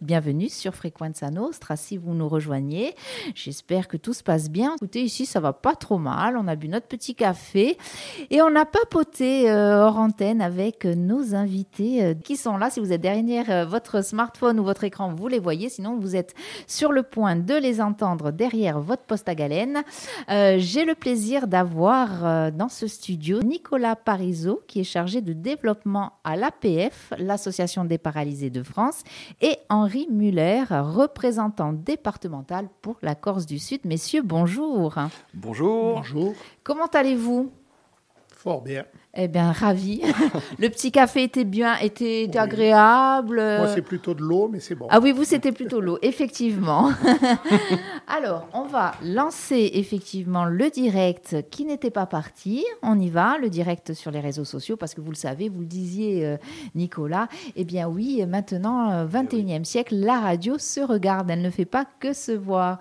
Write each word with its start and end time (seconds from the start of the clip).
Bienvenue 0.00 0.48
sur 0.48 0.76
Frequenza 0.76 1.28
Nostra 1.28 1.74
si 1.74 1.96
vous 1.96 2.14
nous 2.14 2.28
rejoignez. 2.28 2.94
J'espère 3.34 3.88
que 3.88 3.96
tout 3.96 4.12
se 4.12 4.22
passe 4.22 4.48
bien. 4.48 4.76
Écoutez, 4.76 5.02
ici 5.02 5.26
ça 5.26 5.40
va 5.40 5.52
pas 5.52 5.74
trop 5.74 5.98
mal. 5.98 6.36
On 6.36 6.46
a 6.46 6.54
bu 6.54 6.68
notre 6.68 6.86
petit 6.86 7.16
café 7.16 7.76
et 8.30 8.40
on 8.40 8.54
a 8.54 8.64
papoté 8.64 9.50
euh, 9.50 9.82
hors 9.82 9.98
antenne 9.98 10.40
avec 10.40 10.84
nos 10.84 11.34
invités 11.34 12.04
euh, 12.04 12.14
qui 12.14 12.36
sont 12.36 12.56
là. 12.58 12.70
Si 12.70 12.78
vous 12.78 12.92
êtes 12.92 13.00
derrière 13.00 13.50
euh, 13.50 13.64
votre 13.64 14.04
smartphone 14.04 14.60
ou 14.60 14.64
votre 14.64 14.84
écran, 14.84 15.12
vous 15.12 15.26
les 15.26 15.40
voyez. 15.40 15.68
Sinon, 15.68 15.98
vous 15.98 16.14
êtes 16.14 16.32
sur 16.68 16.92
le 16.92 17.02
point 17.02 17.34
de 17.34 17.54
les 17.54 17.80
entendre 17.80 18.30
derrière 18.30 18.78
votre 18.78 19.02
poste 19.02 19.28
à 19.28 19.34
galène. 19.34 19.82
J'ai 20.28 20.84
le 20.84 20.94
plaisir 20.94 21.48
d'avoir 21.48 22.52
dans 22.52 22.68
ce 22.68 22.86
studio 22.86 23.42
Nicolas 23.42 23.96
Parizeau 23.96 24.62
qui 24.68 24.80
est 24.80 24.84
chargé 24.84 25.22
de 25.22 25.32
développement 25.32 26.12
à 26.22 26.36
l'APF, 26.36 27.12
l'Association 27.18 27.84
des 27.84 27.98
paralysés 27.98 28.50
de 28.50 28.62
France, 28.62 29.02
et 29.40 29.56
en 29.68 29.87
Henri 29.88 30.06
Muller, 30.10 30.64
représentant 30.68 31.72
départemental 31.72 32.68
pour 32.82 32.98
la 33.00 33.14
Corse 33.14 33.46
du 33.46 33.58
Sud. 33.58 33.80
Messieurs, 33.86 34.20
bonjour. 34.22 34.96
Bonjour. 35.32 35.94
Bonjour. 35.94 36.34
Comment 36.62 36.88
allez-vous? 36.88 37.50
Fort 38.28 38.60
bien. 38.60 38.84
Eh 39.14 39.26
bien, 39.26 39.52
ravi. 39.52 40.02
le 40.58 40.68
petit 40.68 40.92
café 40.92 41.22
était 41.22 41.44
bien, 41.44 41.76
était, 41.78 42.28
agréable. 42.36 43.36
Moi, 43.36 43.68
c'est 43.74 43.82
plutôt 43.82 44.12
de 44.12 44.20
l'eau, 44.20 44.48
mais 44.52 44.60
c'est 44.60 44.74
bon. 44.74 44.86
Ah 44.90 45.00
oui, 45.00 45.12
vous, 45.12 45.24
c'était 45.24 45.50
plutôt 45.50 45.80
l'eau, 45.80 45.98
effectivement. 46.02 46.92
Alors, 48.06 48.46
on 48.52 48.64
va 48.64 48.92
lancer 49.02 49.70
effectivement 49.74 50.44
le 50.44 50.68
direct 50.68 51.36
qui 51.50 51.64
n'était 51.64 51.90
pas 51.90 52.04
parti. 52.04 52.66
On 52.82 53.00
y 53.00 53.08
va, 53.08 53.38
le 53.38 53.48
direct 53.48 53.94
sur 53.94 54.10
les 54.10 54.20
réseaux 54.20 54.44
sociaux, 54.44 54.76
parce 54.76 54.94
que 54.94 55.00
vous 55.00 55.10
le 55.10 55.16
savez, 55.16 55.48
vous 55.48 55.60
le 55.60 55.66
disiez, 55.66 56.26
euh, 56.26 56.36
Nicolas. 56.74 57.28
Eh 57.56 57.64
bien 57.64 57.88
oui, 57.88 58.24
maintenant, 58.26 59.06
21e 59.06 59.60
euh, 59.60 59.64
siècle, 59.64 59.96
la 59.96 60.20
radio 60.20 60.58
se 60.58 60.80
regarde, 60.80 61.30
elle 61.30 61.42
ne 61.42 61.50
fait 61.50 61.64
pas 61.64 61.86
que 61.98 62.12
se 62.12 62.32
voir. 62.32 62.78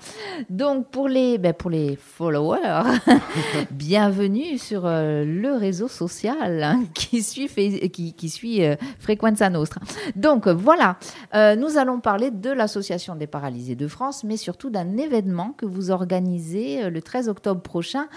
Donc, 0.49 0.89
pour 0.89 1.07
les, 1.07 1.37
ben, 1.37 1.53
pour 1.53 1.69
les 1.69 1.95
followers, 1.95 2.83
bienvenue 3.71 4.57
sur 4.57 4.85
euh, 4.85 5.23
le 5.23 5.53
réseau 5.53 5.87
social 5.87 6.16
Hein, 6.25 6.83
qui 6.93 7.21
suit, 7.21 7.47
qui, 7.89 8.13
qui 8.13 8.63
euh, 8.63 8.75
Frequenza 8.99 9.49
Nostra. 9.49 9.81
Donc 10.15 10.47
voilà, 10.47 10.97
euh, 11.35 11.55
nous 11.55 11.77
allons 11.77 11.99
parler 11.99 12.31
de 12.31 12.49
l'Association 12.49 13.15
des 13.15 13.27
paralysés 13.27 13.75
de 13.75 13.87
France, 13.87 14.23
mais 14.23 14.37
surtout 14.37 14.69
d'un 14.69 14.97
événement 14.97 15.53
que 15.57 15.65
vous 15.65 15.91
organisez 15.91 16.83
euh, 16.83 16.89
le 16.89 17.01
13 17.01 17.29
octobre 17.29 17.61
prochain 17.61 18.07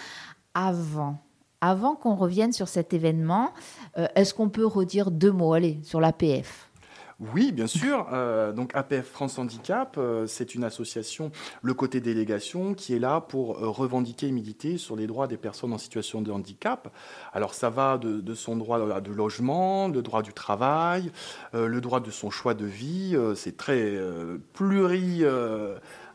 avant. 0.55 1.19
Avant 1.61 1.95
qu'on 1.95 2.15
revienne 2.15 2.53
sur 2.53 2.69
cet 2.69 2.95
événement, 2.95 3.53
est-ce 4.15 4.33
qu'on 4.33 4.49
peut 4.49 4.65
redire 4.65 5.11
deux 5.11 5.31
mots? 5.31 5.53
Allez, 5.53 5.79
sur 5.83 6.01
l'APF 6.01 6.70
oui, 7.21 7.53
bien 7.53 7.67
sûr. 7.67 8.09
Euh, 8.15 8.53
donc 8.53 8.75
APF 8.75 9.07
France 9.07 9.39
Handicap, 9.39 9.97
euh, 9.99 10.27
c'est 10.27 10.55
une 10.55 10.65
association, 10.65 11.31
le 11.61 11.75
côté 11.75 12.01
délégation, 12.01 12.73
qui 12.73 12.95
est 12.95 12.99
là 12.99 13.21
pour 13.21 13.59
euh, 13.59 13.69
revendiquer 13.69 14.29
et 14.29 14.33
militer 14.33 14.79
sur 14.79 14.97
les 14.97 15.07
droits 15.07 15.27
des 15.27 15.37
personnes 15.37 15.75
en 15.75 15.79
situation 15.79 16.23
de 16.23 16.33
handicap. 16.33 16.91
Alors 17.35 17.53
ça 17.53 17.69
va 17.69 17.99
de, 17.99 18.35
son 18.35 18.57
droit 18.57 19.01
de 19.03 19.13
logement, 19.13 19.89
le 19.89 20.01
droit 20.01 20.23
du 20.23 20.33
travail, 20.33 21.13
le 21.53 21.81
droit 21.81 22.01
de 22.01 22.11
son 22.11 22.31
choix 22.31 22.55
de 22.55 22.65
vie. 22.65 23.17
c'est 23.35 23.57
très 23.57 23.99
pluri 24.55 25.25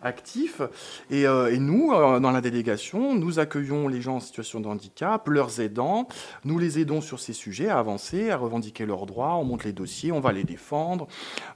actifs. 0.06 0.61
Et, 1.09 1.28
euh, 1.28 1.52
et 1.52 1.58
nous, 1.58 1.92
euh, 1.92 2.20
dans 2.20 2.31
la 2.31 2.42
délégation, 2.42 3.16
nous 3.16 3.39
accueillons 3.39 3.88
les 3.88 4.02
gens 4.02 4.17
en 4.17 4.20
situation 4.20 4.59
de 4.59 4.67
handicap, 4.67 5.28
leurs 5.28 5.59
aidants, 5.59 6.08
nous 6.44 6.59
les 6.59 6.80
aidons 6.80 7.02
sur 7.02 7.20
ces 7.20 7.34
sujets 7.34 7.70
à 7.70 7.80
avancer, 7.80 8.30
à 8.30 8.38
revendiquer 8.38 8.86
leurs 8.86 9.06
droits, 9.06 9.36
on 9.36 9.44
monte 9.44 9.64
les 9.64 9.73
dossiers, 9.73 10.12
on 10.12 10.20
va 10.20 10.31
les 10.31 10.44
défendre. 10.44 11.08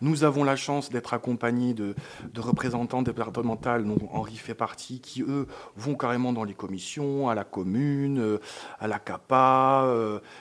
Nous 0.02 0.24
avons 0.24 0.44
la 0.44 0.56
chance 0.56 0.90
d'être 0.90 1.14
accompagnés 1.14 1.74
de, 1.74 1.96
de 2.34 2.42
représentants 2.42 3.02
départementaux, 3.02 3.40
dont 3.80 4.10
Henri 4.12 4.36
fait 4.36 4.54
partie, 4.54 5.00
qui, 5.00 5.22
eux, 5.22 5.48
vont 5.78 5.96
carrément 5.96 6.34
dans 6.34 6.44
les 6.44 6.54
commissions, 6.54 7.30
à 7.30 7.36
la 7.36 7.44
commune, 7.44 8.20
euh, 8.20 8.40
à 8.80 8.88
la 8.88 9.00
CAPA, 9.00 9.88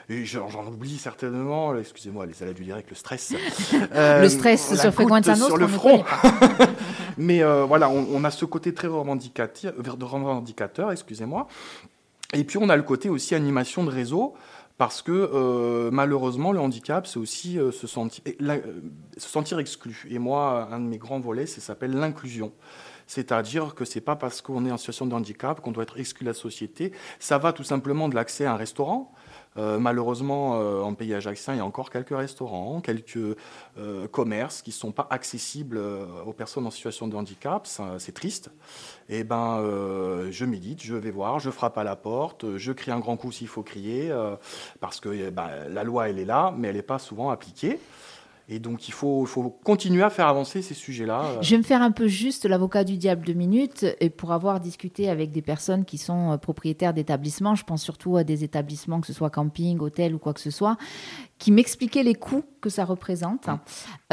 et 0.08 0.24
j'en 0.24 0.66
oublie 0.66 0.98
certainement, 0.98 1.76
excusez-moi, 1.76 2.26
les 2.26 2.42
aléas 2.42 2.54
du 2.54 2.64
direct, 2.64 2.88
le 2.88 2.96
stress. 2.96 3.34
le 3.94 4.28
stress 4.28 4.80
sur 4.80 4.92
Fréquence 4.92 5.34
Sur 5.34 5.56
le 5.56 5.66
front. 5.66 6.04
Mais 7.18 7.42
voilà, 7.42 7.90
on 7.90 7.97
on, 8.12 8.24
a 8.24 8.30
ce 8.30 8.44
côté 8.44 8.74
très 8.74 8.88
revendicateur, 8.88 10.92
excusez-moi. 10.92 11.48
Et 12.34 12.44
puis 12.44 12.58
on 12.58 12.68
a 12.68 12.76
le 12.76 12.82
côté 12.82 13.08
aussi 13.08 13.34
animation 13.34 13.84
de 13.84 13.90
réseau, 13.90 14.34
parce 14.78 15.02
que 15.02 15.12
euh, 15.12 15.90
malheureusement, 15.90 16.52
le 16.52 16.60
handicap, 16.60 17.06
c'est 17.06 17.18
aussi 17.18 17.58
euh, 17.58 17.72
se, 17.72 17.88
sentir, 17.88 18.22
euh, 18.42 18.60
se 19.16 19.28
sentir 19.28 19.58
exclu. 19.58 20.06
Et 20.08 20.20
moi, 20.20 20.68
un 20.70 20.78
de 20.78 20.86
mes 20.86 20.98
grands 20.98 21.18
volets, 21.18 21.46
ça 21.46 21.60
s'appelle 21.60 21.92
l'inclusion. 21.92 22.52
C'est-à-dire 23.08 23.74
que 23.74 23.84
c'est 23.84 24.00
pas 24.00 24.14
parce 24.14 24.40
qu'on 24.40 24.64
est 24.66 24.70
en 24.70 24.76
situation 24.76 25.06
de 25.06 25.14
handicap 25.14 25.60
qu'on 25.60 25.72
doit 25.72 25.82
être 25.82 25.98
exclu 25.98 26.24
de 26.24 26.30
la 26.30 26.34
société. 26.34 26.92
Ça 27.18 27.38
va 27.38 27.52
tout 27.52 27.64
simplement 27.64 28.08
de 28.08 28.14
l'accès 28.14 28.44
à 28.44 28.52
un 28.52 28.56
restaurant, 28.56 29.12
euh, 29.58 29.78
malheureusement, 29.78 30.60
euh, 30.60 30.82
en 30.82 30.94
pays 30.94 31.14
ajaxien, 31.14 31.54
il 31.54 31.56
y 31.56 31.60
a 31.60 31.64
encore 31.64 31.90
quelques 31.90 32.16
restaurants, 32.16 32.80
quelques 32.80 33.18
euh, 33.78 34.06
commerces 34.08 34.62
qui 34.62 34.70
ne 34.70 34.74
sont 34.74 34.92
pas 34.92 35.06
accessibles 35.10 35.80
aux 36.26 36.32
personnes 36.32 36.66
en 36.66 36.70
situation 36.70 37.08
de 37.08 37.16
handicap. 37.16 37.68
C'est 37.98 38.12
triste. 38.12 38.50
Et 39.08 39.20
eh 39.20 39.24
ben, 39.24 39.62
je 40.30 40.44
médite, 40.44 40.82
je 40.82 40.94
vais 40.94 41.10
voir, 41.10 41.38
je 41.38 41.50
frappe 41.50 41.78
à 41.78 41.84
la 41.84 41.96
porte, 41.96 42.56
je 42.56 42.72
crie 42.72 42.90
un 42.90 42.98
grand 43.00 43.16
coup 43.16 43.32
s'il 43.32 43.48
faut 43.48 43.62
crier, 43.62 44.12
parce 44.80 45.00
que 45.00 45.08
eh 45.08 45.30
ben, 45.30 45.48
la 45.68 45.84
loi, 45.84 46.08
elle 46.08 46.18
est 46.18 46.24
là, 46.24 46.54
mais 46.56 46.68
elle 46.68 46.76
n'est 46.76 46.82
pas 46.82 46.98
souvent 46.98 47.30
appliquée. 47.30 47.80
Et 48.50 48.60
donc, 48.60 48.88
il 48.88 48.92
faut, 48.92 49.26
faut, 49.26 49.50
continuer 49.62 50.02
à 50.02 50.08
faire 50.08 50.26
avancer 50.26 50.62
ces 50.62 50.72
sujets-là. 50.72 51.38
Je 51.42 51.50
vais 51.50 51.58
me 51.58 51.62
faire 51.62 51.82
un 51.82 51.90
peu 51.90 52.08
juste 52.08 52.46
l'avocat 52.46 52.82
du 52.82 52.96
diable 52.96 53.26
deux 53.26 53.34
minutes. 53.34 53.84
Et 54.00 54.08
pour 54.08 54.32
avoir 54.32 54.58
discuté 54.58 55.10
avec 55.10 55.30
des 55.32 55.42
personnes 55.42 55.84
qui 55.84 55.98
sont 55.98 56.32
euh, 56.32 56.36
propriétaires 56.38 56.94
d'établissements, 56.94 57.54
je 57.54 57.64
pense 57.64 57.82
surtout 57.82 58.16
à 58.16 58.24
des 58.24 58.44
établissements, 58.44 59.02
que 59.02 59.06
ce 59.06 59.12
soit 59.12 59.28
camping, 59.28 59.78
hôtel 59.80 60.14
ou 60.14 60.18
quoi 60.18 60.32
que 60.32 60.40
ce 60.40 60.50
soit, 60.50 60.78
qui 61.38 61.52
m'expliquait 61.52 62.02
les 62.02 62.14
coûts 62.14 62.44
que 62.60 62.70
ça 62.70 62.84
représente. 62.84 63.48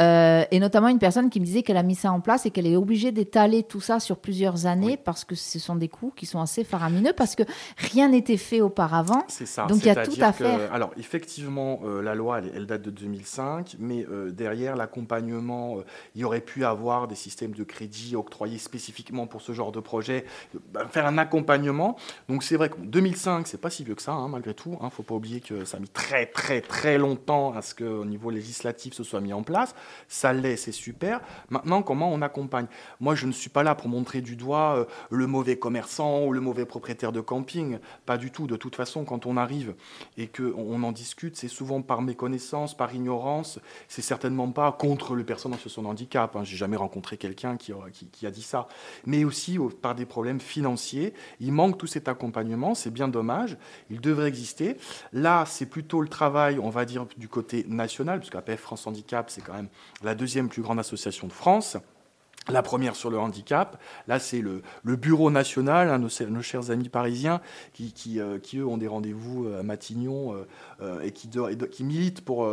Euh, 0.00 0.44
et 0.50 0.60
notamment 0.60 0.88
une 0.88 1.00
personne 1.00 1.30
qui 1.30 1.40
me 1.40 1.44
disait 1.44 1.62
qu'elle 1.62 1.76
a 1.76 1.82
mis 1.82 1.96
ça 1.96 2.12
en 2.12 2.20
place 2.20 2.46
et 2.46 2.50
qu'elle 2.50 2.66
est 2.66 2.76
obligée 2.76 3.10
d'étaler 3.10 3.64
tout 3.64 3.80
ça 3.80 3.98
sur 3.98 4.18
plusieurs 4.18 4.66
années 4.66 4.96
parce 4.96 5.24
que 5.24 5.34
ce 5.34 5.58
sont 5.58 5.74
des 5.74 5.88
coûts 5.88 6.12
qui 6.14 6.26
sont 6.26 6.40
assez 6.40 6.62
faramineux 6.62 7.12
parce 7.16 7.34
que 7.34 7.42
rien 7.76 8.08
n'était 8.08 8.36
fait 8.36 8.60
auparavant. 8.60 9.24
C'est 9.26 9.46
ça. 9.46 9.66
Donc 9.66 9.78
il 9.78 9.86
y 9.86 9.90
a 9.90 10.06
tout 10.06 10.14
à 10.20 10.32
faire. 10.32 10.72
Alors 10.72 10.92
effectivement, 10.96 11.80
euh, 11.84 12.00
la 12.02 12.14
loi, 12.14 12.40
elle, 12.54 12.66
date 12.66 12.82
de 12.82 12.90
2005, 12.90 13.76
mais 13.80 14.06
euh, 14.08 14.30
derrière 14.30 14.76
l'accompagnement, 14.76 15.78
il 16.14 16.20
y 16.20 16.24
aurait 16.24 16.40
pu 16.40 16.64
avoir 16.64 17.08
des 17.08 17.16
systèmes 17.16 17.52
de 17.52 17.64
crédit 17.64 18.14
octroyés 18.14 18.58
spécifiquement 18.58 19.26
pour 19.26 19.42
ce 19.42 19.52
genre 19.52 19.72
de 19.72 19.80
projet, 19.80 20.24
bah, 20.72 20.86
faire 20.88 21.06
un 21.06 21.18
accompagnement. 21.18 21.96
Donc 22.28 22.44
c'est 22.44 22.56
vrai 22.56 22.68
que 22.68 22.76
2005, 22.78 23.48
c'est 23.48 23.60
pas 23.60 23.70
si 23.70 23.82
vieux 23.82 23.96
que 23.96 24.02
ça, 24.02 24.12
hein, 24.12 24.28
malgré 24.28 24.54
tout. 24.54 24.70
Il 24.70 24.76
hein, 24.76 24.86
ne 24.86 24.90
faut 24.90 25.02
pas 25.02 25.14
oublier 25.14 25.40
que 25.40 25.64
ça 25.64 25.78
a 25.78 25.80
mis 25.80 25.88
très 25.88 26.26
très 26.26 26.60
très 26.60 26.98
longtemps 26.98 27.15
temps 27.16 27.52
à 27.54 27.62
ce 27.62 27.74
qu'au 27.74 28.04
niveau 28.04 28.30
législatif 28.30 28.94
ce 28.94 29.04
soit 29.04 29.20
mis 29.20 29.32
en 29.32 29.42
place. 29.42 29.74
Ça 30.08 30.32
l'est, 30.32 30.56
c'est 30.56 30.72
super. 30.72 31.20
Maintenant, 31.50 31.82
comment 31.82 32.12
on 32.12 32.22
accompagne? 32.22 32.66
Moi, 33.00 33.14
je 33.14 33.26
ne 33.26 33.32
suis 33.32 33.50
pas 33.50 33.62
là 33.62 33.74
pour 33.74 33.88
montrer 33.88 34.20
du 34.20 34.36
doigt 34.36 34.76
euh, 34.76 34.84
le 35.10 35.26
mauvais 35.26 35.56
commerçant 35.56 36.24
ou 36.24 36.32
le 36.32 36.40
mauvais 36.40 36.66
propriétaire 36.66 37.12
de 37.12 37.20
camping. 37.20 37.78
Pas 38.04 38.18
du 38.18 38.30
tout. 38.30 38.46
De 38.46 38.56
toute 38.56 38.76
façon, 38.76 39.04
quand 39.04 39.26
on 39.26 39.36
arrive 39.36 39.74
et 40.16 40.28
qu'on 40.28 40.82
en 40.82 40.92
discute, 40.92 41.36
c'est 41.36 41.48
souvent 41.48 41.82
par 41.82 42.02
méconnaissance, 42.02 42.76
par 42.76 42.94
ignorance. 42.94 43.58
C'est 43.88 44.02
certainement 44.02 44.50
pas 44.50 44.72
contre 44.72 45.14
le 45.14 45.24
personne 45.24 45.52
en 45.52 45.56
situation 45.56 45.82
de 45.82 45.88
handicap. 45.88 46.36
Hein. 46.36 46.44
J'ai 46.44 46.56
jamais 46.56 46.76
rencontré 46.76 47.16
quelqu'un 47.16 47.56
qui, 47.56 47.72
a 47.72 48.30
dit 48.30 48.42
ça. 48.42 48.68
Mais 49.04 49.24
aussi 49.24 49.58
par 49.82 49.94
des 49.94 50.06
problèmes 50.06 50.40
financiers. 50.40 51.14
Il 51.40 51.52
manque 51.52 51.78
tout 51.78 51.86
cet 51.86 52.08
accompagnement. 52.08 52.74
C'est 52.74 52.90
bien 52.90 53.08
dommage. 53.08 53.56
Il 53.90 54.00
devrait 54.00 54.28
exister. 54.28 54.76
Là, 55.12 55.44
c'est 55.46 55.66
plutôt 55.66 56.00
le 56.00 56.08
travail, 56.08 56.58
on 56.58 56.70
va 56.70 56.84
dire, 56.84 57.05
du 57.16 57.28
côté 57.28 57.64
national, 57.68 58.18
puisque 58.18 58.34
APF 58.34 58.60
France 58.60 58.86
Handicap, 58.86 59.30
c'est 59.30 59.40
quand 59.40 59.54
même 59.54 59.68
la 60.02 60.14
deuxième 60.14 60.48
plus 60.48 60.62
grande 60.62 60.78
association 60.78 61.26
de 61.26 61.32
France. 61.32 61.76
La 62.48 62.62
première 62.62 62.94
sur 62.94 63.10
le 63.10 63.18
handicap, 63.18 63.80
là 64.06 64.20
c'est 64.20 64.40
le, 64.40 64.62
bureau 64.84 65.32
national, 65.32 65.90
hein, 65.90 65.98
nos, 65.98 66.42
chers 66.42 66.70
amis 66.70 66.88
parisiens 66.88 67.40
qui, 67.72 68.20
euh, 68.20 68.38
eux 68.54 68.64
ont 68.64 68.78
des 68.78 68.86
rendez-vous 68.86 69.46
euh, 69.46 69.60
à 69.60 69.62
Matignon 69.64 70.46
euh, 70.80 71.00
et, 71.00 71.10
qui, 71.10 71.84
militent 71.84 72.24
pour, 72.24 72.46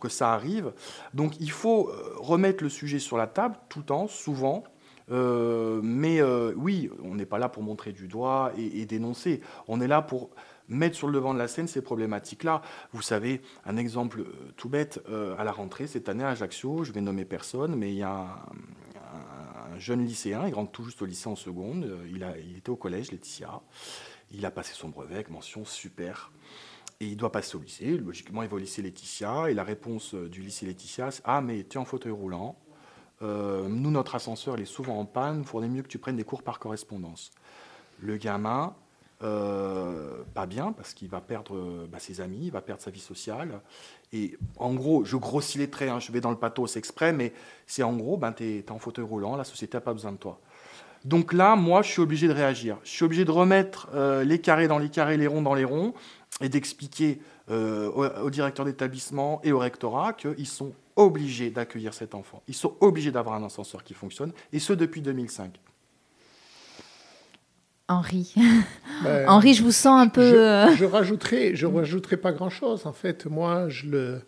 que 0.00 0.08
ça 0.10 0.34
arrive. 0.34 0.72
Donc 1.14 1.40
il 1.40 1.50
faut 1.50 1.90
remettre 2.18 2.62
le 2.62 2.68
sujet 2.68 2.98
sur 2.98 3.16
la 3.16 3.26
table 3.26 3.56
tout 3.70 3.78
le 3.78 3.86
temps, 3.86 4.08
souvent, 4.08 4.64
mais 5.10 6.22
oui, 6.56 6.90
on 7.02 7.14
n'est 7.14 7.24
pas 7.24 7.38
là 7.38 7.48
pour 7.48 7.62
montrer 7.62 7.92
du 7.92 8.08
doigt 8.08 8.52
et, 8.58 8.84
dénoncer. 8.84 9.40
On 9.68 9.80
est 9.80 9.88
là 9.88 10.02
pour 10.02 10.30
mettre 10.68 10.96
sur 10.96 11.08
le 11.08 11.14
devant 11.14 11.34
de 11.34 11.38
la 11.38 11.48
scène 11.48 11.68
ces 11.68 11.82
problématiques-là. 11.82 12.62
Vous 12.92 13.02
savez, 13.02 13.42
un 13.64 13.76
exemple 13.76 14.20
euh, 14.20 14.52
tout 14.56 14.68
bête, 14.68 15.02
euh, 15.08 15.36
à 15.38 15.44
la 15.44 15.52
rentrée 15.52 15.86
cette 15.86 16.08
année 16.08 16.24
à 16.24 16.30
Ajaccio, 16.30 16.84
je 16.84 16.92
vais 16.92 17.00
nommer 17.00 17.24
personne, 17.24 17.74
mais 17.76 17.90
il 17.90 17.96
y 17.96 18.02
a 18.02 18.46
un, 19.72 19.78
jeune 19.78 20.04
lycéen, 20.04 20.46
il 20.46 20.54
rentre 20.54 20.70
tout 20.70 20.84
juste 20.84 21.02
au 21.02 21.04
lycée 21.04 21.28
en 21.28 21.36
seconde, 21.36 21.84
euh, 21.84 22.06
il, 22.08 22.56
était 22.56 22.70
au 22.70 22.76
collège, 22.76 23.10
Laetitia, 23.10 23.60
il 24.30 24.46
a 24.46 24.50
passé 24.50 24.72
son 24.74 24.88
brevet 24.88 25.14
avec 25.14 25.30
mention 25.30 25.64
super. 25.64 26.32
Et 27.00 27.06
il 27.06 27.16
doit 27.16 27.32
passer 27.32 27.56
au 27.56 27.60
lycée. 27.60 27.98
Logiquement, 27.98 28.44
il 28.44 28.48
va 28.48 28.54
au 28.54 28.58
lycée 28.58 28.80
Laetitia. 28.80 29.50
Et 29.50 29.54
la 29.54 29.64
réponse 29.64 30.14
du 30.14 30.40
lycée 30.40 30.64
Laetitia, 30.64 31.10
c'est 31.10 31.22
Ah, 31.24 31.40
mais 31.40 31.64
tu 31.64 31.76
es 31.76 31.80
en 31.80 31.84
fauteuil 31.84 32.12
roulant. 32.12 32.56
nous, 33.20 33.90
notre 33.90 34.14
ascenseur, 34.14 34.56
il 34.56 34.62
est 34.62 34.64
souvent 34.64 35.00
en 35.00 35.04
panne, 35.04 35.40
il 35.40 35.44
faudrait 35.44 35.68
mieux 35.68 35.82
que 35.82 35.88
tu 35.88 35.98
prennes 35.98 36.16
des 36.16 36.24
cours 36.24 36.44
par 36.44 36.60
correspondance. 36.60 37.32
Le 37.98 38.16
gamin, 38.16 38.76
euh, 39.24 40.22
pas 40.34 40.46
bien, 40.46 40.72
parce 40.72 40.94
qu'il 40.94 41.08
va 41.08 41.20
perdre 41.20 41.86
bah, 41.90 41.98
ses 41.98 42.20
amis, 42.20 42.46
il 42.46 42.50
va 42.50 42.60
perdre 42.60 42.82
sa 42.82 42.90
vie 42.90 43.00
sociale. 43.00 43.60
Et 44.12 44.36
en 44.56 44.74
gros, 44.74 45.04
je 45.04 45.16
grossis 45.16 45.58
les 45.58 45.68
traits, 45.70 45.90
hein, 45.90 46.00
je 46.00 46.12
vais 46.12 46.20
dans 46.20 46.30
le 46.30 46.36
pathos 46.36 46.76
exprès, 46.76 47.12
mais 47.12 47.32
c'est 47.66 47.82
en 47.82 47.94
gros, 47.94 48.16
ben, 48.16 48.32
tu 48.32 48.44
es, 48.44 48.70
en 48.70 48.78
fauteuil 48.78 49.04
roulant, 49.04 49.36
la 49.36 49.44
société 49.44 49.76
n'a 49.76 49.80
pas 49.80 49.92
besoin 49.92 50.12
de 50.12 50.18
toi. 50.18 50.40
Donc 51.04 51.32
là, 51.32 51.56
moi, 51.56 51.82
je 51.82 51.90
suis 51.90 52.00
obligé 52.00 52.28
de 52.28 52.32
réagir. 52.32 52.78
Je 52.84 52.90
suis 52.90 53.04
obligé 53.04 53.24
de 53.24 53.30
remettre 53.30 53.88
euh, 53.94 54.24
les 54.24 54.40
carrés 54.40 54.68
dans 54.68 54.78
les 54.78 54.88
carrés, 54.88 55.16
les 55.16 55.26
ronds 55.26 55.42
dans 55.42 55.54
les 55.54 55.64
ronds, 55.64 55.92
et 56.40 56.48
d'expliquer 56.48 57.20
euh, 57.50 57.90
au, 57.90 58.30
directeur 58.30 58.64
d'établissement 58.64 59.40
et 59.44 59.52
au 59.52 59.58
rectorat 59.58 60.14
qu'ils 60.14 60.46
sont 60.46 60.72
obligés 60.96 61.50
d'accueillir 61.50 61.92
cet 61.92 62.14
enfant. 62.14 62.42
Ils 62.48 62.54
sont 62.54 62.74
obligés 62.80 63.10
d'avoir 63.10 63.34
un 63.34 63.44
ascenseur 63.44 63.84
qui 63.84 63.94
fonctionne, 63.94 64.32
et 64.52 64.58
ce 64.58 64.72
depuis 64.72 65.02
2005. 65.02 65.60
Henri. 67.88 68.34
Ben, 69.02 69.28
Henri, 69.28 69.54
je 69.54 69.62
vous 69.62 69.72
sens 69.72 70.00
un 70.00 70.08
peu. 70.08 70.30
Je, 70.30 70.36
euh, 70.36 70.76
je 70.76 70.84
rajouterai, 70.84 71.54
je 71.54 71.66
rajouterai 71.66 72.16
pas 72.16 72.32
grand-chose. 72.32 72.86
En 72.86 72.92
fait, 72.92 73.26
moi, 73.26 73.68
je 73.68 73.86
le, 73.86 74.22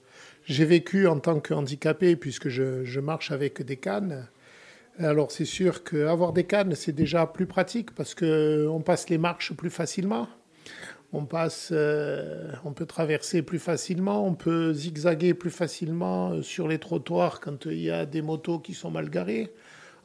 j'ai 0.44 0.64
vécu 0.64 1.06
en 1.06 1.19
tant 1.19 1.41
que 1.41 1.55
handicapé 1.55 2.17
puisque 2.17 2.49
je, 2.49 2.85
je 2.85 3.00
marche 3.00 3.31
avec 3.32 3.62
des 3.62 3.76
cannes. 3.76 4.29
Alors 4.99 5.31
c'est 5.31 5.44
sûr 5.44 5.85
qu'avoir 5.85 6.32
des 6.32 6.44
cannes, 6.44 6.75
c'est 6.75 6.93
déjà 6.93 7.26
plus 7.26 7.47
pratique 7.47 7.94
parce 7.94 8.14
qu'on 8.14 8.82
passe 8.85 9.11
les 9.11 9.19
marches 9.19 9.53
plus 9.53 9.70
facilement. 9.70 10.29
On, 11.12 11.25
passe, 11.25 11.70
euh, 11.73 12.50
on 12.64 12.73
peut 12.73 12.87
traverser 12.87 13.43
plus 13.43 13.59
facilement, 13.59 14.26
on 14.26 14.35
peut 14.35 14.73
zigzaguer 14.73 15.35
plus 15.35 15.50
facilement 15.50 16.32
euh, 16.32 16.43
sur 16.43 16.67
les 16.67 16.79
trottoirs 16.79 17.41
quand 17.41 17.67
il 17.67 17.81
y 17.81 17.91
a 17.91 18.06
des 18.06 18.23
motos 18.23 18.59
qui 18.59 18.75
sont 18.75 18.91
mal 18.91 19.09
garées. 19.09 19.52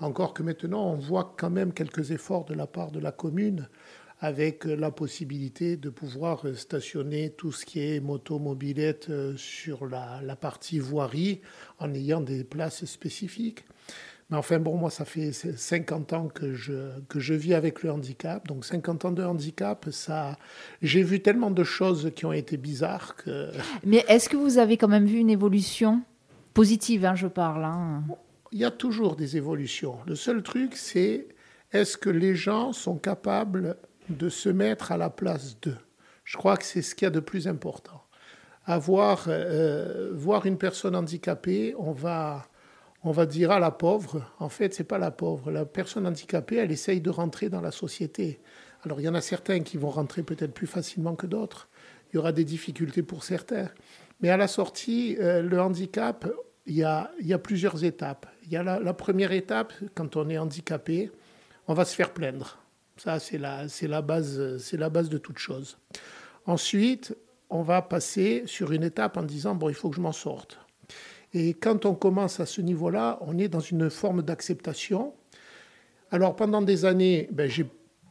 Encore 0.02 0.34
que 0.34 0.44
maintenant, 0.44 0.92
on 0.92 0.98
voit 0.98 1.36
quand 1.38 1.50
même 1.50 1.74
quelques 1.74 2.12
efforts 2.12 2.46
de 2.46 2.54
la 2.54 2.68
part 2.68 2.92
de 2.92 3.00
la 3.00 3.12
commune 3.12 3.70
avec 4.20 4.68
euh, 4.68 4.76
la 4.76 4.92
possibilité 4.92 5.78
de 5.78 5.90
pouvoir 5.90 6.44
stationner 6.56 7.32
tout 7.32 7.52
ce 7.52 7.66
qui 7.66 7.80
est 7.80 8.00
moto, 8.00 8.40
mobilette 8.40 9.12
sur 9.38 9.88
la, 9.88 10.20
la 10.24 10.36
partie 10.36 10.80
voirie 10.80 11.42
en 11.80 11.94
ayant 11.94 12.22
des 12.22 12.44
places 12.44 12.86
spécifiques. 12.86 13.66
Mais 14.32 14.38
enfin, 14.38 14.60
bon, 14.60 14.78
moi, 14.78 14.90
ça 14.90 15.04
fait 15.04 15.34
50 15.34 16.14
ans 16.14 16.28
que 16.30 16.54
je, 16.54 17.00
que 17.10 17.20
je 17.20 17.34
vis 17.34 17.54
avec 17.54 17.84
le 17.84 17.92
handicap. 17.92 18.48
Donc, 18.48 18.64
50 18.64 19.06
ans 19.06 19.12
de 19.12 19.24
handicap, 19.24 19.88
ça, 19.92 20.38
j'ai 20.82 21.04
vu 21.04 21.22
tellement 21.22 21.52
de 21.52 21.66
choses 21.66 22.12
qui 22.16 22.26
ont 22.26 22.32
été 22.32 22.56
bizarres 22.56 23.18
que. 23.18 23.52
Mais 23.86 24.06
est-ce 24.08 24.30
que 24.30 24.38
vous 24.38 24.58
avez 24.58 24.78
quand 24.78 24.88
même 24.88 25.06
vu 25.06 25.18
une 25.18 25.30
évolution 25.30 26.02
positive, 26.54 27.06
hein, 27.06 27.16
je 27.16 27.28
parle 27.28 27.66
hein? 27.66 28.04
Il 28.52 28.60
y 28.60 28.66
a 28.66 28.72
toujours 28.72 29.16
des 29.16 29.38
évolutions. 29.38 29.98
Le 30.06 30.16
seul 30.16 30.44
truc, 30.44 30.76
c'est 30.76 31.28
est-ce 31.72 31.98
que 31.98 32.10
les 32.10 32.36
gens 32.36 32.74
sont 32.74 32.98
capables 32.98 33.78
de 34.10 34.30
se 34.30 34.50
mettre 34.50 34.92
à 34.92 34.98
la 34.98 35.10
place 35.10 35.58
d'eux? 35.62 35.78
Je 36.24 36.38
crois 36.38 36.58
que 36.58 36.66
c'est 36.66 36.82
ce 36.82 36.96
qu'il 36.96 37.06
y 37.06 37.08
a 37.08 37.12
de 37.12 37.20
plus 37.20 37.48
important. 37.48 38.04
Avoir, 38.66 39.26
euh, 39.28 40.12
voir 40.14 40.46
une 40.46 40.58
personne 40.58 40.96
handicapée, 40.96 41.74
on 41.78 41.92
va 41.92 42.46
on 43.04 43.12
va 43.12 43.26
dire 43.26 43.52
à 43.52 43.60
la 43.60 43.72
pauvre, 43.72 44.24
en 44.40 44.50
fait, 44.50 44.74
c'est 44.74 44.84
pas 44.84 45.00
la 45.00 45.10
pauvre. 45.10 45.52
La 45.52 45.66
personne 45.66 46.06
handicapée, 46.06 46.58
elle 46.58 46.72
essaye 46.72 47.02
de 47.02 47.10
rentrer 47.10 47.50
dans 47.50 47.62
la 47.62 47.72
société. 47.72 48.40
Alors, 48.84 49.00
il 49.00 49.04
y 49.04 49.10
en 49.10 49.16
a 49.16 49.22
certains 49.22 49.62
qui 49.62 49.78
vont 49.78 49.90
rentrer 49.90 50.22
peut-être 50.24 50.54
plus 50.54 50.68
facilement 50.68 51.16
que 51.16 51.26
d'autres. 51.26 51.68
Il 52.12 52.18
y 52.18 52.20
aura 52.20 52.32
des 52.32 52.44
difficultés 52.44 53.02
pour 53.02 53.24
certains. 53.24 53.70
Mais 54.20 54.30
à 54.30 54.38
la 54.38 54.48
sortie, 54.48 55.18
euh, 55.20 55.42
le 55.42 55.60
handicap, 55.60 56.28
il 56.66 56.76
y, 56.76 56.84
a, 56.84 57.40
plusieurs 57.40 57.84
étapes. 57.84 58.28
Il 58.44 58.52
y 58.52 58.58
a 58.58 58.64
la, 58.64 58.94
première 58.94 59.32
étape, 59.32 59.74
quand 59.96 60.16
on 60.16 60.30
est 60.30 60.38
handicapé, 60.38 61.12
on 61.68 61.74
va 61.74 61.86
se 61.86 61.96
faire 61.96 62.14
plaindre. 62.14 62.60
Ça, 62.98 63.20
c'est 63.20 63.38
la, 63.38 64.02
base, 64.02 64.72
la 64.74 64.90
base 64.90 65.10
de 65.10 65.18
toute 65.18 65.40
chose. 65.40 65.78
Ensuite, 66.46 67.16
on 67.50 67.64
va 67.64 67.82
passer 67.82 68.44
sur 68.46 68.72
une 68.72 68.84
étape 68.84 69.18
en 69.18 69.24
disant, 69.24 69.56
bon, 69.56 69.70
il 69.70 69.76
faut 69.76 69.90
que 69.90 69.96
je 69.96 70.02
m'en 70.02 70.12
sorte. 70.12 70.60
Et 71.34 71.54
quand 71.54 71.86
on 71.86 71.96
commence 71.96 72.40
à 72.40 72.46
ce 72.46 72.62
niveau-là, 72.62 73.18
on 73.22 73.38
est 73.38 73.48
dans 73.48 73.60
une 73.60 73.90
forme 73.90 74.22
d'acceptation. 74.22 75.14
Alors 76.12 76.36
pendant 76.36 76.62
des 76.62 76.86
années, 76.86 77.30
ben, 77.32 77.50
j'ai 77.50 77.66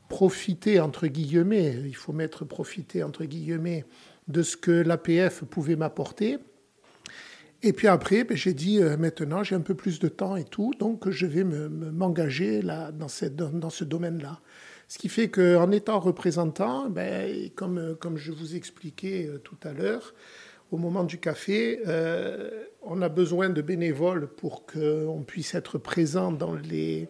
profité, 0.09 0.81
entre 0.81 1.07
guillemets, 1.07 1.77
il 1.87 1.95
faut 1.95 2.13
mettre 2.13 2.45
profiter, 2.45 3.03
entre 3.03 3.25
guillemets, 3.25 3.85
de 4.29 4.43
ce 4.43 4.57
que 4.57 4.71
l'APF 4.71 5.45
pouvait 5.45 5.77
m'apporter. 5.77 6.39
Et 7.63 7.73
puis 7.73 7.89
après, 7.89 8.25
ben, 8.25 8.37
j'ai 8.37 8.55
dit, 8.55 8.83
euh, 8.83 8.97
maintenant 8.97 9.43
j'ai 9.43 9.55
un 9.55 9.61
peu 9.61 9.75
plus 9.75 9.99
de 9.99 10.09
temps 10.09 10.37
et 10.37 10.45
tout, 10.45 10.73
donc 10.79 11.11
je 11.11 11.27
vais 11.27 11.45
m'engager 11.45 12.63
là, 12.63 12.91
dans, 12.91 13.09
dans 13.51 13.71
ce 13.71 13.85
domaine-là. 13.85 14.41
Ce 14.89 14.99
qui 14.99 15.09
fait 15.09 15.29
qu'en 15.29 15.71
étant 15.71 16.01
représentant, 16.01 16.89
ben, 16.89 17.51
comme, 17.55 17.97
comme 18.01 18.17
je 18.17 18.33
vous 18.33 18.57
expliquais 18.57 19.27
euh, 19.29 19.39
tout 19.39 19.59
à 19.63 19.73
l'heure, 19.73 20.15
au 20.73 20.79
moment 20.79 21.05
du 21.05 21.19
café, 21.19 21.81
euh, 21.87 22.51
on 22.83 23.03
a 23.03 23.09
besoin 23.09 23.51
de 23.51 23.61
bénévoles 23.61 24.29
pour 24.29 24.67
qu'on 24.67 25.23
puisse 25.27 25.55
être 25.55 25.79
présent 25.79 26.33
dans, 26.33 26.55
les, 26.55 27.09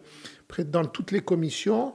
dans 0.65 0.85
toutes 0.85 1.11
les 1.11 1.21
commissions. 1.21 1.93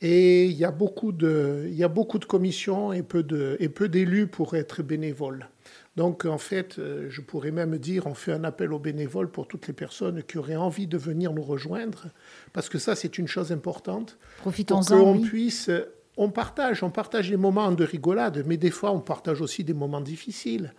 Et 0.00 0.46
il 0.46 0.56
y 0.56 0.64
a 0.64 0.72
beaucoup 0.72 1.12
de, 1.12 1.66
il 1.68 1.76
y 1.76 1.84
a 1.84 1.88
beaucoup 1.88 2.18
de 2.18 2.24
commissions 2.24 2.92
et 2.92 3.02
peu 3.02 3.22
d'élus 3.22 4.26
pour 4.26 4.56
être 4.56 4.82
bénévoles. 4.82 5.48
Donc 5.96 6.24
en 6.24 6.38
fait, 6.38 6.78
euh, 6.78 7.06
je 7.10 7.20
pourrais 7.20 7.50
même 7.50 7.76
dire, 7.78 8.06
on 8.06 8.14
fait 8.14 8.32
un 8.32 8.44
appel 8.44 8.72
aux 8.72 8.78
bénévoles 8.78 9.30
pour 9.30 9.46
toutes 9.46 9.66
les 9.66 9.74
personnes 9.74 10.22
qui 10.22 10.38
auraient 10.38 10.56
envie 10.56 10.86
de 10.86 10.96
venir 10.96 11.32
nous 11.32 11.42
rejoindre, 11.42 12.06
parce 12.52 12.68
que 12.68 12.78
ça 12.78 12.94
c'est 12.94 13.18
une 13.18 13.28
chose 13.28 13.52
importante. 13.52 14.18
Profitons-en. 14.38 14.96
Pour 14.96 15.14
qu'on 15.14 15.20
puisse, 15.20 15.70
on 16.16 16.30
partage, 16.30 16.82
on 16.82 16.90
partage 16.90 17.30
les 17.30 17.36
moments 17.36 17.70
de 17.72 17.84
rigolade, 17.84 18.42
mais 18.46 18.56
des 18.56 18.70
fois 18.70 18.90
on 18.92 19.00
partage 19.00 19.40
aussi 19.42 19.64
des 19.64 19.74
moments 19.74 20.00
difficiles. 20.00 20.72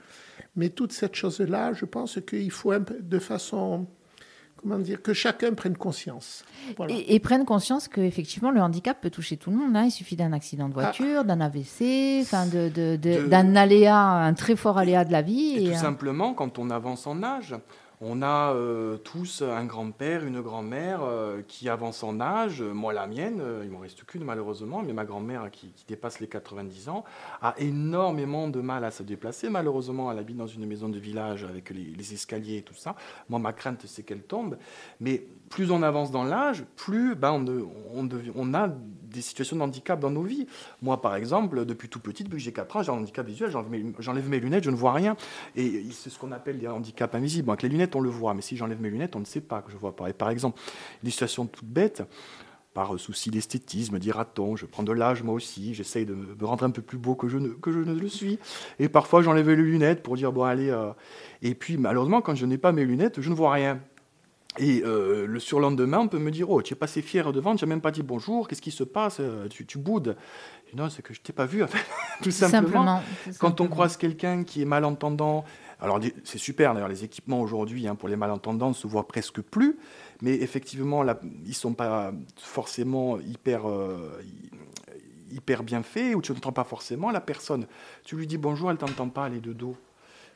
Mais 0.55 0.69
toute 0.69 0.91
cette 0.91 1.15
chose-là, 1.15 1.73
je 1.73 1.85
pense 1.85 2.19
qu'il 2.27 2.51
faut 2.51 2.73
de 2.73 3.19
façon 3.19 3.87
comment 4.63 4.79
dire, 4.79 5.01
que 5.01 5.13
chacun 5.13 5.53
prenne 5.53 5.77
conscience. 5.77 6.43
Et, 6.89 7.19
prenne 7.19 7.45
conscience 7.45 7.87
qu'effectivement, 7.87 8.49
le 8.49 8.61
handicap 8.61 8.99
peut 8.99 9.09
toucher 9.09 9.37
tout 9.37 9.51
le 9.51 9.57
monde. 9.57 9.75
Hein. 9.75 9.83
Il 9.85 9.91
suffit 9.91 10.15
d'un 10.15 10.33
accident 10.33 10.69
de 10.69 10.73
voiture, 10.73 11.19
ah. 11.19 11.23
d'un 11.23 11.41
AVC, 11.41 12.21
enfin 12.21 12.45
de, 12.47 12.97
d'un 13.27 13.55
aléa, 13.55 13.97
un 13.97 14.33
très 14.33 14.55
fort 14.55 14.77
aléa 14.77 15.05
de 15.05 15.11
la 15.11 15.21
vie. 15.21 15.57
Et, 15.57 15.71
tout 15.71 15.77
simplement, 15.77 16.33
quand 16.33 16.57
on 16.59 16.69
avance 16.69 17.05
en 17.05 17.21
âge, 17.21 17.55
on 18.05 18.21
a 18.21 18.53
euh, 18.53 18.97
tous 18.97 19.41
un 19.41 19.63
grand-père, 19.63 20.25
une 20.25 20.41
grand-mère 20.41 21.03
euh, 21.03 21.41
qui 21.47 21.69
avance 21.69 22.03
en 22.03 22.19
âge. 22.19 22.61
Moi, 22.61 22.91
la 22.91 23.07
mienne, 23.07 23.39
euh, 23.39 23.61
il 23.63 23.71
m'en 23.71 23.79
reste 23.79 24.03
qu'une 24.03 24.25
malheureusement, 24.25 24.83
mais 24.85 24.91
ma 24.91 25.05
grand-mère 25.05 25.49
qui, 25.51 25.73
dépasse 25.87 26.19
les 26.19 26.27
90 26.27 26.89
ans 26.89 27.05
a 27.41 27.55
énormément 27.59 28.49
de 28.49 28.59
mal 28.59 28.83
à 28.83 28.91
se 28.91 29.03
déplacer. 29.03 29.49
Malheureusement, 29.49 30.11
elle 30.11 30.19
habite 30.19 30.35
dans 30.35 30.47
une 30.47 30.65
maison 30.65 30.89
de 30.89 30.99
village 30.99 31.45
avec 31.45 31.69
les, 31.69 32.13
escaliers 32.13 32.57
et 32.57 32.61
tout 32.61 32.75
ça. 32.75 32.95
Moi, 33.29 33.39
ma 33.39 33.53
crainte, 33.53 33.85
c'est 33.85 34.03
qu'elle 34.03 34.23
tombe. 34.23 34.57
Mais 34.99 35.25
plus 35.49 35.71
on 35.71 35.81
avance 35.81 36.11
dans 36.11 36.25
l'âge, 36.25 36.65
plus 36.75 37.15
ben, 37.15 37.31
on, 37.93 38.09
on 38.35 38.53
a 38.53 38.67
des 39.13 39.21
situations 39.21 39.55
de 39.55 39.61
handicap 39.61 39.99
dans 39.99 40.09
nos 40.09 40.23
vies. 40.23 40.47
Moi, 40.81 41.01
par 41.01 41.15
exemple, 41.15 41.65
depuis 41.65 41.87
tout 41.87 41.99
petit, 41.99 42.23
depuis 42.23 42.37
que 42.37 42.43
j'ai 42.43 42.51
4 42.51 42.75
ans, 42.75 42.83
j'ai 42.83 42.91
un 42.91 42.95
handicap 42.95 43.25
visuel, 43.25 43.51
j'enlève 43.99 44.29
mes, 44.29 44.39
lunettes, 44.39 44.63
je 44.63 44.71
ne 44.71 44.75
vois 44.75 44.93
rien. 44.93 45.15
Et 45.55 45.85
c'est 45.91 46.09
ce 46.09 46.19
qu'on 46.19 46.31
appelle 46.31 46.59
des 46.59 46.67
handicaps 46.67 47.15
invisibles. 47.15 47.49
avec 47.49 47.63
les 47.63 47.69
lunettes, 47.69 47.95
on 47.95 48.01
le 48.01 48.09
voit, 48.09 48.33
mais 48.33 48.41
si 48.41 48.57
j'enlève 48.57 48.81
mes 48.81 48.89
lunettes, 48.89 49.15
on 49.15 49.19
ne 49.19 49.25
sait 49.25 49.41
pas 49.41 49.61
que 49.61 49.71
je 49.71 49.77
vois 49.77 49.95
pas. 49.95 50.09
Et 50.09 50.13
par 50.13 50.29
exemple, 50.29 50.59
des 51.03 51.11
situations 51.11 51.45
toutes 51.45 51.65
bêtes, 51.65 52.03
par 52.73 52.99
souci 52.99 53.29
d'esthétisme, 53.29 53.99
dira-t-on. 53.99 54.55
Je 54.55 54.65
prends 54.65 54.83
de 54.83 54.91
l'âge 54.91 55.23
moi 55.23 55.35
aussi, 55.35 55.73
j'essaye 55.73 56.05
de 56.05 56.13
me 56.13 56.45
rendre 56.45 56.63
un 56.63 56.71
peu 56.71 56.81
plus 56.81 56.97
beau 56.97 57.15
que 57.15 57.27
je 57.27 57.37
ne, 57.37 57.49
que 57.49 57.71
je 57.71 57.79
ne 57.79 57.93
le 57.93 58.09
suis. 58.09 58.39
Et 58.79 58.89
parfois 58.89 59.21
j'enlève 59.21 59.49
les 59.49 59.55
lunettes 59.55 60.03
pour 60.03 60.15
dire, 60.15 60.31
bon 60.31 60.43
allez... 60.43 60.69
Euh. 60.69 60.91
Et 61.41 61.55
puis 61.55 61.77
malheureusement, 61.77 62.21
quand 62.21 62.35
je 62.35 62.45
n'ai 62.45 62.57
pas 62.57 62.71
mes 62.71 62.85
lunettes, 62.85 63.21
je 63.21 63.29
ne 63.29 63.35
vois 63.35 63.51
rien. 63.51 63.79
Et 64.59 64.83
euh, 64.85 65.25
le 65.25 65.39
surlendemain, 65.39 65.99
on 65.99 66.07
peut 66.07 66.19
me 66.19 66.29
dire 66.29 66.49
Oh, 66.49 66.61
tu 66.61 66.73
es 66.73 66.75
passé 66.75 67.01
fier 67.01 67.31
devant, 67.31 67.55
tu 67.55 67.65
n'as 67.65 67.69
même 67.69 67.81
pas 67.81 67.91
dit 67.91 68.03
bonjour, 68.03 68.47
qu'est-ce 68.47 68.61
qui 68.61 68.71
se 68.71 68.83
passe 68.83 69.17
euh, 69.19 69.47
Tu, 69.47 69.65
tu 69.65 69.79
boudes. 69.79 70.15
non, 70.75 70.89
c'est 70.89 71.01
que 71.01 71.13
je 71.13 71.19
ne 71.19 71.23
t'ai 71.23 71.33
pas 71.33 71.45
vu, 71.45 71.63
en 71.63 71.67
fait, 71.67 71.83
tout 72.23 72.31
simplement. 72.31 73.01
Quand 73.39 73.61
on 73.61 73.67
croise 73.67 73.97
quelqu'un 73.97 74.43
qui 74.43 74.61
est 74.61 74.65
malentendant, 74.65 75.43
alors 75.79 75.99
c'est 76.23 76.37
super, 76.37 76.73
d'ailleurs, 76.73 76.89
les 76.89 77.03
équipements 77.03 77.41
aujourd'hui 77.41 77.87
hein, 77.87 77.95
pour 77.95 78.09
les 78.09 78.15
malentendants 78.15 78.69
ne 78.69 78.73
se 78.73 78.85
voient 78.85 79.07
presque 79.07 79.41
plus, 79.41 79.77
mais 80.21 80.33
effectivement, 80.35 81.03
ils 81.03 81.47
ne 81.47 81.53
sont 81.53 81.73
pas 81.73 82.13
forcément 82.37 83.19
hyper. 83.19 83.67
Euh, 83.67 84.21
hyper 85.31 85.63
bien 85.63 85.81
faits, 85.81 86.13
ou 86.13 86.21
tu 86.21 86.31
n'entends 86.31 86.51
pas 86.51 86.63
forcément 86.63 87.09
la 87.09 87.19
personne. 87.19 87.65
Tu 88.03 88.15
lui 88.15 88.27
dis 88.27 88.37
bonjour, 88.37 88.69
elle 88.69 88.77
t'entend 88.77 89.09
pas, 89.09 89.25
elle 89.25 89.37
est 89.37 89.41
de 89.41 89.51
dos 89.51 89.75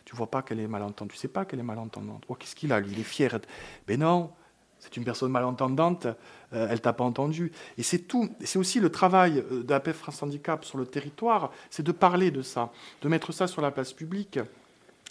tu 0.07 0.15
vois 0.15 0.31
pas 0.31 0.41
qu'elle 0.41 0.61
est 0.61 0.69
malentendante, 0.69 1.11
tu 1.11 1.17
sais 1.17 1.27
pas 1.27 1.43
qu'elle 1.43 1.59
est 1.59 1.63
malentendante. 1.63 2.23
Oh, 2.29 2.35
qu'est-ce 2.35 2.55
qu'il 2.55 2.71
a, 2.71 2.79
lui? 2.79 2.93
Il 2.93 2.99
est 3.01 3.03
fier. 3.03 3.41
Mais 3.89 3.97
non, 3.97 4.31
c'est 4.79 4.95
une 4.95 5.03
personne 5.03 5.29
malentendante, 5.29 6.07
euh, 6.53 6.67
elle 6.69 6.79
t'a 6.79 6.93
pas 6.93 7.03
entendu. 7.03 7.51
Et 7.77 7.83
c'est 7.83 7.99
tout. 7.99 8.29
C'est 8.39 8.57
aussi 8.57 8.79
le 8.79 8.89
travail 8.89 9.43
euh, 9.51 9.63
de 9.63 9.69
la 9.69 9.81
PF 9.81 9.97
France 9.97 10.23
Handicap 10.23 10.63
sur 10.63 10.77
le 10.77 10.85
territoire, 10.85 11.51
c'est 11.69 11.83
de 11.83 11.91
parler 11.91 12.31
de 12.31 12.41
ça, 12.41 12.71
de 13.01 13.09
mettre 13.09 13.33
ça 13.33 13.47
sur 13.47 13.61
la 13.61 13.69
place 13.69 13.91
publique. 13.91 14.39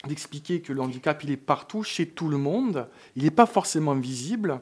d'expliquer 0.07 0.63
que 0.63 0.73
le 0.73 0.81
handicap, 0.81 1.23
il 1.25 1.31
est 1.31 1.37
partout, 1.37 1.83
chez 1.83 2.09
tout 2.09 2.29
le 2.29 2.39
monde, 2.39 2.89
il 3.17 3.25
n'est 3.25 3.31
pas 3.31 3.47
forcément 3.47 3.95
visible, 3.95 4.61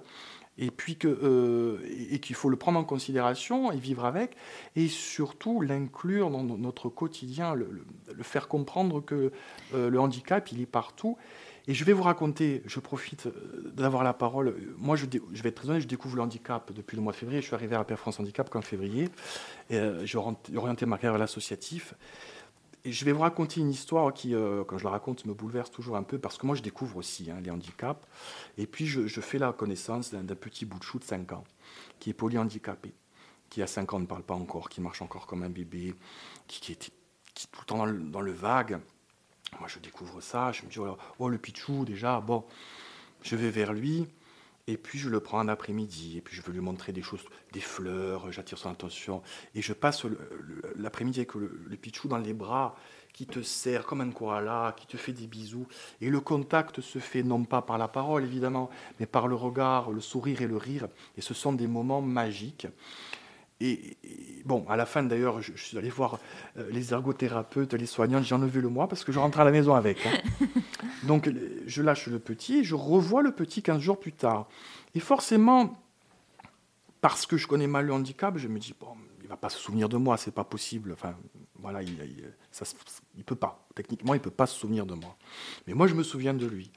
et 0.59 0.71
puis 0.71 0.97
que, 0.97 1.09
euh, 1.09 1.79
et 2.11 2.21
qu'il 2.21 2.37
faut 2.37 2.49
le 2.49 2.57
prendre 2.57 2.79
en 2.79 2.85
considération 2.85 3.73
et 3.73 3.77
vivre 3.77 4.05
avec, 4.05 4.37
et 4.77 4.89
surtout 4.89 5.61
l'inclure 5.61 6.31
dans 6.31 6.45
notre 6.45 6.89
quotidien, 6.89 7.55
le, 7.55 7.85
faire 8.23 8.49
comprendre 8.49 9.01
que 9.01 9.33
euh, 9.75 9.91
le 9.91 10.01
handicap, 10.01 10.51
il 10.53 10.61
est 10.61 10.67
partout. 10.67 11.17
Et 11.67 11.73
je 11.73 11.83
vais 11.85 11.95
vous 11.95 12.03
raconter, 12.03 12.63
je 12.67 12.79
profite 12.79 13.27
euh, 13.27 13.73
d'avoir 13.75 14.05
la 14.05 14.13
parole. 14.13 14.55
Moi, 14.77 14.97
je, 14.97 15.07
vais 15.07 15.49
être 15.49 15.55
très 15.55 15.71
honnête, 15.71 15.83
je 15.83 15.89
découvre 15.89 16.17
le 16.17 16.23
handicap 16.23 16.73
depuis 16.73 16.97
le 16.97 17.03
mois 17.03 17.13
de 17.13 17.17
février. 17.17 17.41
Je 17.41 17.47
suis 17.47 17.55
arrivé 17.55 17.75
à 17.75 17.79
la 17.79 17.85
Père 17.85 17.99
France 17.99 18.21
Handicap 18.21 18.51
qu'en 18.51 18.61
février. 18.61 19.09
Et, 19.71 19.81
j'ai 20.05 20.19
orienté 20.19 20.85
ma 20.85 20.97
carrière 20.97 21.13
vers 21.13 21.21
l'associatif. 21.21 21.95
Je 22.85 23.07
vais 23.07 23.13
vous 23.13 23.23
raconter 23.23 23.61
une 23.61 23.71
histoire 23.71 24.13
qui, 24.13 24.35
euh, 24.35 24.63
quand 24.65 24.77
je 24.77 24.85
la 24.85 24.91
raconte, 24.91 25.25
me 25.25 25.33
bouleverse 25.33 25.71
toujours 25.71 25.97
un 25.97 26.03
peu 26.03 26.19
parce 26.19 26.37
que 26.37 26.45
moi, 26.45 26.55
je 26.55 26.61
découvre 26.61 26.99
aussi 26.99 27.31
hein, 27.31 27.41
les 27.43 27.51
handicaps. 27.51 28.07
Et 28.59 28.67
puis, 28.67 28.87
je, 28.87 29.21
fais 29.23 29.39
la 29.39 29.55
connaissance 29.55 30.13
d'un 30.13 30.35
petit 30.35 30.67
bout 30.67 30.79
de 30.79 30.85
chou 30.85 30.99
de 30.99 31.05
5 31.05 31.33
ans 31.33 31.45
qui 31.99 32.11
est 32.11 32.15
polyhandicapé, 32.15 32.93
qui 33.49 33.63
à 33.63 33.67
5 33.67 33.95
ans 33.95 34.01
ne 34.01 34.07
parle 34.07 34.23
pas 34.23 34.35
encore, 34.35 34.69
qui 34.69 34.83
marche 34.83 35.01
encore 35.01 35.27
comme 35.27 35.43
un 35.45 35.49
bébé, 35.49 35.95
qui, 36.47 36.73
est 36.73 36.91
tout 37.51 37.61
le 37.61 37.67
temps 37.67 37.87
dans 37.87 38.21
le, 38.21 38.33
vague. 38.33 38.79
Moi, 39.59 39.69
je 39.69 39.79
découvre 39.79 40.21
ça, 40.21 40.53
je 40.53 40.63
me 40.65 40.69
dis, 40.69 40.79
oh, 40.79 40.99
oh, 41.19 41.29
le 41.31 41.39
pichou, 41.39 41.87
déjà, 41.87 42.21
bon, 42.21 42.45
je 43.23 43.35
vais 43.35 43.51
vers 43.51 43.73
lui. 43.73 44.07
Et 44.67 44.79
puis 44.79 44.99
je 44.99 45.11
le 45.11 45.21
prends 45.21 45.41
un 45.41 45.49
après-midi, 45.49 46.17
et 46.17 46.21
puis 46.23 46.35
je 46.35 46.43
veux 46.43 46.53
lui 46.53 46.61
montrer 46.61 46.93
des 46.93 47.03
choses, 47.03 47.25
des 47.53 47.61
fleurs, 47.61 48.33
j'attire 48.33 48.57
son 48.57 48.71
attention. 48.71 49.23
Et 49.55 49.61
je 49.61 49.75
passe 49.75 50.07
l'après-midi 50.77 51.21
avec 51.21 51.35
le, 51.35 51.77
pichou 51.81 52.09
dans 52.09 52.17
les 52.17 52.33
bras, 52.33 52.75
qui 53.13 53.27
te 53.27 53.43
serre 53.43 53.85
comme 53.85 54.01
un 54.01 54.11
koala, 54.11 54.75
qui 54.77 54.87
te 54.87 54.97
fait 54.97 55.13
des 55.13 55.27
bisous. 55.27 55.69
Et 56.01 56.09
le 56.09 56.21
contact 56.21 56.81
se 56.81 56.99
fait 56.99 57.23
non 57.23 57.45
pas 57.45 57.63
par 57.63 57.79
la 57.79 57.89
parole, 57.89 58.25
évidemment, 58.25 58.71
mais 58.99 59.07
par 59.07 59.29
le 59.29 59.35
regard, 59.35 59.91
le 59.91 60.01
sourire 60.01 60.41
et 60.41 60.49
le 60.49 60.57
rire. 60.57 60.89
Et 61.17 61.21
ce 61.21 61.35
sont 61.35 61.53
des 61.53 61.67
moments 61.67 62.03
magiques. 62.03 62.67
Et, 63.61 63.97
bon, 64.45 64.67
à 64.69 64.77
la 64.77 64.85
fin 64.85 65.03
d'ailleurs, 65.03 65.41
je, 65.41 65.53
suis 65.57 65.79
allé 65.79 65.89
voir 65.89 66.19
euh, 66.57 66.69
les 66.71 66.93
ergothérapeutes, 66.93 67.73
les 67.75 67.87
soignants, 67.87 68.23
j'ai 68.23 68.35
enlevé 68.35 68.61
le 68.61 68.69
moi 68.69 68.89
parce 68.89 69.05
que 69.05 69.13
je 69.13 69.19
rentre 69.19 69.41
à 69.41 69.45
la 69.45 69.53
maison 69.53 69.75
avec. 69.75 70.05
Hein. 70.07 70.47
Donc 71.05 71.31
je 71.67 71.83
lâche 71.83 72.07
le 72.09 72.19
petit 72.19 72.59
et 72.59 72.65
je 72.65 72.75
revois 72.75 73.23
le 73.23 73.33
petit 73.33 73.63
15 73.63 73.81
jours 73.81 74.01
plus 74.01 74.13
tard. 74.13 74.49
Et 74.95 75.01
forcément, 75.01 75.75
parce 77.01 77.27
que 77.27 77.37
je 77.37 77.47
connais 77.47 77.67
mal 77.67 77.87
le 77.87 77.93
handicap, 77.93 78.37
je 78.39 78.49
me 78.49 78.59
dis, 78.59 78.75
bon, 78.79 78.89
il 79.23 79.29
va 79.29 79.37
pas 79.37 79.49
se 79.49 79.59
souvenir 79.59 79.89
de 79.89 79.97
moi, 79.97 80.17
c'est 80.17 80.35
pas 80.35 80.45
possible. 80.45 80.93
Enfin, 80.93 81.15
voilà, 81.59 81.83
il, 81.83 81.97
ne 83.17 83.23
peut 83.23 83.35
pas. 83.35 83.67
Techniquement, 83.75 84.15
il 84.15 84.21
peut 84.21 84.31
pas 84.31 84.47
se 84.47 84.59
souvenir 84.59 84.85
de 84.85 84.95
moi. 84.95 85.17
Mais 85.67 85.75
moi, 85.75 85.87
je 85.87 85.95
me 85.95 86.03
souviens 86.03 86.35
de 86.35 86.47
lui. 86.47 86.71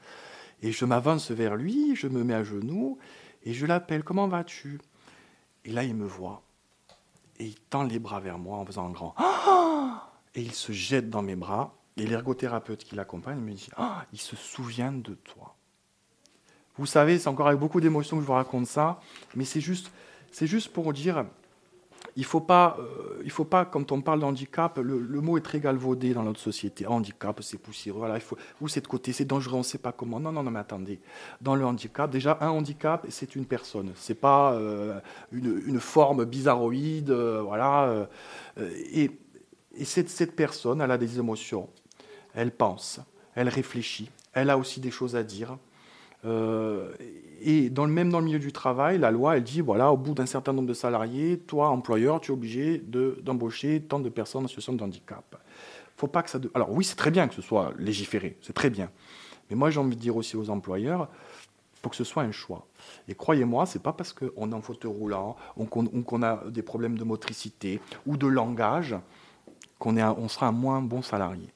Et 0.62 0.72
je 0.72 0.86
m'avance 0.86 1.32
vers 1.32 1.56
lui, 1.56 1.96
je 1.96 2.08
me 2.08 2.24
mets 2.24 2.34
à 2.34 2.44
genoux 2.44 2.98
et 3.44 3.54
je 3.54 3.66
l'appelle, 3.66 4.04
comment 4.04 4.28
vas-tu? 4.28 4.80
Et 5.66 5.72
là, 5.72 5.84
il 5.84 5.94
me 5.96 6.06
voit 6.06 6.42
et 7.40 7.46
il 7.46 7.56
tend 7.56 7.84
les 7.84 8.00
bras 8.00 8.20
vers 8.20 8.38
moi 8.38 8.58
en 8.58 8.66
faisant 8.66 8.88
un 8.88 8.92
grand 8.92 9.16
et 10.38 10.42
il 10.42 10.54
se 10.54 10.72
jette 10.72 11.10
dans 11.10 11.22
mes 11.22 11.36
bras. 11.36 11.74
Et 11.98 12.06
l'ergothérapeute 12.06 12.84
qui 12.84 12.96
l'accompagne 12.96 13.40
me 13.40 13.54
dit 13.54 13.70
ah, 13.76 14.06
il 14.14 14.20
se 14.20 14.36
souvient 14.36 14.92
de 14.92 15.16
toi. 15.16 15.56
Vous 16.78 16.86
savez, 16.86 17.18
c'est 17.18 17.28
encore 17.28 17.48
avec 17.48 17.60
beaucoup 17.60 17.82
d'émotion 17.82 18.18
que 18.18 18.22
je 18.22 18.28
vous 18.28 18.34
raconte 18.34 18.68
ça, 18.68 19.02
mais 19.36 19.46
c'est 19.46 19.62
juste, 19.62 19.92
c'est 20.32 20.46
juste 20.46 20.72
pour 20.72 20.94
dire 20.94 21.26
il 22.18 22.26
faut 22.26 22.42
pas, 22.42 22.76
euh, 22.80 23.30
faut 23.30 23.46
pas, 23.46 23.64
quand 23.64 23.92
on 23.92 24.02
parle 24.02 24.22
de 24.22 24.26
handicap, 24.26 24.80
le, 24.80 25.22
mot 25.22 25.38
est 25.38 25.42
très 25.42 25.60
galvaudé 25.60 26.16
dans 26.16 26.24
notre 26.24 26.40
société. 26.40 26.88
Handicap, 26.88 27.40
c'est 27.44 27.60
poussiéreux. 27.60 28.00
Voilà, 28.00 28.18
il 28.18 28.24
ou 28.60 28.68
c'est 28.68 28.82
de 28.82 28.88
côté, 28.88 29.14
c'est 29.14 29.24
dangereux, 29.24 29.54
on 29.54 29.60
ne 29.60 29.64
sait 29.64 29.78
pas 29.78 29.92
comment. 29.92 30.20
Non, 30.20 30.32
non, 30.32 30.42
non, 30.42 30.50
mais 30.50 30.60
attendez. 30.60 31.00
Dans 31.42 31.54
le 31.54 31.64
handicap, 31.64 32.10
déjà, 32.10 32.40
un 32.42 32.50
handicap, 32.50 33.06
c'est 33.10 33.36
une 33.36 33.46
personne. 33.46 33.92
C'est 33.96 34.20
pas 34.20 34.54
euh, 34.54 35.00
une, 35.32 35.80
forme 35.80 36.26
bizarroïde, 36.26 37.12
euh, 37.12 37.44
voilà. 37.44 38.08
et, 38.92 39.12
et 39.76 39.86
cette, 39.86 40.10
cette 40.10 40.36
personne, 40.36 40.82
elle 40.82 40.92
a 40.92 40.98
des 40.98 41.20
émotions. 41.20 41.70
Elle 42.34 42.52
pense, 42.52 43.00
elle 43.36 43.48
réfléchit. 43.48 44.10
Elle 44.34 44.50
a 44.50 44.58
aussi 44.58 44.80
des 44.80 44.92
choses 44.92 45.16
à 45.16 45.22
dire. 45.22 45.56
Euh, 46.28 46.92
et 47.42 47.70
dans 47.70 47.86
le, 47.86 47.92
même 47.92 48.12
dans 48.12 48.20
le 48.20 48.26
milieu 48.26 48.40
du 48.40 48.52
travail, 48.52 48.98
la 48.98 49.12
loi, 49.12 49.38
elle 49.38 49.44
dit, 49.44 49.62
voilà, 49.62 49.92
au 49.92 49.98
bout 49.98 50.14
d'un 50.14 50.26
certain 50.26 50.54
nombre 50.54 50.68
de 50.68 50.74
salariés, 50.74 51.40
toi, 51.40 51.70
employeur, 51.70 52.20
tu 52.20 52.32
es 52.32 52.34
obligé 52.34 52.80
d'embaucher 52.80 53.82
tant 53.82 54.00
de 54.00 54.10
personnes 54.10 54.44
en 54.44 54.48
situation 54.48 54.74
de 54.74 54.84
handicap. 54.84 55.42
Faut 55.96 56.08
pas 56.08 56.24
que 56.24 56.30
ça... 56.30 56.40
Alors 56.54 56.72
oui, 56.72 56.84
c'est 56.84 56.96
très 56.96 57.12
bien 57.12 57.28
que 57.28 57.36
ce 57.36 57.42
soit 57.42 57.74
légiféré, 57.78 58.38
c'est 58.42 58.54
très 58.54 58.70
bien. 58.70 58.90
Mais 59.50 59.56
moi, 59.56 59.70
j'ai 59.70 59.80
envie 59.80 59.96
de 59.96 60.02
dire 60.02 60.16
aussi 60.16 60.36
aux 60.36 60.50
employeurs, 60.50 61.08
faut 61.82 61.90
que 61.90 61.96
ce 61.96 62.04
soit 62.04 62.24
un 62.24 62.32
choix. 62.32 62.68
Et 63.08 63.16
croyez-moi, 63.16 63.66
c'est 63.66 63.82
pas 63.82 63.94
parce 63.94 64.14
qu'on 64.14 64.52
est 64.52 64.56
en 64.56 64.62
fauteuil 64.62 64.92
roulant 64.92 65.36
ou 65.56 65.66
qu'on 65.66 66.24
a 66.24 66.44
des 66.50 66.64
problèmes 66.64 66.98
de 66.98 67.04
motricité 67.04 67.80
ou 68.06 68.18
de 68.18 68.28
langage 68.28 68.96
qu'on 69.80 69.98
on 69.98 70.28
sera 70.28 70.48
un 70.48 70.52
moins 70.52 70.82
bon 70.82 71.02
salarié. 71.02 71.48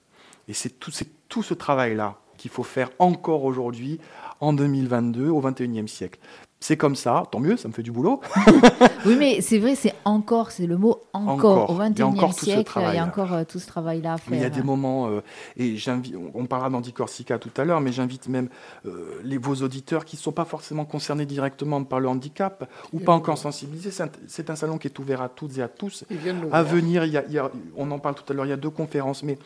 Et 0.48 0.54
c'est 0.54 0.80
tout, 0.80 0.92
tout 1.28 1.44
ce 1.44 1.54
travail-là 1.54 2.21
qu'il 2.42 2.50
faut 2.50 2.64
faire 2.64 2.90
encore 2.98 3.46
aujourd'hui 3.46 4.00
en 4.40 4.52
2022 4.54 5.30
au 5.30 5.42
21e 5.42 5.86
siècle. 5.86 6.20
C'est 6.60 6.78
comme 6.78 6.96
ça, 6.96 7.24
tant 7.32 7.40
mieux, 7.40 7.58
ça 7.58 7.68
me 7.68 7.74
fait 7.74 7.82
du 7.84 7.92
boulot. 7.92 8.20
oui, 9.06 9.16
mais 9.18 9.42
c'est 9.42 9.58
vrai, 9.58 9.74
c'est 9.76 9.94
encore, 10.06 10.52
c'est 10.52 10.68
le 10.68 10.78
mot 10.78 11.00
encore. 11.14 11.70
Au 11.72 11.76
21e 11.76 12.32
siècle, 12.34 12.80
il 12.90 12.96
y 12.96 12.98
a 12.98 13.06
encore 13.06 13.34
euh, 13.34 13.44
tout 13.48 13.60
ce 13.60 13.66
travail-là 13.68 14.14
à 14.14 14.18
faire. 14.18 14.34
il 14.34 14.42
y 14.42 14.46
a 14.46 14.50
des 14.50 14.62
moments, 14.62 15.08
euh, 15.08 15.22
et 15.58 15.76
j'invite, 15.76 16.16
on 16.36 16.46
parlera 16.46 16.70
d'Andicorsica 16.70 17.40
tout 17.40 17.50
à 17.58 17.66
l'heure, 17.66 17.82
mais 17.82 17.92
j'invite 17.92 18.28
même 18.28 18.50
euh, 18.86 19.20
les, 19.24 19.40
vos 19.40 19.56
auditeurs 19.56 20.06
qui 20.06 20.18
ne 20.18 20.22
sont 20.22 20.32
pas 20.32 20.46
forcément 20.46 20.86
concernés 20.86 21.26
directement 21.26 21.84
par 21.84 22.00
le 22.00 22.08
handicap 22.10 22.70
ou 22.94 23.00
pas 23.00 23.14
encore 23.14 23.40
sensibilisés. 23.40 23.92
C'est 24.28 24.50
un, 24.50 24.56
salon 24.56 24.78
qui 24.78 24.88
est 24.88 25.00
ouvert 25.00 25.22
à 25.22 25.30
toutes 25.30 25.58
et 25.58 25.64
à 25.64 25.68
tous. 25.68 26.06
À 26.52 26.62
venir, 26.62 27.06
il 27.06 27.12
y 27.12 27.38
a, 27.40 27.52
on 27.76 27.90
en 27.90 27.98
parle 27.98 28.16
tout 28.16 28.32
à 28.32 28.36
l'heure, 28.36 28.46
il 28.46 28.50
y 28.50 28.54
a 28.54 28.58
deux 28.58 28.70
conférences, 28.70 29.24
mais 29.24 29.40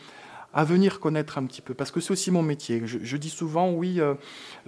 à 0.56 0.64
venir 0.64 1.02
connaître 1.02 1.38
un 1.38 1.46
petit 1.46 1.62
peu, 1.62 1.74
parce 1.74 1.92
que 1.92 2.00
c'est 2.00 2.12
aussi 2.12 2.32
mon 2.32 2.42
métier. 2.42 2.82
Je, 2.86 3.18
dis 3.18 3.30
souvent, 3.30 3.72
oui, 3.72 3.96
il 3.96 4.02
euh, 4.02 4.14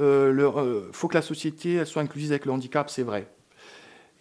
euh, 0.01 0.51
euh, 0.57 0.89
faut 0.91 1.07
que 1.07 1.13
la 1.13 1.21
société 1.21 1.75
elle 1.75 1.87
soit 1.87 2.01
inclusive 2.01 2.31
avec 2.31 2.45
le 2.45 2.51
handicap, 2.51 2.89
c'est 2.89 3.03
vrai. 3.03 3.31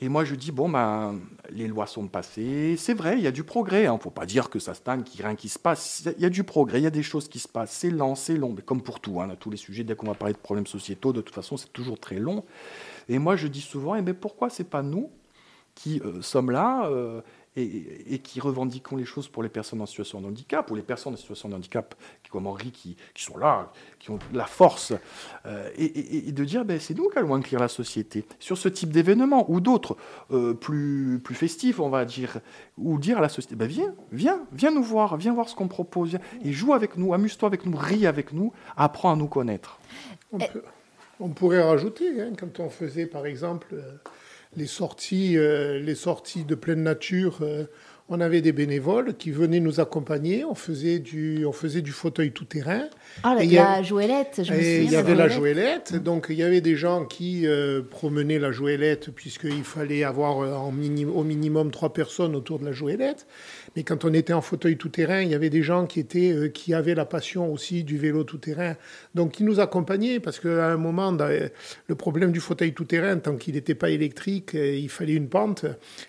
Et 0.00 0.08
moi, 0.08 0.24
je 0.24 0.36
dis, 0.36 0.52
bon, 0.52 0.68
ben, 0.68 1.18
les 1.50 1.66
lois 1.66 1.88
sont 1.88 2.06
passées, 2.06 2.76
c'est 2.78 2.94
vrai, 2.94 3.16
il 3.18 3.24
y 3.24 3.26
a 3.26 3.32
du 3.32 3.42
progrès, 3.42 3.82
il 3.82 3.86
hein. 3.86 3.94
ne 3.94 3.98
faut 3.98 4.10
pas 4.10 4.26
dire 4.26 4.48
que 4.48 4.60
ça 4.60 4.74
stagne, 4.74 5.02
qu'il 5.02 5.18
n'y 5.18 5.24
a 5.24 5.28
rien 5.28 5.36
qui 5.36 5.48
se 5.48 5.58
passe, 5.58 6.06
il 6.16 6.22
y 6.22 6.26
a 6.26 6.30
du 6.30 6.44
progrès, 6.44 6.78
il 6.78 6.84
y 6.84 6.86
a 6.86 6.90
des 6.90 7.02
choses 7.02 7.26
qui 7.28 7.40
se 7.40 7.48
passent, 7.48 7.72
c'est 7.72 7.90
lent, 7.90 8.14
c'est 8.14 8.36
long, 8.36 8.52
mais 8.54 8.62
comme 8.62 8.82
pour 8.82 9.00
tout, 9.00 9.20
hein, 9.20 9.28
tous 9.40 9.50
les 9.50 9.56
sujets, 9.56 9.82
dès 9.82 9.96
qu'on 9.96 10.06
va 10.06 10.14
parler 10.14 10.34
de 10.34 10.38
problèmes 10.38 10.68
sociétaux, 10.68 11.12
de 11.12 11.20
toute 11.20 11.34
façon, 11.34 11.56
c'est 11.56 11.72
toujours 11.72 11.98
très 11.98 12.20
long. 12.20 12.44
Et 13.08 13.18
moi, 13.18 13.34
je 13.34 13.48
dis 13.48 13.60
souvent, 13.60 13.96
eh 13.96 14.02
bien, 14.02 14.14
pourquoi 14.14 14.50
c'est 14.50 14.70
pas 14.70 14.82
nous 14.82 15.10
qui 15.74 16.00
sommes 16.22 16.52
là 16.52 16.90
et, 17.56 18.18
qui 18.18 18.40
revendiquons 18.40 18.96
les 18.96 19.04
choses 19.04 19.28
pour 19.28 19.42
les 19.42 19.48
personnes 19.48 19.80
en 19.80 19.86
situation 19.86 20.20
de 20.20 20.26
handicap, 20.26 20.70
ou 20.70 20.74
les 20.74 20.82
personnes 20.82 21.14
en 21.14 21.16
situation 21.16 21.48
de 21.48 21.54
handicap, 21.54 21.94
comme 22.30 22.46
Henri, 22.46 22.70
qui, 22.70 22.96
sont 23.16 23.38
là, 23.38 23.72
qui 23.98 24.10
ont 24.10 24.18
la 24.34 24.44
force, 24.44 24.92
euh, 25.46 25.70
et, 25.76 26.32
de 26.32 26.44
dire, 26.44 26.64
ben, 26.64 26.78
c'est 26.78 26.94
nous 26.94 27.08
qui 27.08 27.18
allons 27.18 27.34
inclure 27.34 27.60
la 27.60 27.68
société 27.68 28.26
sur 28.38 28.58
ce 28.58 28.68
type 28.68 28.90
d'événement, 28.90 29.50
ou 29.50 29.60
d'autres, 29.60 29.96
euh, 30.30 30.52
plus, 30.52 31.18
plus 31.24 31.34
festifs, 31.34 31.80
on 31.80 31.88
va 31.88 32.04
dire, 32.04 32.40
ou 32.76 32.98
dire 32.98 33.18
à 33.18 33.20
la 33.22 33.30
société, 33.30 33.56
ben, 33.56 33.68
viens, 33.68 33.94
viens, 34.12 34.40
viens 34.52 34.70
nous 34.70 34.82
voir, 34.82 35.16
viens 35.16 35.32
voir 35.32 35.48
ce 35.48 35.54
qu'on 35.54 35.68
propose, 35.68 36.18
et 36.44 36.52
joue 36.52 36.74
avec 36.74 36.96
nous, 36.96 37.14
amuse-toi 37.14 37.46
avec 37.46 37.64
nous, 37.64 37.76
ris 37.76 38.06
avec 38.06 38.32
nous, 38.32 38.52
apprends 38.76 39.12
à 39.12 39.16
nous 39.16 39.28
connaître. 39.28 39.80
On, 41.18 41.30
pourrait 41.30 41.62
rajouter, 41.62 42.20
hein, 42.20 42.32
quand 42.38 42.60
on 42.60 42.68
faisait, 42.68 43.06
par 43.06 43.24
exemple... 43.24 43.68
Euh, 43.72 43.96
les 44.56 44.66
sorties, 44.66 45.36
euh, 45.36 45.78
les 45.78 45.94
sorties 45.94 46.44
de 46.44 46.54
pleine 46.54 46.82
nature, 46.82 47.38
euh, 47.42 47.64
on 48.08 48.20
avait 48.20 48.40
des 48.40 48.52
bénévoles 48.52 49.14
qui 49.16 49.32
venaient 49.32 49.60
nous 49.60 49.80
accompagner. 49.80 50.44
On 50.44 50.54
faisait 50.54 51.00
du, 51.00 51.44
on 51.44 51.52
faisait 51.52 51.82
du 51.82 51.90
fauteuil 51.90 52.30
tout 52.30 52.44
terrain. 52.44 52.84
Ah, 53.24 53.34
la, 53.34 53.44
la 53.44 53.82
je 54.44 54.52
me 54.52 54.58
souviens. 54.58 54.82
Il 54.82 54.92
y 54.92 54.96
avait 54.96 55.16
la 55.16 55.28
jouelette. 55.28 55.96
Donc, 55.96 56.26
il 56.30 56.36
y 56.36 56.44
avait 56.44 56.60
des 56.60 56.76
gens 56.76 57.04
qui 57.04 57.46
euh, 57.46 57.82
promenaient 57.82 58.38
la 58.38 58.52
jouelette, 58.52 59.10
puisqu'il 59.10 59.64
fallait 59.64 60.04
avoir 60.04 60.36
en 60.36 60.68
au 60.68 61.24
minimum 61.24 61.70
trois 61.72 61.92
personnes 61.92 62.36
autour 62.36 62.60
de 62.60 62.64
la 62.64 62.72
jouelette. 62.72 63.26
Mais 63.76 63.84
quand 63.84 64.06
on 64.06 64.14
était 64.14 64.32
en 64.32 64.40
fauteuil 64.40 64.78
tout-terrain, 64.78 65.20
il 65.20 65.28
y 65.28 65.34
avait 65.34 65.50
des 65.50 65.62
gens 65.62 65.86
qui, 65.86 66.00
étaient, 66.00 66.32
euh, 66.32 66.48
qui 66.48 66.72
avaient 66.72 66.94
la 66.94 67.04
passion 67.04 67.52
aussi 67.52 67.84
du 67.84 67.98
vélo 67.98 68.24
tout-terrain, 68.24 68.74
donc 69.14 69.32
qui 69.32 69.44
nous 69.44 69.60
accompagnaient, 69.60 70.18
parce 70.18 70.40
qu'à 70.40 70.72
un 70.72 70.78
moment, 70.78 71.12
le 71.12 71.94
problème 71.94 72.32
du 72.32 72.40
fauteuil 72.40 72.72
tout-terrain, 72.72 73.18
tant 73.18 73.36
qu'il 73.36 73.54
n'était 73.54 73.74
pas 73.74 73.90
électrique, 73.90 74.54
euh, 74.54 74.74
il 74.74 74.88
fallait 74.88 75.12
une 75.12 75.28
pente. 75.28 75.66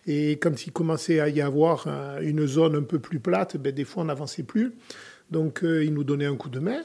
Et 0.07 0.37
quand 0.37 0.65
il 0.65 0.71
commençait 0.71 1.19
à 1.19 1.27
y 1.27 1.41
avoir 1.41 1.85
euh, 1.87 2.21
une 2.21 2.47
zone 2.47 2.77
un 2.77 2.83
peu 2.83 2.99
plus 2.99 3.19
plate, 3.19 3.57
ben, 3.57 3.73
des 3.73 3.83
fois 3.83 4.03
on 4.03 4.05
n'avançait 4.05 4.43
plus. 4.43 4.73
Donc 5.29 5.59
ils 5.61 5.93
nous 5.93 6.05
donnaient 6.05 6.25
un 6.25 6.37
coup 6.37 6.47
de 6.47 6.59
main. 6.59 6.79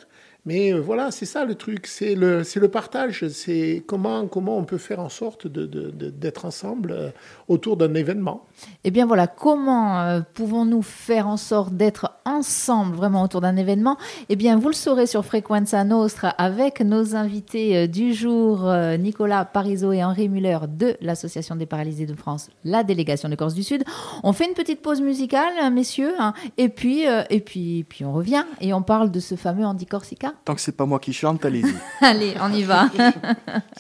Mais 0.45 0.73
euh, 0.73 0.81
voilà, 0.81 1.13
c'est 1.13 1.27
ça 1.27 1.45
le 1.45 1.55
truc, 1.55 1.87
c'est 1.87 2.17
le, 2.17 2.43
c'est 2.43 2.59
le 2.59 2.69
partage, 2.69 3.29
c'est 3.29 3.85
comment, 3.87 4.27
comment 4.27 4.59
on 4.59 4.65
peut 4.65 4.79
faire 4.79 4.99
en 4.99 5.09
sorte 5.09 5.47
de, 5.47 5.67
d'être 6.11 6.45
ensemble 6.45 6.91
euh, 6.91 7.11
autour 7.47 7.77
d'un 7.77 7.95
événement. 7.95 8.45
Eh 8.83 8.91
bien 8.91 9.07
voilà, 9.07 9.29
comment 9.29 10.01
euh, 10.01 10.21
pouvons-nous 10.35 10.83
faire 10.83 11.29
en 11.29 11.37
sorte 11.37 11.75
d'être 11.75 12.19
ensemble 12.25 12.97
vraiment 12.97 13.23
autour 13.23 13.41
d'un 13.41 13.57
événement? 13.57 13.97
Eh 14.29 14.35
bien 14.35 14.59
vous 14.59 14.67
le 14.67 14.75
saurez 14.75 15.07
sur 15.07 15.25
Frequenza 15.25 15.85
Nostra 15.85 16.31
avec 16.31 16.81
nos 16.81 17.15
invités 17.15 17.87
du 17.87 18.13
jour, 18.13 18.69
Nicolas 18.99 19.45
Parisot 19.45 19.93
et 19.93 20.03
Henri 20.03 20.29
Muller 20.29 20.59
de 20.69 20.97
l'Association 21.01 21.55
des 21.55 21.67
paralysés 21.67 22.07
de 22.07 22.15
France, 22.15 22.51
la 22.65 22.83
délégation 22.83 23.29
de 23.29 23.37
Corse 23.37 23.55
du 23.55 23.63
Sud. 23.63 23.85
On 24.25 24.33
fait 24.33 24.49
une 24.49 24.55
petite 24.55 24.83
pause 24.83 25.01
musicale, 25.01 25.73
messieurs, 25.73 26.15
hein, 26.19 26.35
et, 26.59 26.69
puis, 26.69 27.05
et 27.31 27.41
puis, 27.41 27.85
puis 27.89 28.05
on 28.05 28.13
revient 28.13 28.45
et 28.61 28.73
on 28.73 28.83
parle 28.83 29.13
de 29.13 29.21
ce 29.21 29.37
fameux 29.37 29.65
Andy 29.65 29.87
Corsica. 29.87 30.32
Tant 30.45 30.55
que 30.55 30.61
c'est 30.61 30.77
pas 30.77 30.87
moi 30.87 30.99
qui 30.99 31.13
chante, 31.13 31.45
allez-y. 31.45 31.75
Allez, 32.01 32.35
on 32.41 32.53
y 32.53 32.65
va. 32.65 32.91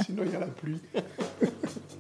Sinon, 0.05 0.23
il 0.25 0.33
y 0.33 0.37
a 0.37 0.41
la 0.41 0.47
pluie. 0.47 0.81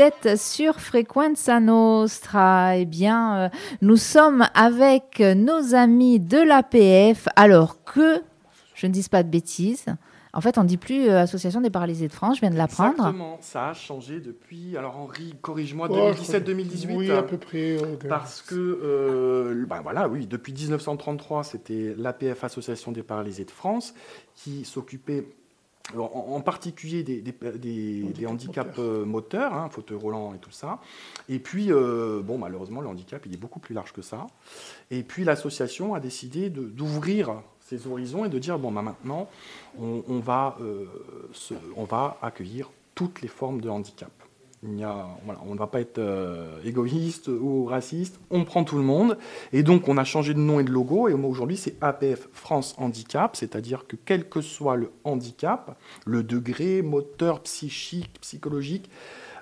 êtes 0.00 0.36
sur 0.38 0.80
Frequenza 0.80 1.60
Nostra. 1.60 2.76
Eh 2.76 2.84
bien, 2.84 3.36
euh, 3.36 3.48
nous 3.82 3.96
sommes 3.96 4.46
avec 4.54 5.20
nos 5.20 5.74
amis 5.74 6.18
de 6.20 6.38
l'APF. 6.38 7.28
Alors 7.36 7.84
que, 7.84 8.22
je 8.74 8.86
ne 8.86 8.92
dise 8.92 9.08
pas 9.08 9.22
de 9.22 9.28
bêtises, 9.28 9.86
en 10.32 10.40
fait, 10.40 10.58
on 10.58 10.62
ne 10.62 10.68
dit 10.68 10.76
plus 10.76 11.08
euh, 11.08 11.20
Association 11.20 11.60
des 11.60 11.70
paralysés 11.70 12.06
de 12.06 12.12
France, 12.12 12.36
je 12.36 12.40
viens 12.42 12.50
de 12.50 12.56
l'apprendre. 12.56 12.92
Exactement, 12.92 13.38
ça 13.40 13.70
a 13.70 13.74
changé 13.74 14.20
depuis. 14.20 14.76
Alors, 14.76 14.96
Henri, 14.96 15.34
corrige-moi, 15.42 15.88
2017-2018 15.88 16.96
Oui, 16.96 17.10
à 17.10 17.22
peu 17.22 17.36
près. 17.36 17.76
euh, 17.82 17.96
Parce 18.08 18.40
que, 18.42 18.54
euh, 18.54 19.64
ben 19.68 19.80
voilà, 19.82 20.08
oui, 20.08 20.26
depuis 20.26 20.52
1933, 20.52 21.42
c'était 21.42 21.94
l'APF, 21.98 22.44
Association 22.44 22.92
des 22.92 23.02
paralysés 23.02 23.44
de 23.44 23.50
France, 23.50 23.92
qui 24.36 24.64
s'occupait 24.64 25.26
en, 25.98 26.40
particulier 26.40 27.02
des, 27.02 27.20
des- 27.20 27.32
des- 27.58 28.02
des 28.02 28.26
handicaps 28.26 28.78
euh, 28.78 29.04
moteurs, 29.04 29.52
hein, 29.54 29.68
fauteuil 29.70 29.96
roulant 29.98 30.34
et 30.34 30.38
tout 30.38 30.50
ça. 30.50 30.78
Et 31.28 31.38
puis, 31.38 31.72
euh, 31.72 32.20
bon, 32.22 32.38
malheureusement, 32.38 32.80
le 32.80 32.88
handicap, 32.88 33.22
il 33.26 33.34
est 33.34 33.38
beaucoup 33.38 33.58
plus 33.60 33.74
large 33.74 33.92
que 33.92 34.02
ça. 34.02 34.26
Et 34.90 35.02
puis, 35.02 35.24
l'association 35.24 35.94
a 35.94 36.00
décidé 36.00 36.50
d'ouvrir 36.50 37.42
ses 37.60 37.86
horizons 37.86 38.24
et 38.24 38.28
de 38.28 38.38
dire, 38.38 38.58
bon, 38.58 38.72
ben, 38.72 38.82
maintenant, 38.82 39.28
on, 39.80 40.02
on 40.08 40.18
va, 40.18 40.56
euh, 40.60 40.86
se- 41.32 41.54
on 41.76 41.84
va 41.84 42.18
accueillir 42.22 42.70
toutes 42.94 43.22
les 43.22 43.28
formes 43.28 43.60
de 43.60 43.68
handicap. 43.68 44.10
On 44.62 45.54
ne 45.54 45.58
va 45.58 45.66
pas 45.66 45.80
être 45.80 45.98
euh, 45.98 46.60
égoïste 46.64 47.28
ou 47.28 47.64
raciste, 47.64 48.20
on 48.30 48.44
prend 48.44 48.62
tout 48.62 48.76
le 48.76 48.82
monde. 48.82 49.16
Et 49.52 49.62
donc, 49.62 49.88
on 49.88 49.96
a 49.96 50.04
changé 50.04 50.34
de 50.34 50.38
nom 50.38 50.60
et 50.60 50.64
de 50.64 50.70
logo. 50.70 51.08
Et 51.08 51.14
aujourd'hui, 51.14 51.56
c'est 51.56 51.76
APF 51.80 52.28
France 52.32 52.74
Handicap, 52.76 53.36
c'est-à-dire 53.36 53.86
que 53.86 53.96
quel 54.04 54.28
que 54.28 54.42
soit 54.42 54.76
le 54.76 54.90
handicap, 55.04 55.78
le 56.04 56.22
degré 56.22 56.82
moteur, 56.82 57.40
psychique, 57.40 58.20
psychologique, 58.20 58.90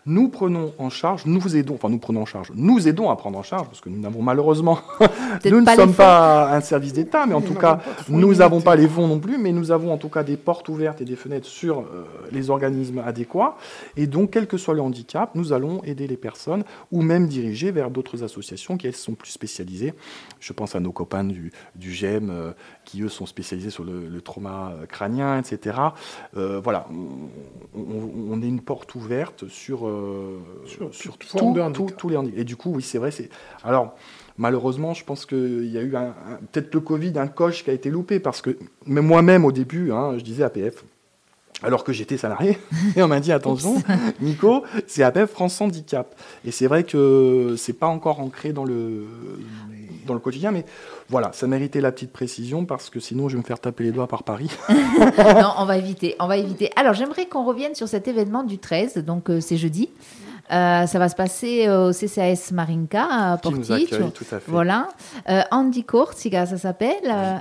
nous 0.08 0.28
prenons 0.28 0.72
en 0.78 0.88
charge, 0.88 1.26
nous 1.26 1.38
vous 1.38 1.54
aidons, 1.56 1.74
enfin 1.74 1.90
nous 1.90 1.98
prenons 1.98 2.22
en 2.22 2.26
charge, 2.26 2.50
nous 2.54 2.88
aidons 2.88 3.10
à 3.10 3.16
prendre 3.16 3.38
en 3.38 3.42
charge, 3.42 3.66
parce 3.66 3.80
que 3.80 3.90
nous 3.90 4.00
n'avons 4.00 4.22
malheureusement, 4.22 4.78
nous 5.44 5.60
ne 5.60 5.64
pas 5.66 5.76
sommes 5.76 5.92
pas 5.92 6.50
un 6.54 6.60
service 6.62 6.94
d'État, 6.94 7.26
mais 7.26 7.34
en 7.34 7.40
Nous 7.40 7.48
tout 7.48 7.54
cas, 7.54 7.80
nous 8.08 8.34
n'avons 8.34 8.62
pas 8.62 8.74
les 8.74 8.88
fonds 8.88 9.06
non 9.06 9.18
plus, 9.18 9.36
mais 9.36 9.52
nous 9.52 9.70
avons 9.70 9.92
en 9.92 9.98
tout 9.98 10.08
cas 10.08 10.22
des 10.22 10.38
portes 10.38 10.68
ouvertes 10.68 11.02
et 11.02 11.04
des 11.04 11.14
fenêtres 11.14 11.46
sur 11.46 11.80
euh, 11.80 12.04
les 12.32 12.48
organismes 12.48 13.02
adéquats. 13.06 13.56
Et 13.96 14.06
donc, 14.06 14.30
quel 14.30 14.46
que 14.46 14.56
soit 14.56 14.74
le 14.74 14.80
handicap, 14.80 15.34
nous 15.34 15.52
allons 15.52 15.82
aider 15.84 16.06
les 16.06 16.16
personnes 16.16 16.64
ou 16.90 17.02
même 17.02 17.26
diriger 17.26 17.70
vers 17.70 17.90
d'autres 17.90 18.24
associations 18.24 18.78
qui, 18.78 18.86
elles, 18.86 18.94
sont 18.94 19.14
plus 19.14 19.30
spécialisées. 19.30 19.92
Je 20.40 20.52
pense 20.54 20.74
à 20.74 20.80
nos 20.80 20.92
copains 20.92 21.24
du, 21.24 21.52
du 21.74 21.92
GEM, 21.92 22.30
euh, 22.30 22.52
qui, 22.88 23.02
eux, 23.02 23.08
sont 23.10 23.26
spécialisés 23.26 23.68
sur 23.68 23.84
le, 23.84 24.08
le 24.08 24.20
trauma 24.22 24.72
crânien, 24.88 25.38
etc. 25.38 25.76
Euh, 26.38 26.58
voilà, 26.64 26.86
on, 26.90 27.78
on- 27.78 28.32
on 28.32 28.42
est 28.42 28.46
une 28.48 28.62
porte 28.62 28.94
ouverte 28.94 29.46
sur, 29.48 29.86
euh, 29.86 30.40
Sur 30.92 31.18
tout- 31.18 31.28
tous 31.98 32.08
les 32.08 32.16
handicaps. 32.16 32.40
Et 32.40 32.44
du 32.44 32.56
coup, 32.56 32.70
oui, 32.74 32.82
c'est 32.82 32.96
vrai. 32.98 33.10
c'est 33.10 33.28
Alors, 33.62 33.94
malheureusement, 34.38 34.94
je 34.94 35.04
pense 35.04 35.26
qu'il 35.26 35.66
y 35.70 35.76
a 35.76 35.82
eu 35.82 35.94
un- 35.96 36.14
un- 36.28 36.38
peut-être 36.50 36.72
le 36.74 36.80
Covid, 36.80 37.12
un 37.18 37.26
coche 37.28 37.62
qui 37.62 37.68
a 37.70 37.74
été 37.74 37.90
loupé 37.90 38.20
parce 38.20 38.40
que 38.40 38.56
même 38.86 39.06
moi-même 39.06 39.44
au 39.44 39.52
début, 39.52 39.92
hein, 39.92 40.14
je 40.16 40.24
disais 40.24 40.42
APF. 40.44 40.82
Alors 41.64 41.82
que 41.82 41.92
j'étais 41.92 42.16
salarié, 42.16 42.56
et 42.96 43.02
on 43.02 43.08
m'a 43.08 43.18
dit 43.20 43.32
attention, 43.32 43.82
Nico, 44.22 44.62
c'est 44.86 45.02
APF 45.02 45.30
France 45.32 45.60
Handicap. 45.60 46.14
Et 46.44 46.52
c'est 46.52 46.68
vrai 46.68 46.84
que 46.84 47.54
c'est 47.58 47.72
pas 47.72 47.88
encore 47.88 48.20
ancré 48.20 48.52
dans 48.52 48.64
le, 48.64 49.04
dans 50.08 50.14
le 50.14 50.20
quotidien, 50.20 50.50
mais 50.50 50.64
voilà, 51.08 51.30
ça 51.32 51.46
méritait 51.46 51.80
la 51.80 51.92
petite 51.92 52.12
précision 52.12 52.64
parce 52.64 52.90
que 52.90 52.98
sinon 52.98 53.28
je 53.28 53.36
vais 53.36 53.42
me 53.42 53.46
faire 53.46 53.60
taper 53.60 53.84
les 53.84 53.92
doigts 53.92 54.08
par 54.08 54.24
Paris. 54.24 54.50
non, 54.68 55.52
on 55.58 55.64
va 55.64 55.76
éviter. 55.76 56.16
On 56.18 56.26
va 56.26 56.36
éviter. 56.36 56.70
Alors, 56.74 56.94
j'aimerais 56.94 57.26
qu'on 57.26 57.44
revienne 57.44 57.74
sur 57.76 57.86
cet 57.86 58.08
événement 58.08 58.42
du 58.42 58.58
13, 58.58 58.98
donc 58.98 59.30
euh, 59.30 59.40
c'est 59.40 59.56
jeudi. 59.56 59.88
Euh, 60.50 60.86
ça 60.86 60.98
va 60.98 61.08
se 61.08 61.14
passer 61.14 61.68
au 61.68 61.92
CCAS 61.92 62.50
Marinka 62.52 63.06
à 63.10 63.38
qui 63.38 63.52
nous 63.52 63.70
accueille, 63.70 64.10
tout 64.12 64.24
à 64.32 64.40
fait. 64.40 64.50
Voilà. 64.50 64.88
Euh, 65.28 65.42
Andy 65.50 65.84
Corsica, 65.84 66.46
ça 66.46 66.56
s'appelle. 66.58 67.04
Euh, 67.04 67.36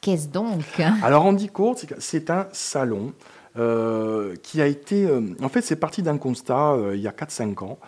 Qu'est-ce 0.00 0.28
donc? 0.28 0.80
Alors 1.02 1.26
Andy 1.26 1.48
Court, 1.48 1.76
c'est 1.98 2.30
un 2.30 2.46
salon 2.52 3.12
euh, 3.58 4.36
qui 4.42 4.62
a 4.62 4.66
été... 4.66 5.04
euh, 5.04 5.20
en 5.42 5.48
fait, 5.48 5.62
c'est 5.62 5.76
parti 5.76 6.02
d'un 6.02 6.18
constat 6.18 6.72
euh, 6.72 6.94
il 6.94 7.00
y 7.00 7.08
a 7.08 7.10
4-5 7.10 7.64
ans. 7.64 7.78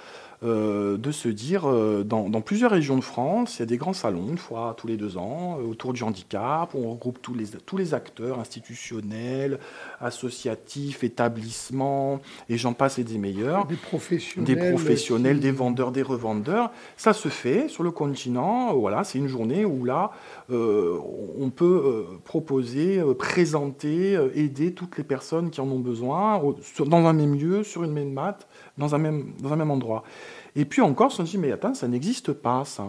Euh, 0.42 0.96
de 0.96 1.12
se 1.12 1.28
dire, 1.28 1.68
euh, 1.68 2.02
dans, 2.02 2.30
plusieurs 2.40 2.70
régions 2.70 2.96
de 2.96 3.02
France, 3.02 3.56
il 3.56 3.60
y 3.60 3.62
a 3.62 3.66
des 3.66 3.76
grands 3.76 3.92
salons, 3.92 4.26
une 4.26 4.38
fois 4.38 4.74
tous 4.78 4.86
les 4.86 4.96
deux 4.96 5.18
ans, 5.18 5.58
euh, 5.60 5.68
autour 5.68 5.92
du 5.92 6.02
handicap, 6.02 6.72
où 6.72 6.78
on 6.82 6.92
regroupe 6.92 7.20
tous 7.20 7.34
les, 7.34 7.44
tous 7.66 7.76
les 7.76 7.92
acteurs 7.92 8.40
institutionnels, 8.40 9.58
associatifs, 10.00 11.04
établissements, 11.04 12.20
et 12.48 12.56
j'en 12.56 12.72
passe 12.72 12.98
et 12.98 13.04
des 13.04 13.18
meilleurs. 13.18 13.66
Des 13.66 13.76
professionnels. 13.76 14.54
Des 14.54 14.70
professionnels, 14.70 15.40
des 15.40 15.50
vendeurs, 15.50 15.92
des 15.92 16.00
revendeurs. 16.00 16.70
Ça 16.96 17.12
se 17.12 17.28
fait 17.28 17.68
sur 17.68 17.82
le 17.82 17.90
continent, 17.90 18.72
voilà, 18.74 19.04
c'est 19.04 19.18
une 19.18 19.28
journée 19.28 19.66
où 19.66 19.84
là, 19.84 20.10
on 20.48 21.50
peut 21.54 22.06
proposer, 22.24 23.02
présenter, 23.18 24.18
aider 24.34 24.72
toutes 24.72 24.96
les 24.96 25.04
personnes 25.04 25.50
qui 25.50 25.60
en 25.60 25.68
ont 25.68 25.78
besoin, 25.78 26.40
dans 26.86 27.06
un 27.06 27.12
même 27.12 27.34
lieu, 27.34 27.62
sur 27.62 27.84
une 27.84 27.92
même 27.92 28.12
mat, 28.12 28.48
dans 28.80 28.94
un 28.94 28.98
même, 28.98 29.34
dans 29.40 29.52
un 29.52 29.56
même 29.56 29.70
endroit. 29.70 30.02
Et 30.56 30.64
puis 30.64 30.82
encore, 30.82 31.12
on 31.18 31.24
se 31.24 31.30
dit, 31.30 31.38
mais 31.38 31.52
attends, 31.52 31.74
ça 31.74 31.86
n'existe 31.86 32.32
pas, 32.32 32.64
ça. 32.64 32.88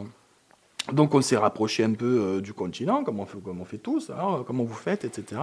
Donc 0.91 1.13
on 1.13 1.21
s'est 1.21 1.37
rapproché 1.37 1.83
un 1.83 1.93
peu 1.93 2.05
euh, 2.19 2.41
du 2.41 2.53
continent, 2.53 3.03
comme 3.03 3.19
on 3.19 3.25
fait, 3.25 3.37
comme 3.37 3.61
on 3.61 3.65
fait 3.65 3.77
tous, 3.77 4.09
hein, 4.09 4.43
comment 4.47 4.63
vous 4.63 4.73
faites, 4.73 5.05
etc. 5.05 5.39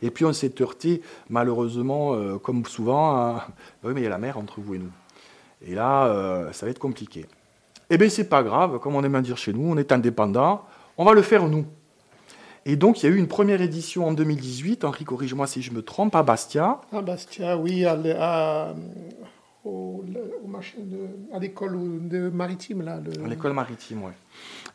Et 0.00 0.10
puis 0.10 0.24
on 0.24 0.32
s'est 0.32 0.62
heurté, 0.62 1.02
malheureusement, 1.28 2.14
euh, 2.14 2.38
comme 2.38 2.64
souvent, 2.64 3.14
à... 3.14 3.48
oui, 3.84 3.92
mais 3.94 4.00
il 4.00 4.04
y 4.04 4.06
a 4.06 4.10
la 4.10 4.18
mer 4.18 4.38
entre 4.38 4.60
vous 4.60 4.74
et 4.74 4.78
nous. 4.78 4.92
Et 5.60 5.74
là, 5.74 6.06
euh, 6.06 6.52
ça 6.52 6.64
va 6.64 6.70
être 6.70 6.78
compliqué. 6.78 7.26
Eh 7.90 7.98
bien, 7.98 8.08
c'est 8.08 8.28
pas 8.28 8.42
grave, 8.42 8.78
comme 8.78 8.94
on 8.94 9.04
aime 9.04 9.14
à 9.14 9.20
dire 9.20 9.36
chez 9.36 9.52
nous, 9.52 9.70
on 9.70 9.76
est 9.76 9.92
indépendant, 9.92 10.64
on 10.96 11.04
va 11.04 11.12
le 11.12 11.22
faire 11.22 11.46
nous. 11.46 11.66
Et 12.64 12.76
donc, 12.76 13.02
il 13.02 13.08
y 13.08 13.12
a 13.12 13.14
eu 13.14 13.18
une 13.18 13.28
première 13.28 13.60
édition 13.62 14.06
en 14.06 14.12
2018, 14.12 14.84
Henri, 14.84 15.04
corrige-moi 15.04 15.46
si 15.46 15.62
je 15.62 15.72
me 15.72 15.82
trompe, 15.82 16.14
à 16.14 16.22
Bastia. 16.22 16.80
À 16.92 17.00
Bastia, 17.02 17.56
oui, 17.56 17.84
à, 17.84 17.96
à 18.18 18.74
l'école 21.38 21.76
maritime. 22.32 22.82
Là, 22.82 23.00
À 23.24 23.28
l'école 23.28 23.52
maritime, 23.52 24.02
oui. 24.04 24.12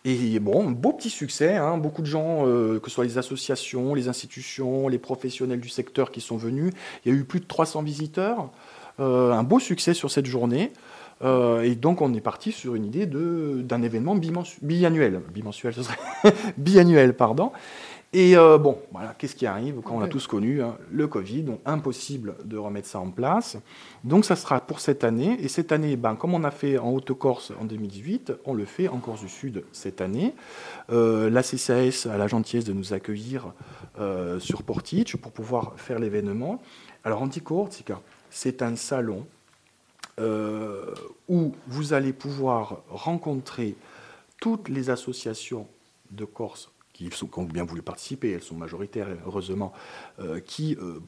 Et 0.06 0.40
bon, 0.40 0.70
beau 0.70 0.92
petit 0.92 1.10
succès, 1.10 1.56
hein. 1.56 1.78
beaucoup 1.78 2.02
de 2.02 2.08
gens, 2.08 2.46
euh, 2.46 2.80
que 2.80 2.90
ce 2.90 2.96
soit 2.96 3.06
les 3.06 3.18
associations, 3.18 3.94
les 3.94 4.10
institutions, 4.10 4.90
les 4.90 4.98
professionnels 4.98 5.62
du 5.62 5.70
secteur 5.70 6.12
qui 6.12 6.20
sont 6.20 6.36
venus. 6.36 6.74
Il 7.06 7.14
y 7.14 7.16
a 7.16 7.18
eu 7.18 7.24
plus 7.24 7.40
de 7.40 7.46
300 7.46 7.84
visiteurs, 7.84 8.50
euh, 9.00 9.32
un 9.32 9.44
beau 9.44 9.60
succès 9.60 9.94
sur 9.94 10.12
cette 10.12 10.26
journée. 10.26 10.72
Euh, 11.24 11.62
et 11.62 11.76
donc 11.76 12.02
on 12.02 12.14
est 12.14 12.22
parti 12.22 12.52
sur 12.52 12.76
une 12.76 12.84
idée 12.84 13.06
d'un 13.06 13.82
événement 13.82 14.16
biannuel, 14.62 15.22
bimensuel, 15.34 15.74
ce 15.74 15.84
serait 15.84 15.98
biannuel, 16.58 17.16
pardon. 17.16 17.52
Et 18.16 18.38
euh, 18.38 18.60
bon, 18.60 18.80
voilà, 18.92 19.16
qu'est-ce 19.18 19.36
qui 19.36 19.48
arrive 19.48 19.82
quand 19.84 19.96
on 19.96 20.00
l'a 20.00 20.08
tous 20.08 20.28
connu 20.28 20.62
hein, 20.62 20.78
Le 20.92 21.08
Covid, 21.08 21.42
donc 21.42 21.60
impossible 21.66 22.36
de 22.46 22.58
remettre 22.58 22.88
ça 22.88 23.00
en 23.00 23.10
place. 23.10 23.58
Donc 24.04 24.24
ça 24.24 24.36
sera 24.36 24.62
pour 24.62 24.82
cette 24.82 25.04
année. 25.04 25.36
Et 25.40 25.48
cette 25.48 25.72
année, 25.72 25.96
ben, 25.96 26.16
comme 26.16 26.36
on 26.36 26.44
a 26.44 26.52
fait 26.52 26.78
en 26.78 26.92
Haute-Corse 26.92 27.54
en 27.60 27.66
2018, 27.66 28.34
on 28.46 28.54
le 28.54 28.66
fait 28.66 28.88
en 28.88 29.00
Corse 29.00 29.22
du 29.22 29.30
Sud 29.30 29.64
cette 29.72 30.00
année. 30.00 30.36
Euh, 30.92 31.32
la 31.32 31.42
CCAS 31.42 32.08
a 32.08 32.16
la 32.18 32.28
gentillesse 32.28 32.66
de 32.66 32.74
nous 32.74 32.94
accueillir 32.94 33.52
euh, 34.00 34.40
sur 34.40 34.62
Portage 34.62 35.18
pour 35.18 35.32
pouvoir 35.32 35.74
faire 35.78 35.98
l'événement. 35.98 36.62
Alors 37.04 37.24
Anticortica, 37.24 38.00
c'est 38.30 38.62
un 38.62 38.76
salon 38.76 39.26
où 41.28 41.54
vous 41.68 41.94
allez 41.94 42.14
pouvoir 42.14 42.84
rencontrer 42.92 43.76
toutes 44.40 44.70
les 44.70 44.92
associations 44.92 45.66
de 46.12 46.24
Corse 46.24 46.73
qui, 46.94 47.10
ont 47.36 47.44
bien 47.44 47.64
voulu 47.64 47.82
participer, 47.82 48.32
elles 48.32 48.44
sont 48.44 48.56
majoritaires 48.56 49.08
heureusement, 49.26 49.74
euh, 50.20 50.40
qui, 50.40 50.78
euh, 50.80 51.00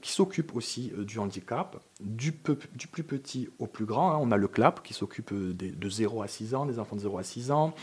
qui 0.00 0.12
s'occupent 0.12 0.56
aussi 0.56 0.92
euh, 0.96 1.04
du 1.04 1.18
handicap, 1.18 1.76
du, 2.00 2.34
du, 2.74 2.86
plus 2.86 3.04
petit 3.04 3.50
au 3.58 3.66
plus 3.66 3.84
grand. 3.84 4.12
Hein. 4.12 4.18
On 4.20 4.32
a 4.32 4.38
le 4.38 4.48
CLAP 4.48 4.82
qui 4.82 4.94
s'occupe 4.94 5.34
de 5.34 5.90
0 5.90 6.22
à 6.22 6.28
6 6.28 6.54
ans, 6.54 6.64
des 6.64 6.78
enfants 6.78 6.96
de 6.96 7.02
0 7.02 7.18
à 7.18 7.22
6 7.22 7.50
ans. 7.50 7.74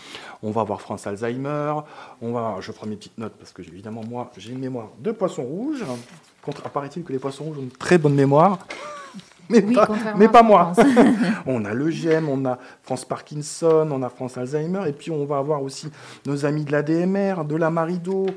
On 0.42 0.50
va 0.50 0.62
avoir 0.62 0.82
France 0.82 1.06
Alzheimer. 1.06 1.76
On 2.22 2.34
va, 2.34 2.58
je 2.60 2.72
prends 2.72 2.88
mes 2.88 2.96
petites 2.96 3.18
notes 3.20 3.36
parce 3.38 3.52
que 3.52 3.62
évidemment 3.62 4.04
moi 4.04 4.32
j'ai 4.36 4.52
une 4.52 4.60
mémoire 4.60 4.90
de 5.00 5.12
poisson 5.12 5.44
rouge. 5.44 5.86
Contre, 6.42 6.66
apparaît-il 6.66 7.04
que 7.04 7.14
les 7.14 7.20
poissons 7.20 7.44
rouges 7.46 7.60
ont 7.60 7.64
une 7.64 7.72
très 7.72 8.00
bonne 8.00 8.16
mémoire? 8.16 8.66
Mais, 9.50 9.62
pas, 9.62 9.88
mais 10.18 10.28
pas 10.28 10.44
moi. 10.44 10.74
on 11.46 11.66
a 11.66 11.74
le 11.74 11.90
GEM, 11.90 12.30
on 12.30 12.46
a 12.46 12.58
France 12.84 13.06
Parkinson, 13.06 13.88
on 13.92 14.02
a 14.04 14.10
France 14.10 14.38
Alzheimer, 14.38 14.88
et 14.88 14.94
puis 14.94 15.12
on 15.12 15.26
va 15.26 15.38
avoir 15.38 15.64
aussi 15.64 15.90
nos 16.26 16.46
amis 16.46 16.66
de 16.66 16.72
l'ADMR, 16.72 17.46
de 17.46 17.56
la 17.56 17.70
Marido, 17.70 18.28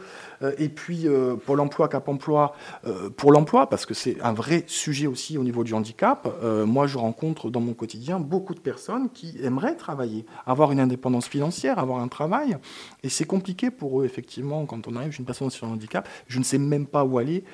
euh, 0.42 0.52
et 0.58 0.68
puis 0.68 1.06
euh, 1.06 1.36
Pôle 1.36 1.60
emploi, 1.60 1.88
Cap 1.88 2.08
emploi 2.08 2.54
euh, 2.86 3.10
pour 3.10 3.32
l'emploi, 3.32 3.68
parce 3.68 3.86
que 3.86 3.94
c'est 3.94 4.20
un 4.22 4.32
vrai 4.32 4.64
sujet 4.66 5.06
aussi 5.06 5.38
au 5.38 5.44
niveau 5.44 5.64
du 5.64 5.74
handicap. 5.74 6.28
moi, 6.66 6.86
je 6.86 6.98
rencontre 6.98 7.50
dans 7.50 7.60
mon 7.60 7.74
quotidien 7.74 8.20
beaucoup 8.20 8.54
de 8.54 8.60
personnes 8.60 9.10
qui 9.10 9.36
aimeraient 9.42 9.76
travailler, 9.76 10.24
avoir 10.46 10.72
une 10.72 10.80
indépendance 10.80 11.26
financière, 11.26 11.78
avoir 11.78 12.00
un 12.00 12.08
travail, 12.08 12.56
et 13.02 13.08
c'est 13.08 13.24
compliqué 13.24 13.70
pour 13.70 14.00
eux, 14.00 14.04
effectivement, 14.04 14.66
quand 14.66 14.88
on 14.88 14.96
arrive, 14.96 15.12
j'ai 15.12 15.18
une 15.18 15.24
personne 15.24 15.50
sur 15.50 15.66
le 15.66 15.72
handicap, 15.72 16.08
je 16.26 16.38
ne 16.38 16.44
sais 16.44 16.58
même 16.58 16.86
pas 16.86 17.04
où 17.04 17.18
aller, 17.18 17.44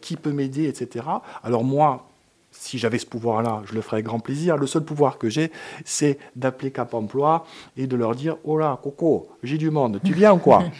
qui 0.00 0.16
peut 0.16 0.32
m'aider, 0.32 0.66
etc. 0.68 1.06
Alors 1.42 1.64
moi, 1.64 2.08
si 2.58 2.76
j'avais 2.76 2.98
ce 2.98 3.06
pouvoir-là, 3.06 3.62
je 3.66 3.74
le 3.74 3.80
ferais 3.80 3.96
avec 3.96 4.06
grand 4.06 4.18
plaisir. 4.18 4.56
Le 4.56 4.66
seul 4.66 4.82
pouvoir 4.82 5.18
que 5.18 5.28
j'ai, 5.28 5.52
c'est 5.84 6.18
d'appeler 6.34 6.72
Cap 6.72 6.92
Emploi 6.92 7.46
et 7.76 7.86
de 7.86 7.96
leur 7.96 8.14
dire 8.14 8.36
Oh 8.44 8.58
là, 8.58 8.78
Coco, 8.82 9.28
j'ai 9.42 9.58
du 9.58 9.70
monde, 9.70 10.00
tu 10.04 10.12
viens 10.12 10.32
ou 10.32 10.38
quoi? 10.38 10.64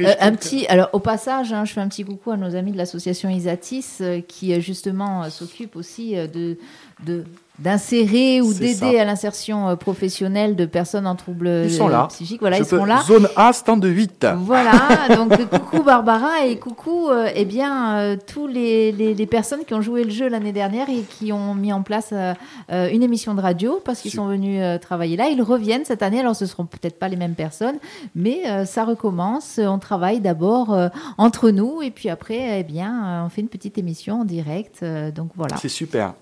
Euh, 0.00 0.14
Un 0.20 0.34
petit, 0.34 0.66
alors 0.68 0.88
au 0.92 0.98
passage, 0.98 1.52
hein, 1.52 1.64
je 1.64 1.72
fais 1.72 1.80
un 1.80 1.88
petit 1.88 2.04
coucou 2.04 2.30
à 2.30 2.36
nos 2.36 2.56
amis 2.56 2.72
de 2.72 2.76
l'association 2.76 3.28
Isatis 3.28 3.98
euh, 4.00 4.20
qui 4.20 4.52
euh, 4.52 4.60
justement 4.60 5.28
s'occupe 5.30 5.76
aussi 5.76 6.14
de, 6.14 6.56
de 7.04 7.24
d'insérer 7.58 8.40
ou 8.40 8.54
d'aider 8.54 8.98
à 8.98 9.04
l'insertion 9.04 9.68
euh, 9.68 9.76
professionnelle 9.76 10.56
de 10.56 10.64
personnes 10.64 11.06
en 11.06 11.14
troubles 11.14 11.62
ils 11.64 11.72
sont 11.72 11.88
là. 11.88 12.06
psychiques. 12.08 12.40
Voilà, 12.40 12.58
ils 12.58 12.64
sont 12.64 12.84
là. 12.84 13.02
Zone 13.06 13.28
A, 13.36 13.52
stand 13.52 13.80
de 13.80 13.88
8. 13.88 14.26
Voilà, 14.38 14.72
donc 15.16 15.48
coucou 15.50 15.82
Barbara 15.82 16.46
et 16.46 16.58
coucou 16.58 17.10
euh, 17.10 17.28
eh 17.34 17.44
bien, 17.44 17.96
euh, 17.98 18.16
tous 18.26 18.46
les, 18.46 18.90
les, 18.92 19.26
personnes 19.26 19.64
qui 19.66 19.74
ont 19.74 19.82
joué 19.82 20.04
le 20.04 20.10
jeu 20.10 20.28
l'année 20.28 20.52
dernière 20.52 20.88
et 20.88 21.02
qui 21.02 21.32
ont 21.32 21.54
mis 21.54 21.72
en 21.72 21.82
place 21.82 22.12
une 22.68 23.02
émission 23.02 23.34
de 23.34 23.40
radio 23.40 23.80
parce 23.84 24.00
qu'ils 24.00 24.10
sont 24.10 24.26
venus 24.26 24.60
travailler 24.80 25.16
là. 25.16 25.28
Ils 25.28 25.42
reviennent 25.42 25.84
cette 25.84 26.02
année, 26.02 26.20
alors 26.20 26.34
ce 26.34 26.44
ne 26.44 26.48
seront 26.48 26.66
peut-être 26.66 26.98
pas 26.98 27.08
les 27.08 27.16
mêmes 27.16 27.34
personnes, 27.34 27.76
mais 28.14 28.66
ça 28.66 28.84
recommence. 28.84 29.60
On 29.62 29.78
travaille 29.78 30.20
d'abord 30.20 30.76
entre 31.18 31.50
nous 31.50 31.82
et 31.82 31.90
puis 31.90 32.08
après, 32.08 32.60
eh 32.60 32.64
bien, 32.64 33.22
on 33.24 33.28
fait 33.28 33.40
une 33.40 33.48
petite 33.48 33.78
émission 33.78 34.22
en 34.22 34.24
direct. 34.24 34.84
donc 35.14 35.30
voilà. 35.36 35.56
C'est 35.56 35.68
super. 35.68 36.14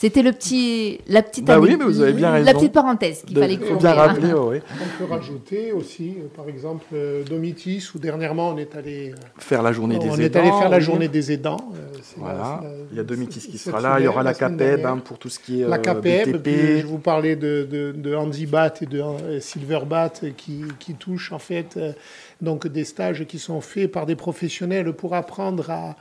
C'était 0.00 0.22
le 0.22 0.32
petit, 0.32 0.98
la 1.08 1.20
petite, 1.20 1.44
bah 1.44 1.60
oui, 1.60 1.76
mais 1.78 1.84
vous 1.84 2.00
avez 2.00 2.14
bien 2.14 2.30
raison. 2.30 2.46
la 2.46 2.54
petite 2.54 2.72
parenthèse 2.72 3.20
qu'il 3.20 3.38
fallait 3.38 3.58
couvrir. 3.58 3.76
bien 3.76 3.92
rappeler, 3.92 4.32
oui. 4.32 4.56
On 4.80 4.98
peut 4.98 5.12
rajouter 5.12 5.72
aussi, 5.72 6.14
euh, 6.16 6.28
par 6.34 6.48
exemple, 6.48 6.86
euh, 6.94 7.22
Domitis, 7.22 7.86
où 7.94 7.98
dernièrement 7.98 8.48
on 8.48 8.56
est 8.56 8.74
allé 8.76 9.10
euh, 9.10 9.14
faire 9.36 9.62
la 9.62 9.72
journée 9.72 9.98
des 9.98 10.06
aidants. 10.06 10.14
On 10.16 10.20
est 10.20 10.36
allé 10.36 10.48
faire 10.48 10.70
la 10.70 10.80
journée 10.80 11.08
des 11.08 11.32
aidants. 11.32 11.70
voilà. 12.16 12.62
il 12.90 12.96
y 12.96 13.00
a 13.00 13.04
Domitis 13.04 13.40
qui 13.40 13.58
sera 13.58 13.82
là. 13.82 14.00
Il 14.00 14.04
y 14.04 14.08
aura 14.08 14.22
la 14.22 14.32
CAPEB 14.32 14.86
hein, 14.86 15.02
pour 15.04 15.18
tout 15.18 15.28
ce 15.28 15.38
qui 15.38 15.60
est 15.60 15.68
la 15.68 15.76
CAPEB. 15.76 16.46
je 16.46 16.86
vous 16.86 16.96
parlais 16.96 17.36
de, 17.36 17.68
de, 17.70 17.92
de 17.94 18.14
Handibat 18.14 18.72
et 18.80 18.86
de 18.86 19.02
Silverbat 19.38 20.14
qui, 20.34 20.62
qui 20.78 20.94
touchent 20.94 21.32
en 21.32 21.38
fait 21.38 21.78
donc 22.40 22.66
des 22.66 22.84
stages 22.84 23.26
qui 23.26 23.38
sont 23.38 23.60
faits 23.60 23.92
par 23.92 24.06
des 24.06 24.16
professionnels 24.16 24.94
pour 24.94 25.14
apprendre 25.14 25.68
à 25.68 25.94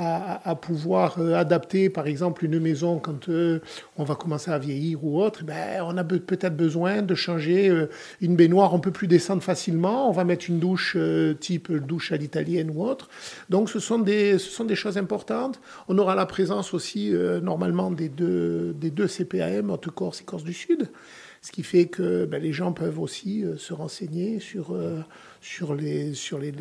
à, 0.00 0.54
pouvoir 0.54 1.16
euh, 1.18 1.34
adapter, 1.34 1.90
par 1.90 2.06
exemple, 2.06 2.44
une 2.44 2.60
maison 2.60 3.00
quand 3.00 3.28
euh, 3.28 3.60
on 3.96 4.04
va 4.04 4.14
commencer 4.14 4.50
à 4.50 4.58
vieillir 4.58 5.04
ou 5.04 5.20
autre, 5.20 5.42
ben, 5.42 5.82
on 5.84 5.96
a 5.96 6.04
peut-être 6.04 6.56
besoin 6.56 7.02
de 7.02 7.14
changer 7.16 7.68
euh, 7.68 7.90
une 8.20 8.36
baignoire, 8.36 8.72
on 8.74 8.78
peut 8.78 8.92
plus 8.92 9.08
descendre 9.08 9.42
facilement, 9.42 10.08
on 10.08 10.12
va 10.12 10.22
mettre 10.22 10.48
une 10.48 10.60
douche 10.60 10.96
type 11.40 11.72
douche 11.72 12.12
à 12.12 12.16
l'italienne 12.16 12.70
ou 12.72 12.84
autre. 12.84 13.08
Donc 13.50 13.68
ce 13.70 13.80
sont, 13.80 13.98
des, 13.98 14.38
ce 14.38 14.50
sont 14.50 14.64
des 14.64 14.76
choses 14.76 14.98
importantes. 14.98 15.60
On 15.88 15.98
aura 15.98 16.14
la 16.14 16.26
présence 16.26 16.74
aussi 16.74 17.12
normalement 17.42 17.90
des 17.90 18.08
deux, 18.08 18.74
des 18.74 18.90
deux 18.90 19.08
CPAM, 19.08 19.70
Haute-Corse 19.70 20.20
et 20.20 20.24
Corse 20.24 20.44
du 20.44 20.52
Sud, 20.52 20.88
ce 21.42 21.50
qui 21.50 21.64
fait 21.64 21.86
que 21.86 22.24
ben, 22.24 22.40
les 22.40 22.52
gens 22.52 22.72
peuvent 22.72 23.00
aussi 23.00 23.44
se 23.56 23.72
renseigner 23.74 24.38
sur 24.38 24.76
sur 25.40 25.74
les 25.74 26.14
sur 26.14 26.38
les, 26.38 26.52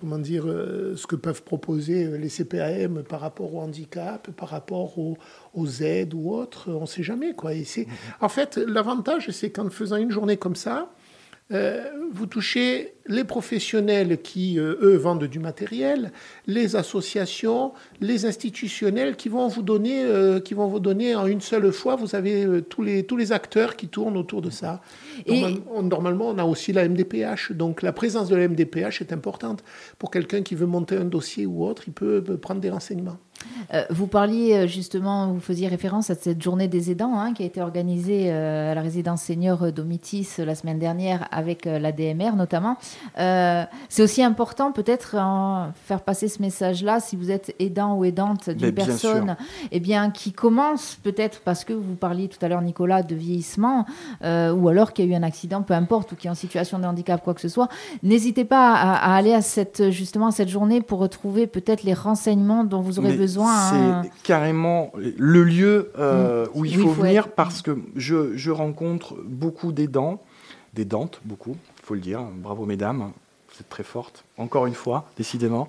comment 0.00 0.18
dire 0.18 0.46
euh, 0.46 0.94
ce 0.96 1.06
que 1.06 1.16
peuvent 1.16 1.42
proposer 1.42 2.04
euh, 2.04 2.16
les 2.16 2.28
CPAM 2.28 3.02
par 3.02 3.20
rapport 3.20 3.54
au 3.54 3.60
handicap, 3.60 4.30
par 4.32 4.48
rapport 4.48 4.98
aux, 4.98 5.16
aides 5.80 6.14
ou 6.14 6.32
autres, 6.32 6.70
on 6.70 6.82
ne 6.82 6.86
sait 6.86 7.02
jamais 7.02 7.34
quoi. 7.34 7.54
Et 7.54 7.64
c'est 7.64 7.82
mm-hmm. 7.82 8.22
en 8.22 8.28
fait 8.28 8.56
l'avantage, 8.56 9.30
c'est 9.30 9.50
qu'en 9.50 9.70
faisant 9.70 9.96
une 9.96 10.10
journée 10.10 10.36
comme 10.36 10.56
ça, 10.56 10.90
vous 11.50 12.26
touchez 12.26 12.94
les 13.06 13.24
professionnels 13.24 14.20
qui, 14.20 14.58
euh, 14.58 14.76
eux, 14.82 14.96
vendent 14.96 15.24
du 15.24 15.38
matériel, 15.38 16.12
les 16.46 16.76
associations, 16.76 17.72
les 18.00 18.26
institutionnels 18.26 19.16
qui 19.16 19.28
vont 19.28 19.48
vous 19.48 19.62
donner, 19.62 20.04
euh, 20.04 20.40
qui 20.40 20.54
vont 20.54 20.68
vous 20.68 20.80
donner 20.80 21.14
en 21.14 21.26
une 21.26 21.40
seule 21.40 21.72
fois. 21.72 21.96
Vous 21.96 22.14
avez 22.14 22.62
tous, 22.68 22.82
les, 22.82 23.04
tous 23.04 23.16
les 23.16 23.32
acteurs 23.32 23.76
qui 23.76 23.88
tournent 23.88 24.16
autour 24.16 24.42
de 24.42 24.50
ça. 24.50 24.82
Et... 25.26 25.42
Normalement, 25.82 26.28
on 26.28 26.38
a 26.38 26.44
aussi 26.44 26.72
la 26.72 26.86
MDPH. 26.88 27.52
Donc 27.52 27.82
la 27.82 27.92
présence 27.92 28.28
de 28.28 28.36
la 28.36 28.46
MDPH 28.48 29.00
est 29.00 29.12
importante. 29.12 29.64
Pour 29.98 30.10
quelqu'un 30.10 30.42
qui 30.42 30.54
veut 30.54 30.66
monter 30.66 30.96
un 30.96 31.04
dossier 31.04 31.46
ou 31.46 31.64
autre, 31.64 31.84
il 31.86 31.92
peut 31.92 32.22
prendre 32.40 32.60
des 32.60 32.70
renseignements. 32.70 33.18
Euh, 33.74 33.84
vous 33.90 34.06
parliez 34.06 34.54
euh, 34.54 34.66
justement, 34.66 35.28
vous 35.32 35.40
faisiez 35.40 35.68
référence 35.68 36.10
à 36.10 36.14
cette 36.14 36.42
journée 36.42 36.68
des 36.68 36.90
aidants 36.90 37.18
hein, 37.18 37.34
qui 37.34 37.42
a 37.42 37.46
été 37.46 37.60
organisée 37.60 38.26
euh, 38.28 38.72
à 38.72 38.74
la 38.74 38.80
résidence 38.80 39.22
senior 39.22 39.72
d'Omitis 39.72 40.28
la 40.38 40.54
semaine 40.54 40.78
dernière 40.78 41.28
avec 41.30 41.64
la 41.64 41.92
DMR 41.92 42.32
notamment. 42.36 42.76
c'est 43.16 44.02
aussi 44.02 44.22
important 44.22 44.72
peut-être 44.72 45.16
faire 45.84 46.00
passer 46.02 46.28
ce 46.28 46.40
message-là 46.40 47.00
si 47.00 47.16
vous 47.16 47.30
êtes 47.30 47.54
aidant 47.58 47.94
ou 47.94 48.04
aidante 48.04 48.50
d'une 48.50 48.72
personne 48.72 49.36
eh 49.72 49.80
bien, 49.80 50.10
qui 50.10 50.32
commence 50.32 50.98
peut-être 51.02 51.40
parce 51.40 51.64
que 51.64 51.72
vous 51.72 51.94
parliez 51.94 52.28
tout 52.28 52.38
à 52.44 52.48
l'heure 52.48 52.62
Nicolas 52.62 53.02
de 53.02 53.14
vieillissement 53.14 53.84
ou 54.22 54.68
alors 54.68 54.92
qu'il 54.92 55.06
y 55.06 55.08
a 55.08 55.12
eu 55.12 55.14
un 55.14 55.22
accident, 55.22 55.62
peu 55.62 55.74
importe, 55.74 56.12
ou 56.12 56.16
qui 56.16 56.26
est 56.26 56.30
en 56.30 56.34
situation 56.34 56.78
de 56.78 56.84
handicap, 56.84 57.22
quoi 57.22 57.34
que 57.34 57.40
ce 57.40 57.48
soit. 57.48 57.68
N'hésitez 58.02 58.44
pas 58.44 58.74
à, 58.74 59.14
aller 59.14 59.34
à 59.34 59.42
cette, 59.42 59.90
justement 59.90 60.28
à 60.28 60.32
cette 60.32 60.48
journée 60.48 60.80
pour 60.80 60.98
retrouver 60.98 61.46
peut-être 61.46 61.82
les 61.82 61.94
renseignements 61.94 62.64
dont 62.64 62.80
vous 62.80 62.98
aurez 62.98 63.12
besoin 63.12 63.27
c'est 63.34 63.76
hein. 63.76 64.02
carrément 64.22 64.92
le 64.96 65.44
lieu 65.44 65.92
euh, 65.98 66.46
mm. 66.46 66.48
où 66.54 66.64
il 66.64 66.78
faut, 66.78 66.90
venir 66.90 67.28
parce 67.32 67.62
que 67.62 67.78
je, 67.96 68.50
rencontre 68.50 69.16
beaucoup 69.24 69.72
d'aidants, 69.72 70.22
des 70.74 70.84
dentes, 70.84 71.20
beaucoup, 71.24 71.56
il 71.80 71.84
faut 71.84 71.94
le 71.94 72.00
dire. 72.00 72.22
Bravo 72.22 72.66
mesdames, 72.66 73.12
vous 73.48 73.60
êtes 73.60 73.68
très 73.68 73.82
fortes, 73.82 74.24
encore 74.38 74.66
une 74.66 74.74
fois, 74.74 75.04
décidément. 75.16 75.68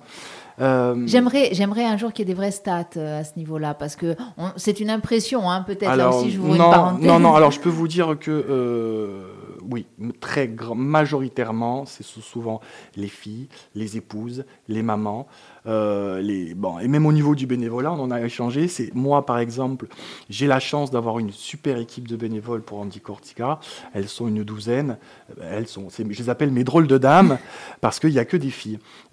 Euh, 0.60 1.04
j'aimerais, 1.06 1.50
j'aimerais 1.52 1.84
un 1.84 1.96
jour 1.96 2.12
qu'il 2.12 2.26
y 2.26 2.30
ait 2.30 2.34
des 2.34 2.36
vraies 2.36 2.50
stats 2.50 2.84
euh, 2.96 3.20
à 3.20 3.24
ce 3.24 3.38
niveau-là, 3.38 3.72
parce 3.74 3.96
que 3.96 4.14
c'est 4.56 4.80
une 4.80 4.90
impression, 4.90 5.50
hein, 5.50 5.62
peut-être. 5.62 5.94
Là 5.94 6.10
aussi, 6.10 6.30
je 6.30 6.38
vous 6.38 6.48
non, 6.48 6.54
une 6.54 6.70
parenthèse. 6.70 7.06
Non, 7.06 7.18
non. 7.18 7.34
Alors, 7.34 7.50
je 7.50 7.60
peux 7.60 7.70
vous 7.70 7.88
dire 7.88 8.18
que 8.18 9.26
oui, 9.70 9.86
très 10.20 10.48
grand, 10.48 10.74
majoritairement, 10.74 11.84
c'est 11.86 12.04
souvent 12.04 12.60
les 12.96 13.08
filles, 13.08 13.48
les 13.74 13.96
épouses, 13.96 14.44
les 14.68 14.82
mamans. 14.82 15.26
Euh, 15.66 16.20
les, 16.22 16.54
bon, 16.54 16.78
et 16.78 16.88
même 16.88 17.06
au 17.06 17.12
niveau 17.12 17.34
du 17.34 17.46
bénévolat, 17.46 17.92
on 17.92 18.00
en 18.00 18.10
a 18.10 18.20
échangé. 18.20 18.66
C'est 18.68 18.94
moi, 18.94 19.26
par 19.26 19.38
exemple, 19.38 19.86
j'ai 20.28 20.46
la 20.46 20.60
chance 20.60 20.90
d'avoir 20.90 21.18
une 21.18 21.32
super 21.32 21.78
équipe 21.78 22.08
de 22.08 22.16
bénévoles 22.16 22.62
pour 22.62 22.78
Andy 22.78 23.00
Cortica. 23.00 23.60
Elles 23.92 24.08
sont 24.08 24.26
une 24.28 24.42
douzaine. 24.42 24.96
Elles 25.42 25.66
sont, 25.66 25.88
je 25.90 26.02
les 26.02 26.30
appelle 26.30 26.50
mes 26.50 26.64
drôles 26.64 26.86
de 26.86 26.98
dames 26.98 27.38
parce 27.80 28.00
qu'il 28.00 28.10
n'y 28.10 28.18
a 28.18 28.24
que 28.24 28.36
des 28.36 28.50
filles. 28.50 28.59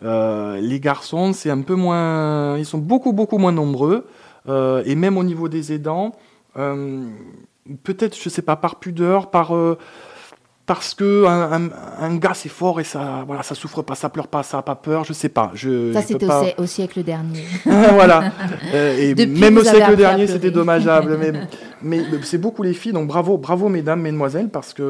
Euh, 0.04 0.60
les 0.60 0.80
garçons, 0.80 1.34
c'est 1.34 1.50
un 1.50 1.62
peu 1.62 1.76
moins, 1.76 2.58
ils 2.58 2.66
sont 2.66 2.78
beaucoup 2.78 3.14
beaucoup 3.14 3.38
moins 3.38 3.52
nombreux. 3.52 4.08
Euh, 4.48 4.82
et 4.86 4.96
même 4.96 5.18
au 5.18 5.24
niveau 5.24 5.50
des 5.50 5.74
aidants, 5.74 6.14
peut-être, 6.56 8.18
je 8.18 8.30
sais 8.30 8.42
pas, 8.42 8.56
par 8.56 8.80
pudeur, 8.80 9.30
par 9.30 9.54
parce 10.68 10.94
que 10.94 11.26
un, 11.26 12.16
gars 12.18 12.34
c'est 12.34 12.50
fort 12.50 12.82
et 12.82 12.84
ça 12.84 13.24
voilà 13.26 13.42
ça 13.42 13.56
souffre 13.56 13.82
pas 13.82 13.96
ça 13.96 14.10
pleure 14.10 14.28
pas 14.28 14.44
ça 14.44 14.58
a 14.58 14.62
pas 14.62 14.76
peur 14.76 15.06
je 15.06 15.14
sais 15.14 15.30
pas. 15.30 15.50
Je 15.56 15.94
ça 15.94 16.02
c'était 16.02 16.28
au, 16.58 16.66
siècle 16.68 17.04
dernier. 17.04 17.46
Voilà. 17.66 18.32
Euh, 18.74 18.98
et 18.98 19.26
même 19.26 19.58
au 19.58 19.64
siècle 19.64 19.96
dernier 19.96 20.28
c'était 20.28 20.52
dommageable 20.52 21.18
mais, 21.22 21.32
mais 21.82 22.04
c'est 22.24 22.38
beaucoup 22.38 22.64
les 22.64 22.74
filles 22.74 22.92
donc 22.92 23.08
bravo 23.08 23.38
bravo 23.38 23.70
mesdames 23.70 24.02
mesdemoiselles 24.02 24.50
parce 24.50 24.74
que 24.74 24.82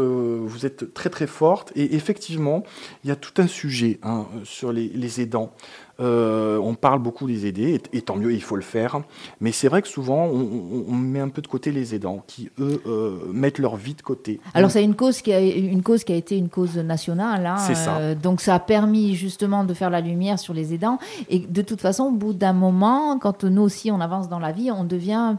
vous 0.44 0.66
êtes 0.66 0.94
très 0.94 1.10
très 1.10 1.28
fortes. 1.28 1.72
Et 1.76 1.96
effectivement 1.96 2.64
il 3.04 3.10
y 3.10 3.12
a 3.12 3.16
tout 3.16 3.40
un 3.40 3.48
sujet 3.48 4.00
hein, 4.02 4.26
sur 4.44 4.72
les, 4.72 4.88
les 4.88 5.22
aidants 5.22 5.54
euh, 6.00 6.58
on 6.58 6.76
parle 6.76 7.00
beaucoup 7.00 7.28
des 7.28 7.46
aidés, 7.46 7.82
et, 7.94 8.02
tant 8.02 8.16
mieux, 8.16 8.34
il 8.34 8.42
faut 8.42 8.56
le 8.56 8.62
faire. 8.62 9.02
Mais 9.42 9.52
c'est 9.52 9.68
vrai 9.68 9.82
que 9.82 9.88
souvent, 9.88 10.26
on, 10.26 10.94
met 10.94 11.20
un 11.20 11.30
peu 11.30 11.42
de 11.42 11.48
côté 11.48 11.72
les 11.72 11.96
aidants, 11.96 12.24
qui, 12.28 12.50
eux, 12.60 12.82
euh, 12.86 13.20
mettent 13.32 13.60
leur 13.60 13.76
vie 13.76 13.94
de 13.94 14.02
côté. 14.02 14.40
Alors, 14.54 14.72
c'est 14.72 14.84
une 14.84 14.96
cause, 14.96 15.22
qui 15.22 15.34
a, 15.34 15.40
une 15.42 15.84
cause 15.84 16.04
qui 16.04 16.14
a 16.14 16.16
été 16.16 16.38
une 16.38 16.50
cause 16.50 16.78
nationale. 16.78 17.46
Hein, 17.46 17.58
c'est 17.58 17.76
ça. 17.76 17.98
Euh, 17.98 18.16
donc, 18.16 18.42
ça 18.42 18.56
a 18.56 18.60
permis 18.60 19.16
justement 19.16 19.64
de 19.64 19.74
faire 19.74 19.90
la 19.90 20.02
lumière 20.02 20.40
sur 20.40 20.54
les 20.54 20.74
aidants. 20.74 21.00
Et 21.30 21.40
de 21.40 21.62
toute 21.62 21.82
façon, 21.82 22.06
au 22.06 22.12
bout 22.12 22.34
d'un 22.34 22.54
moment, 22.54 23.18
quand 23.20 23.44
nous 23.44 23.62
aussi, 23.62 23.92
on 23.92 24.00
avance 24.00 24.30
dans 24.30 24.40
la 24.40 24.52
vie, 24.52 24.72
on 24.72 24.84
devient 24.84 25.36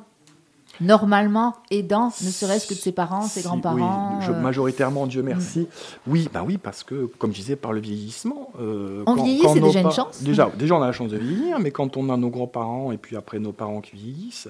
normalement 0.80 1.54
aidant, 1.70 2.06
ne 2.06 2.30
serait-ce 2.30 2.66
que 2.66 2.74
de 2.74 2.78
ses 2.78 2.92
parents, 2.92 3.22
ses 3.22 3.42
grands-parents 3.42 4.18
oui, 4.20 4.26
euh. 4.28 4.40
Majoritairement, 4.40 5.06
Dieu 5.06 5.22
merci. 5.22 5.68
Oui, 6.06 6.28
bah 6.32 6.42
oui, 6.46 6.58
parce 6.58 6.84
que, 6.84 7.06
comme 7.18 7.32
je 7.32 7.36
disais, 7.36 7.56
par 7.56 7.72
le 7.72 7.80
vieillissement. 7.80 8.50
Euh, 8.60 9.02
on 9.06 9.14
vieillit, 9.14 9.42
c'est 9.52 9.60
déjà 9.60 9.80
une 9.80 9.90
chance. 9.90 10.22
Déjà, 10.22 10.50
déjà, 10.56 10.76
on 10.76 10.82
a 10.82 10.86
la 10.86 10.92
chance 10.92 11.10
de 11.10 11.18
vieillir, 11.18 11.58
mais 11.58 11.70
quand 11.70 11.96
on 11.96 12.08
a 12.10 12.16
nos 12.16 12.30
grands-parents 12.30 12.92
et 12.92 12.98
puis 12.98 13.16
après 13.16 13.38
nos 13.38 13.52
parents 13.52 13.80
qui 13.80 13.96
vieillissent, 13.96 14.48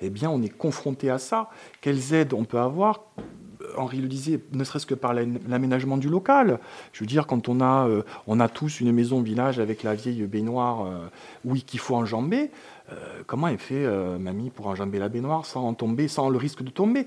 eh 0.00 0.10
bien, 0.10 0.30
on 0.30 0.42
est 0.42 0.48
confronté 0.48 1.10
à 1.10 1.18
ça. 1.18 1.50
Quelles 1.80 2.14
aides 2.14 2.34
on 2.34 2.44
peut 2.44 2.58
avoir? 2.58 3.00
Henri 3.78 3.98
le 3.98 4.08
disait, 4.08 4.40
ne 4.52 4.62
serait-ce 4.62 4.84
que 4.84 4.94
par 4.94 5.14
l'aménagement 5.14 5.96
du 5.96 6.10
local. 6.10 6.58
Je 6.92 7.00
veux 7.00 7.06
dire, 7.06 7.26
quand 7.26 7.48
on 7.48 7.62
a, 7.62 7.88
euh, 7.88 8.02
on 8.26 8.38
a 8.38 8.48
tous 8.48 8.80
une 8.80 8.92
maison 8.92 9.22
village 9.22 9.58
avec 9.58 9.82
la 9.82 9.94
vieille 9.94 10.22
baignoire, 10.26 10.86
oui, 11.44 11.62
qu'il 11.62 11.80
faut 11.80 11.94
enjamber, 11.94 12.50
euh, 12.92 13.22
comment 13.26 13.48
elle 13.48 13.56
fait, 13.56 13.86
euh, 13.86 14.18
mamie, 14.18 14.50
pour 14.50 14.66
enjamber 14.66 14.98
la 14.98 15.08
baignoire 15.08 15.46
sans 15.46 15.72
tomber, 15.72 16.06
sans 16.06 16.28
le 16.28 16.36
risque 16.36 16.62
de 16.62 16.68
tomber? 16.68 17.06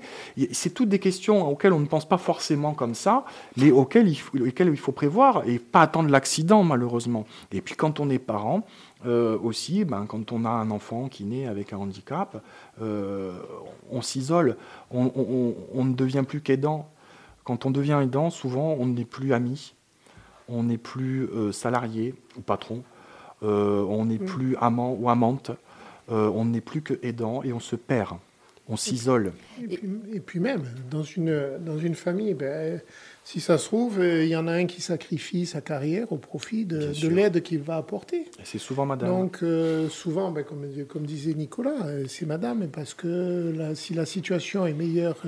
C'est 0.50 0.74
toutes 0.74 0.88
des 0.88 0.98
questions 0.98 1.48
auxquelles 1.48 1.72
on 1.72 1.78
ne 1.78 1.86
pense 1.86 2.08
pas 2.08 2.18
forcément 2.18 2.74
comme 2.74 2.94
ça, 2.94 3.24
mais 3.56 3.70
auxquelles 3.70 4.08
il 4.08 4.16
faut, 4.16 4.36
il 4.36 4.76
faut 4.76 4.92
prévoir 4.92 5.46
et 5.46 5.60
pas 5.60 5.82
attendre 5.82 6.10
l'accident, 6.10 6.64
malheureusement. 6.64 7.26
Et 7.52 7.60
puis 7.60 7.76
quand 7.76 8.00
on 8.00 8.10
est 8.10 8.18
parent, 8.18 8.66
euh, 9.06 9.38
aussi, 9.38 9.84
ben, 9.84 10.06
quand 10.06 10.32
on 10.32 10.44
a 10.44 10.50
un 10.50 10.72
enfant 10.72 11.08
qui 11.08 11.24
naît 11.24 11.46
avec 11.46 11.72
un 11.72 11.76
handicap, 11.76 12.42
on 12.80 14.02
s'isole, 14.02 14.56
on, 14.90 15.12
on, 15.74 15.84
ne 15.84 15.94
devient 15.94 16.24
plus 16.26 16.40
qu'aidant. 16.40 16.88
Quand 17.44 17.66
on 17.66 17.70
devient 17.70 18.00
aidant, 18.02 18.30
souvent, 18.30 18.76
on 18.78 18.86
n'est 18.86 19.04
plus 19.04 19.32
ami, 19.32 19.74
on 20.48 20.64
n'est 20.64 20.78
plus 20.78 21.28
salarié 21.52 22.14
ou 22.36 22.40
patron, 22.40 22.82
on 23.42 24.04
n'est 24.06 24.18
mm. 24.18 24.24
plus 24.26 24.56
amant 24.56 24.92
ou 24.92 25.08
amante. 25.08 25.52
Euh, 26.10 26.30
on 26.34 26.46
n'est 26.46 26.60
plus 26.60 26.82
que 26.82 26.94
aidant 27.02 27.42
et 27.42 27.52
on 27.52 27.60
se 27.60 27.76
perd, 27.76 28.16
on 28.66 28.76
s'isole. 28.76 29.32
Et, 29.70 30.20
puis 30.20 30.40
même, 30.40 30.62
dans 30.90 31.02
une, 31.02 31.58
dans 31.60 31.78
une 31.78 31.94
famille, 31.94 32.32
ben, 32.32 32.80
si 33.24 33.40
ça 33.40 33.58
se 33.58 33.66
trouve, 33.66 34.00
euh, 34.00 34.24
il 34.24 34.30
y 34.30 34.36
en 34.36 34.46
a 34.46 34.52
un 34.52 34.64
qui 34.64 34.80
sacrifie 34.80 35.44
sa 35.44 35.60
carrière 35.60 36.10
au 36.10 36.16
profit 36.16 36.64
de, 36.64 37.08
l'aide 37.08 37.42
qu'il 37.42 37.60
va 37.60 37.76
apporter. 37.76 38.26
C'est 38.42 38.58
souvent 38.58 38.86
madame. 38.86 39.10
Donc 39.10 39.40
euh, 39.42 39.88
souvent, 39.90 40.30
ben, 40.30 40.44
comme, 40.44 40.66
comme, 40.88 41.04
disait 41.04 41.34
Nicolas, 41.34 41.76
c'est 42.08 42.26
madame, 42.26 42.68
parce 42.68 42.94
que 42.94 43.54
si 43.74 43.92
la 43.92 44.06
situation 44.06 44.66
est 44.66 44.74
meilleure 44.74 45.18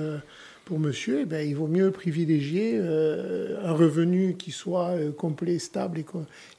pour 0.65 0.79
monsieur, 0.79 1.21
eh 1.21 1.25
ben, 1.25 1.47
il 1.47 1.55
vaut 1.55 1.67
mieux 1.67 1.91
privilégier 1.91 2.77
un 2.77 3.71
revenu 3.73 4.35
qui 4.37 4.51
soit 4.51 4.91
complet, 5.17 5.59
stable 5.59 6.03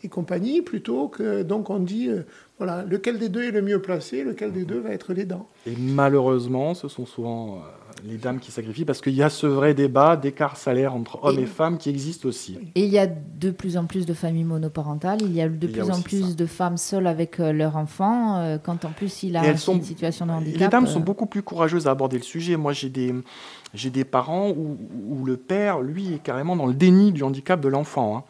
et, 0.03 0.09
compagnie, 0.09 0.61
plutôt 0.61 1.09
que, 1.09 1.43
donc 1.43 1.71
on 1.71 1.79
dit, 1.79 2.11
voilà, 2.65 2.85
lequel 2.85 3.19
des 3.19 3.29
deux 3.29 3.43
est 3.43 3.51
le 3.51 3.61
mieux 3.61 3.83
placé, 3.83 4.23
lequel 4.23 4.53
des 4.53 4.65
deux 4.65 4.79
va 4.79 4.91
être 4.91 5.13
les 5.13 5.25
dents. 5.25 5.49
Et 5.67 5.75
malheureusement, 5.77 6.75
ce 6.75 6.87
sont 6.87 7.07
souvent 7.07 7.57
euh, 7.57 7.59
les 8.05 8.17
dames 8.17 8.41
qui 8.41 8.51
sacrifient 8.51 8.85
parce 8.85 9.01
qu'il 9.01 9.15
y 9.15 9.23
a 9.23 9.31
ce 9.31 9.47
vrai 9.47 9.75
débat 9.75 10.17
d'écart 10.17 10.57
salaire 10.57 10.95
entre 10.95 11.23
hommes 11.23 11.39
et, 11.39 11.47
femmes 11.47 11.79
qui 11.79 11.89
existe 11.89 12.25
aussi. 12.25 12.59
Et 12.75 12.85
il 12.85 12.91
y 12.91 12.99
a 12.99 13.07
de 13.07 13.51
plus 13.51 13.77
en 13.77 13.87
plus 13.87 14.07
de 14.07 14.15
familles 14.15 14.45
monoparentales, 14.45 15.23
il 15.23 15.33
y 15.33 15.41
a 15.41 15.49
de 15.49 15.67
plus 15.67 15.91
en 15.91 16.01
plus 16.01 16.37
de 16.37 16.47
femmes 16.47 16.77
seules 16.77 17.07
avec 17.07 17.39
euh, 17.41 17.53
leurs 17.53 17.77
enfants, 17.77 18.39
euh, 18.39 18.59
quand 18.59 18.85
en 18.85 18.91
plus 18.91 19.23
il 19.23 19.37
a 19.37 19.47
une 19.47 19.83
situation 19.83 20.27
de 20.27 20.33
handicap. 20.33 20.61
Les 20.61 20.69
dames 20.69 20.87
sont 20.87 21.01
beaucoup 21.01 21.27
plus 21.27 21.43
courageuses 21.43 21.87
à 21.87 21.91
aborder 21.91 22.17
le 22.17 22.25
sujet. 22.25 22.57
Moi, 22.57 22.73
j'ai 22.73 22.89
des, 22.89 23.15
j'ai 23.75 23.91
des 23.91 24.05
parents 24.05 24.51
où, 24.51 24.77
où, 25.09 25.25
le 25.25 25.37
père, 25.37 25.81
lui, 25.81 26.15
est 26.15 26.23
carrément 26.23 26.57
dans 26.57 26.67
le 26.67 26.75
déni 26.75 27.13
du 27.13 27.23
handicap 27.23 27.61
de 27.61 27.69
l'enfant. 27.69 28.17
Hein 28.17 28.25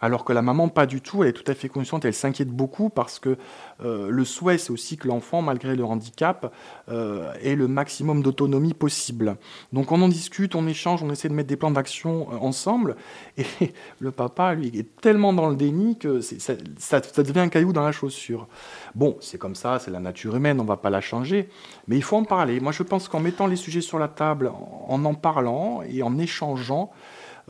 alors 0.00 0.24
que 0.24 0.32
la 0.32 0.42
maman, 0.42 0.68
pas 0.68 0.86
du 0.86 1.00
tout, 1.00 1.22
elle 1.22 1.30
est 1.30 1.32
tout 1.32 1.50
à 1.50 1.54
fait 1.54 1.68
consciente, 1.68 2.04
elle 2.04 2.14
s'inquiète 2.14 2.48
beaucoup 2.48 2.88
parce 2.88 3.18
que 3.18 3.36
euh, 3.82 4.08
le 4.10 4.24
souhait, 4.24 4.58
c'est 4.58 4.70
aussi 4.70 4.96
que 4.96 5.06
l'enfant, 5.06 5.42
malgré 5.42 5.76
le 5.76 5.84
handicap, 5.84 6.52
euh, 6.88 7.32
ait 7.42 7.54
le 7.54 7.68
maximum 7.68 8.22
d'autonomie 8.22 8.74
possible. 8.74 9.36
Donc 9.72 9.92
on 9.92 10.00
en 10.00 10.08
discute, 10.08 10.54
on 10.54 10.66
échange, 10.66 11.02
on 11.02 11.10
essaie 11.10 11.28
de 11.28 11.34
mettre 11.34 11.48
des 11.48 11.56
plans 11.56 11.70
d'action 11.70 12.28
euh, 12.32 12.36
ensemble, 12.36 12.96
et 13.36 13.44
le 14.00 14.10
papa, 14.10 14.54
lui, 14.54 14.68
est 14.68 14.96
tellement 15.00 15.32
dans 15.32 15.48
le 15.48 15.56
déni 15.56 15.98
que 15.98 16.20
ça, 16.20 16.54
ça, 16.78 17.22
devient 17.22 17.40
un 17.40 17.48
caillou 17.48 17.72
dans 17.72 17.84
la 17.84 17.92
chaussure. 17.92 18.48
Bon, 18.94 19.16
c'est 19.20 19.38
comme 19.38 19.54
ça, 19.54 19.78
c'est 19.78 19.90
la 19.90 20.00
nature 20.00 20.34
humaine, 20.34 20.60
on 20.60 20.64
ne 20.64 20.68
va 20.68 20.76
pas 20.78 20.90
la 20.90 21.00
changer, 21.00 21.48
mais 21.88 21.96
il 21.96 22.02
faut 22.02 22.16
en 22.16 22.24
parler. 22.24 22.60
Moi, 22.60 22.72
je 22.72 22.82
pense 22.82 23.08
qu'en 23.08 23.20
mettant 23.20 23.46
les 23.46 23.56
sujets 23.56 23.80
sur 23.82 23.98
la 23.98 24.08
table, 24.08 24.50
en 24.88 25.04
en 25.04 25.14
parlant 25.14 25.82
et 25.88 26.02
en 26.02 26.18
échangeant, 26.18 26.90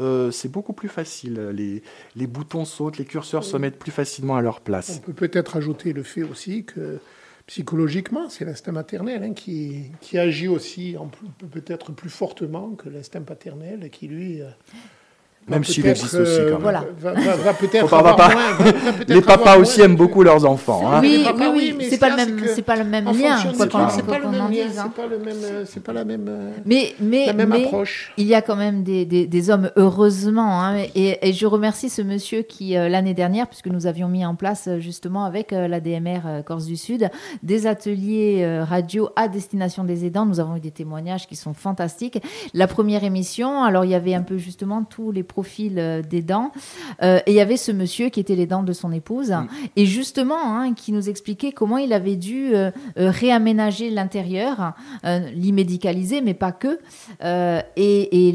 euh, 0.01 0.31
c'est 0.31 0.49
beaucoup 0.49 0.73
plus 0.73 0.89
facile. 0.89 1.51
Les, 1.55 1.83
les, 2.17 2.27
boutons 2.27 2.65
sautent, 2.65 2.99
les 2.99 3.05
curseurs 3.05 3.45
se 3.45 3.57
mettent 3.57 3.79
plus 3.79 3.93
facilement 3.93 4.37
à 4.37 4.43
leur 4.43 4.61
place. 4.61 5.01
On 5.03 5.13
peut 5.13 5.29
peut-être 5.29 5.57
ajouter 5.57 5.93
le 5.93 6.03
fait 6.03 6.23
aussi 6.23 6.65
que 6.65 6.99
psychologiquement, 7.47 8.29
c'est 8.29 8.45
l'instinct 8.45 8.73
maternel 8.73 9.23
hein, 9.23 9.35
qui, 9.35 9.91
qui, 10.01 10.19
agit 10.19 10.49
aussi 10.49 10.97
peut-être 11.51 11.93
plus 11.93 12.11
fortement 12.11 12.71
que 12.77 12.89
l'instinct 12.89 13.23
paternel 13.23 13.91
qui, 13.91 14.09
lui... 14.09 14.43
Euh, 14.43 14.51
Même 15.49 15.65
s'il 15.65 15.85
existe 15.87 16.15
aussi, 16.15 16.39
quand 16.45 16.53
même. 16.53 16.59
Voilà. 16.63 16.85
Va, 17.01 17.13
va- 17.13 17.35
va 17.37 17.55
peut-être 17.55 17.81
Faut 17.81 17.89
pas- 17.89 17.99
avoir 17.99 18.17
va 18.17 18.29
pas- 18.29 18.35
moins- 18.35 18.53
va- 18.53 18.65
va 18.73 18.93
peut-être 18.93 19.09
Les 19.11 19.21
papas 19.21 19.57
aussi 19.59 19.81
aiment 19.81 19.97
beaucoup 19.97 20.23
leurs 20.23 20.45
enfants. 20.45 20.83
hein. 20.93 21.01
Oui, 21.03 21.23
papas, 21.25 21.51
oui, 21.51 21.57
oui, 21.57 21.75
mais 21.77 21.89
c'est 21.91 21.99
pas 21.99 22.11
le 22.11 22.19
c'est 22.19 22.27
même, 22.27 22.41
que 22.41 22.49
c'est 22.49 22.63
pas 22.63 22.77
le 22.77 22.85
même 22.85 23.05
lien, 23.07 23.13
c'est 23.13 23.67
pas 24.07 24.19
le 24.19 24.29
même 24.29 24.51
lien, 24.51 24.67
hein. 24.69 24.83
c'est 24.85 24.93
pas 24.95 25.07
le 25.09 25.19
même, 25.19 25.37
euh, 25.43 25.65
c'est 25.67 25.83
pas 25.83 25.93
la 25.93 26.05
même, 26.05 26.27
euh, 26.29 26.53
Mais, 26.67 26.95
mais, 27.01 27.27
la 27.27 27.33
même 27.33 27.49
mais 27.49 27.65
approche. 27.65 28.13
il 28.17 28.27
y 28.27 28.35
a 28.35 28.43
quand 28.43 28.55
même 28.55 28.85
des, 28.85 29.05
des, 29.07 29.27
des 29.27 29.51
hommes, 29.51 29.71
heureusement. 29.77 30.63
hein, 30.63 30.77
et, 30.95 31.19
et 31.29 31.33
je 31.33 31.47
remercie 31.47 31.89
ce 31.89 32.03
monsieur 32.03 32.43
qui, 32.43 32.77
euh, 32.77 32.89
l'année 32.89 33.15
dernière, 33.15 33.49
puisque 33.49 33.67
nous 33.69 33.87
avions 33.89 34.07
mis 34.09 34.25
en 34.25 34.37
place 34.37 34.69
justement 34.79 35.25
avec 35.25 35.51
l'ADMR 35.51 36.21
euh, 36.27 36.43
Corse 36.43 36.67
du 36.67 36.77
Sud, 36.77 37.09
des 37.43 37.67
ateliers 37.67 38.61
radio 38.69 39.09
à 39.17 39.27
destination 39.27 39.83
des 39.85 40.05
aidants. 40.05 40.27
Nous 40.27 40.39
avons 40.39 40.57
eu 40.57 40.61
des 40.61 40.71
témoignages 40.71 41.27
qui 41.27 41.35
sont 41.35 41.55
fantastiques. 41.55 42.23
La 42.55 42.67
première 42.69 43.03
émission, 43.03 43.63
alors 43.65 43.85
il 43.85 43.91
y 43.91 43.95
avait 43.95 44.15
un 44.15 44.23
peu 44.23 44.37
justement 44.39 44.85
tous 44.85 45.11
les 45.11 45.23
profils 45.31 45.79
euh, 45.79 46.03
d'aidants. 46.03 46.53
Euh, 47.03 47.21
et 47.27 47.33
il 47.33 47.35
y 47.35 47.41
avait 47.41 47.57
ce 47.57 47.73
monsieur 47.73 48.09
qui 48.09 48.21
était 48.21 48.35
l'aidant 48.35 48.63
de 48.63 48.73
son 48.73 48.93
épouse. 48.93 49.33
Et 49.77 49.87
justement, 49.87 50.57
hein, 50.57 50.75
qui 50.75 50.93
nous 50.93 51.09
expliquait 51.09 51.53
comment 51.53 51.79
il 51.79 51.93
avait 51.93 52.17
dû 52.17 52.55
euh, 52.55 52.71
réaménager 52.97 53.91
l'intérieur, 53.91 54.73
euh, 55.05 55.21
l'y 55.35 55.53
médicaliser, 55.53 56.21
mais 56.21 56.35
pas 56.35 56.53
que, 56.53 56.79
et, 57.77 58.33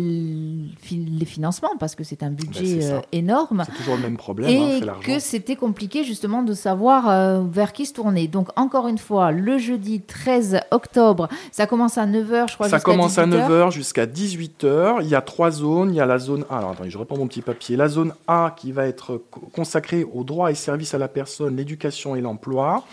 les 0.92 1.26
financements, 1.26 1.76
parce 1.80 1.96
que 1.96 2.04
c'est 2.04 2.24
un 2.24 2.32
budget 2.32 2.78
Ben, 2.78 2.84
euh, 2.84 3.02
énorme. 3.12 3.64
C'est 3.66 3.78
toujours 3.78 3.96
le 3.98 4.04
même 4.04 4.18
problème, 4.18 4.50
hein, 4.50 4.78
Et 4.78 4.80
l'argent. 4.80 5.02
que 5.02 5.20
c'était 5.20 5.56
compliqué 5.56 6.04
justement 6.04 6.44
de 6.44 6.54
savoir 6.54 7.44
vers 7.44 7.74
qui 7.74 7.86
se 7.86 7.94
tourner. 7.94 8.28
Donc 8.28 8.50
encore 8.56 8.88
une 8.88 8.98
fois, 8.98 9.32
le 9.32 9.58
jeudi 9.58 10.02
13 10.02 10.62
octobre, 10.72 11.28
ça 11.52 11.68
commence 11.68 11.98
à 11.98 12.06
9h, 12.06 12.50
je 12.50 12.54
crois. 12.56 12.70
Ça 12.70 12.80
commence 12.80 13.18
à 13.18 13.26
18h. 13.26 13.50
9h 13.50 13.72
jusqu'à 13.72 14.06
18h. 14.06 15.00
Il 15.02 15.10
y 15.10 15.16
a 15.16 15.22
trois 15.22 15.52
zones. 15.52 15.90
Il 15.92 15.96
y 15.96 16.02
a 16.02 16.06
la 16.06 16.20
zone. 16.20 16.46
Alors 16.50 16.76
attendez, 16.86 16.92
je 16.92 16.98
reprends 16.98 17.18
mon 17.18 17.28
petit 17.28 17.42
papier. 17.42 17.76
La 17.76 17.88
zone 17.88 18.14
A 18.28 18.54
qui 18.56 18.72
va 18.72 18.86
être 18.88 19.22
co- 19.32 19.42
consacrée 19.54 20.04
aux 20.14 20.24
droits 20.24 20.52
et 20.52 20.56
services 20.56 20.94
à 20.94 20.98
la 20.98 21.08
personne, 21.08 21.56
l'éducation 21.56 22.16
et 22.16 22.22
l'emploi. 22.22 22.84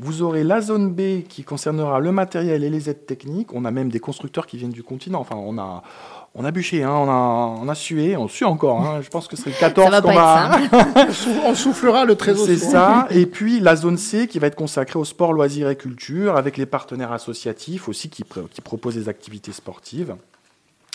Vous 0.00 0.22
aurez 0.22 0.42
la 0.42 0.60
zone 0.60 0.90
B 0.92 1.22
qui 1.28 1.44
concernera 1.44 2.00
le 2.00 2.10
matériel 2.10 2.64
et 2.64 2.70
les 2.70 2.90
aides 2.90 3.06
techniques. 3.06 3.52
On 3.54 3.64
a 3.64 3.70
même 3.70 3.90
des 3.90 4.00
constructeurs 4.00 4.46
qui 4.46 4.56
viennent 4.56 4.72
du 4.72 4.82
continent. 4.82 5.20
Enfin, 5.20 5.36
on 5.36 5.56
a, 5.56 5.84
on 6.34 6.44
a 6.44 6.50
bûché, 6.50 6.82
hein, 6.82 6.90
on, 6.90 7.08
a, 7.08 7.60
on 7.62 7.68
a 7.68 7.74
sué, 7.76 8.16
on 8.16 8.26
sue 8.26 8.44
encore. 8.44 8.80
hein. 8.82 9.00
Je 9.02 9.08
pense 9.08 9.28
que 9.28 9.36
c'est 9.36 9.50
le 9.50 9.56
14 9.56 9.84
Ça 9.84 9.90
va 9.92 10.02
qu'on 10.02 10.08
pas 10.08 10.48
va. 10.48 10.60
être 10.64 10.70
simple. 10.74 10.98
On 11.08 11.12
sou- 11.12 11.40
On 11.46 11.54
soufflera 11.54 12.04
le 12.04 12.16
13 12.16 12.40
au 12.40 12.44
C'est 12.46 12.56
ça. 12.56 13.06
Et 13.10 13.26
puis 13.26 13.60
la 13.60 13.76
zone 13.76 13.96
C 13.96 14.26
qui 14.26 14.40
va 14.40 14.48
être 14.48 14.56
consacrée 14.56 14.98
au 14.98 15.04
sport, 15.04 15.32
loisirs 15.32 15.70
et 15.70 15.76
culture, 15.76 16.36
avec 16.36 16.56
les 16.56 16.66
partenaires 16.66 17.12
associatifs 17.12 17.88
aussi 17.88 18.10
qui 18.10 18.24
proposent 18.64 18.96
des 18.96 19.08
activités 19.08 19.52
sportives. 19.52 20.16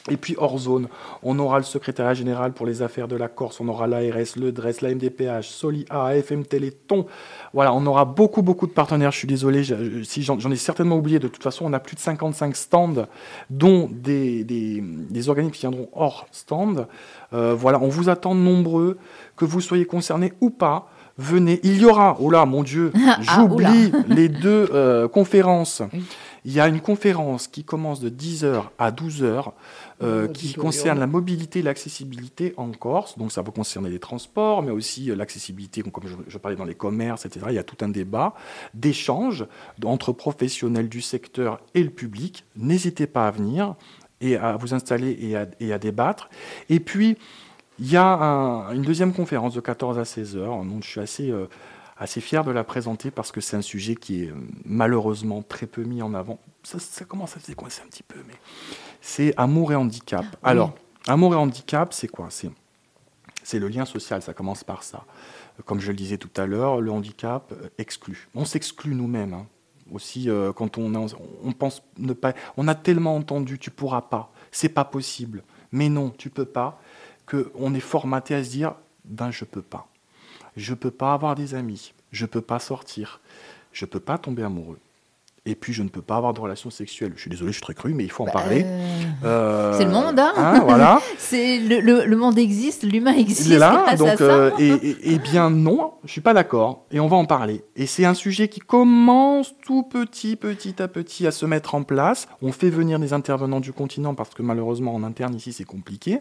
Et 0.09 0.17
puis 0.17 0.35
hors 0.37 0.57
zone, 0.57 0.87
on 1.23 1.37
aura 1.39 1.57
le 1.57 1.65
secrétariat 1.65 2.13
général 2.13 2.53
pour 2.53 2.65
les 2.65 2.81
affaires 2.81 3.07
de 3.07 3.17
la 3.17 3.27
Corse, 3.27 3.59
on 3.59 3.67
aura 3.67 3.85
l'ARS, 3.85 4.37
le 4.37 4.51
DRES, 4.51 4.81
la 4.81 4.95
MDPH, 4.95 5.47
SOLIA, 5.49 5.85
AFM 5.89 6.45
Téléthon. 6.45 7.05
Voilà, 7.53 7.73
on 7.73 7.85
aura 7.85 8.05
beaucoup, 8.05 8.41
beaucoup 8.41 8.65
de 8.65 8.71
partenaires. 8.71 9.11
Je 9.11 9.17
suis 9.17 9.27
désolé, 9.27 9.63
si 10.03 10.23
j'en 10.23 10.51
ai 10.51 10.55
certainement 10.55 10.97
oublié. 10.97 11.19
De 11.19 11.27
toute 11.27 11.43
façon, 11.43 11.65
on 11.65 11.73
a 11.73 11.79
plus 11.79 11.95
de 11.95 12.01
55 12.01 12.55
stands, 12.55 13.07
dont 13.49 13.89
des, 13.91 14.43
des 14.45 15.29
organismes 15.29 15.53
qui 15.53 15.61
viendront 15.61 15.89
hors 15.93 16.27
stand. 16.31 16.87
Euh, 17.33 17.53
voilà, 17.53 17.79
on 17.81 17.87
vous 17.89 18.09
attend 18.09 18.35
nombreux, 18.35 18.97
que 19.35 19.45
vous 19.45 19.61
soyez 19.61 19.85
concernés 19.85 20.33
ou 20.41 20.49
pas. 20.49 20.89
Venez, 21.17 21.59
il 21.63 21.81
y 21.81 21.85
aura, 21.85 22.15
oh 22.21 22.29
là, 22.31 22.45
mon 22.45 22.63
Dieu, 22.63 22.93
Ah, 23.05 23.19
j'oublie 23.21 23.91
les 24.07 24.29
deux 24.29 24.69
euh, 24.73 25.07
conférences. 25.07 25.81
Oui. 25.93 26.03
Il 26.45 26.53
y 26.53 26.59
a 26.59 26.67
une 26.67 26.79
conférence 26.79 27.47
qui 27.47 27.63
commence 27.63 27.99
de 27.99 28.09
10h 28.09 28.63
à 28.77 28.91
12h 28.91 29.51
euh, 30.01 30.27
qui 30.29 30.53
concerne 30.53 30.97
la 30.97 31.07
mobilité 31.07 31.59
et 31.59 31.61
l'accessibilité 31.61 32.53
en 32.55 32.71
Corse. 32.71 33.17
Donc 33.17 33.31
ça 33.31 33.43
peut 33.43 33.51
concerner 33.51 33.89
les 33.89 33.99
transports, 33.99 34.63
mais 34.63 34.71
aussi 34.71 35.11
euh, 35.11 35.15
l'accessibilité, 35.15 35.81
comme 35.83 36.07
je, 36.07 36.15
je 36.27 36.37
parlais 36.37 36.55
dans 36.55 36.63
les 36.63 36.75
commerces, 36.75 37.25
etc. 37.25 37.47
Il 37.49 37.55
y 37.55 37.59
a 37.59 37.63
tout 37.63 37.77
un 37.81 37.89
débat 37.89 38.33
d'échange 38.73 39.45
entre 39.83 40.13
professionnels 40.13 40.87
du 40.87 41.01
secteur 41.01 41.59
et 41.75 41.83
le 41.83 41.89
public. 41.89 42.45
N'hésitez 42.55 43.07
pas 43.07 43.27
à 43.27 43.31
venir 43.31 43.75
et 44.21 44.35
à 44.37 44.55
vous 44.57 44.73
installer 44.73 45.17
et 45.21 45.35
à, 45.37 45.47
et 45.59 45.71
à 45.73 45.79
débattre. 45.79 46.29
Et 46.69 46.79
puis, 46.79 47.17
il 47.79 47.89
y 47.89 47.95
a 47.97 48.05
un- 48.05 48.73
une 48.73 48.81
deuxième 48.81 49.13
conférence 49.13 49.53
de 49.53 49.61
14 49.61 49.97
à 49.99 50.05
16 50.05 50.35
heures. 50.37 50.63
Donc, 50.65 50.83
je 50.83 50.89
suis 50.89 50.99
assez, 50.99 51.31
euh, 51.31 51.47
assez 51.97 52.19
fier 52.21 52.43
de 52.43 52.51
la 52.51 52.63
présenter 52.63 53.11
parce 53.11 53.31
que 53.31 53.41
c'est 53.41 53.55
un 53.57 53.61
sujet 53.61 53.95
qui 53.95 54.23
est 54.23 54.29
euh, 54.29 54.35
malheureusement 54.65 55.41
très 55.41 55.65
peu 55.65 55.83
mis 55.83 56.01
en 56.01 56.13
avant. 56.13 56.39
Ça, 56.63 56.79
ça 56.79 57.05
commence 57.05 57.37
à 57.37 57.39
se 57.39 57.47
décoincer 57.47 57.81
un 57.85 57.87
petit 57.87 58.03
peu, 58.03 58.19
mais 58.27 58.33
c'est 59.01 59.33
amour 59.37 59.71
et 59.71 59.75
handicap. 59.75 60.25
Alors, 60.43 60.73
amour 61.07 61.33
et 61.33 61.37
handicap, 61.37 61.93
c'est 61.93 62.07
quoi? 62.09 62.27
C'est 62.29 62.49
c'est 63.43 63.59
le 63.59 63.67
lien 63.69 63.85
social, 63.85 64.21
ça 64.21 64.33
commence 64.33 64.63
par 64.63 64.83
ça. 64.83 65.05
Comme 65.65 65.79
je 65.79 65.87
le 65.89 65.95
disais 65.97 66.17
tout 66.17 66.29
à 66.37 66.45
l'heure, 66.45 66.81
le 66.81 66.91
handicap 66.91 67.51
euh, 67.53 67.69
exclut. 67.77 68.27
On 68.35 68.45
s'exclut 68.45 68.93
nous-mêmes. 68.93 69.33
hein. 69.33 69.47
Aussi, 69.91 70.29
euh, 70.29 70.53
quand 70.53 70.77
on, 70.77 71.07
pense 71.57 71.81
ne 71.97 72.13
pas. 72.13 72.33
On 72.57 72.67
a 72.67 72.75
tellement 72.75 73.15
entendu, 73.15 73.57
tu 73.57 73.71
pourras 73.71 74.01
pas, 74.01 74.31
c'est 74.51 74.69
pas 74.69 74.85
possible. 74.85 75.43
Mais 75.71 75.89
non, 75.89 76.09
tu 76.09 76.29
peux 76.29 76.45
pas. 76.45 76.81
Que 77.25 77.51
on 77.55 77.73
est 77.73 77.79
formaté 77.79 78.35
à 78.35 78.43
se 78.43 78.49
dire, 78.49 78.75
ben 79.05 79.31
je 79.31 79.45
peux 79.45 79.61
pas. 79.61 79.87
Je 80.55 80.73
peux 80.73 80.91
pas 80.91 81.13
avoir 81.13 81.35
des 81.35 81.55
amis. 81.55 81.93
Je 82.11 82.25
peux 82.25 82.41
pas 82.41 82.59
sortir. 82.59 83.21
Je 83.71 83.85
peux 83.85 83.99
pas 83.99 84.17
tomber 84.17 84.43
amoureux. 84.43 84.79
Et 85.45 85.55
puis 85.55 85.73
je 85.73 85.83
ne 85.83 85.89
peux 85.89 86.01
pas 86.01 86.17
avoir 86.17 86.33
de 86.33 86.39
relations 86.39 86.69
sexuelles. 86.69 87.13
Je 87.15 87.21
suis 87.21 87.29
désolé, 87.29 87.51
je 87.51 87.57
suis 87.57 87.63
très 87.63 87.73
cru, 87.73 87.93
mais 87.93 88.03
il 88.03 88.11
faut 88.11 88.23
en 88.23 88.27
Bah, 88.27 88.33
parler. 88.33 88.65
euh, 88.65 88.89
Euh, 89.23 89.77
c'est 89.77 89.85
le 89.85 89.91
monde, 89.91 90.19
hein. 90.19 90.61
voilà. 90.65 91.01
c'est 91.17 91.59
le, 91.59 91.79
le- 91.79 92.05
le 92.05 92.17
monde 92.17 92.37
existe, 92.37 92.83
l'humain 92.83 93.13
existe. 93.13 93.45
Il 93.47 93.53
est 93.53 93.57
là, 93.57 93.95
donc, 93.95 94.19
euh, 94.21 94.51
et, 94.59 94.67
et- 94.69 95.13
et 95.13 95.19
bien 95.19 95.49
non, 95.49 95.93
je 96.05 96.11
suis 96.11 96.21
pas 96.21 96.33
d'accord, 96.33 96.85
et 96.91 96.99
on 96.99 97.07
va 97.07 97.17
en 97.17 97.25
parler. 97.25 97.63
Et 97.75 97.85
c'est 97.85 98.05
un 98.05 98.13
sujet 98.13 98.47
qui 98.47 98.59
commence 98.59 99.53
tout 99.65 99.83
petit, 99.83 100.35
petit 100.35 100.81
à 100.81 100.87
petit 100.87 101.25
à 101.27 101.31
se 101.31 101.45
mettre 101.45 101.75
en 101.75 101.83
place. 101.83 102.27
On 102.41 102.51
fait 102.51 102.69
venir 102.69 102.99
des 102.99 103.13
intervenants 103.13 103.59
du 103.61 103.71
continent 103.73 104.13
parce 104.15 104.31
que 104.31 104.41
malheureusement 104.43 104.93
en 104.93 105.03
interne 105.03 105.35
ici 105.35 105.53
c'est 105.53 105.63
compliqué, 105.63 106.19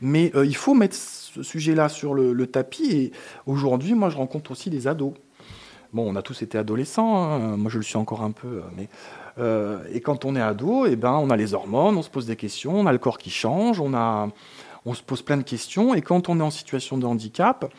mais 0.00 0.32
euh, 0.34 0.44
il 0.44 0.56
faut 0.56 0.74
mettre 0.74 0.96
ce 0.96 1.42
sujet-là 1.42 1.88
sur 1.88 2.14
le, 2.14 2.32
le 2.32 2.46
tapis. 2.46 2.90
Et 2.92 3.12
aujourd'hui, 3.46 3.94
moi 3.94 4.08
je 4.10 4.16
rencontre 4.16 4.50
aussi 4.50 4.70
des 4.70 4.86
ados. 4.88 5.12
Bon, 5.92 6.10
on 6.10 6.16
a 6.16 6.22
tous 6.22 6.42
été 6.42 6.58
adolescents, 6.58 7.16
hein, 7.16 7.56
moi 7.56 7.70
je 7.70 7.78
le 7.78 7.82
suis 7.82 7.96
encore 7.96 8.22
un 8.22 8.32
peu, 8.32 8.62
mais 8.76 8.88
euh, 9.38 9.82
et 9.92 10.00
quand 10.00 10.24
on 10.24 10.34
est 10.34 10.40
ado, 10.40 10.86
eh 10.86 10.96
ben 10.96 11.12
on 11.12 11.30
a 11.30 11.36
les 11.36 11.54
hormones, 11.54 11.96
on 11.96 12.02
se 12.02 12.10
pose 12.10 12.26
des 12.26 12.36
questions, 12.36 12.74
on 12.78 12.86
a 12.86 12.92
le 12.92 12.98
corps 12.98 13.18
qui 13.18 13.30
change, 13.30 13.80
on 13.80 14.94
se 14.94 15.02
pose 15.02 15.22
plein 15.22 15.36
de 15.36 15.42
questions, 15.42 15.94
et 15.94 16.02
quand 16.02 16.28
on 16.28 16.40
est 16.40 16.42
en 16.42 16.50
situation 16.50 16.98
de 16.98 17.06
handicap, 17.06 17.72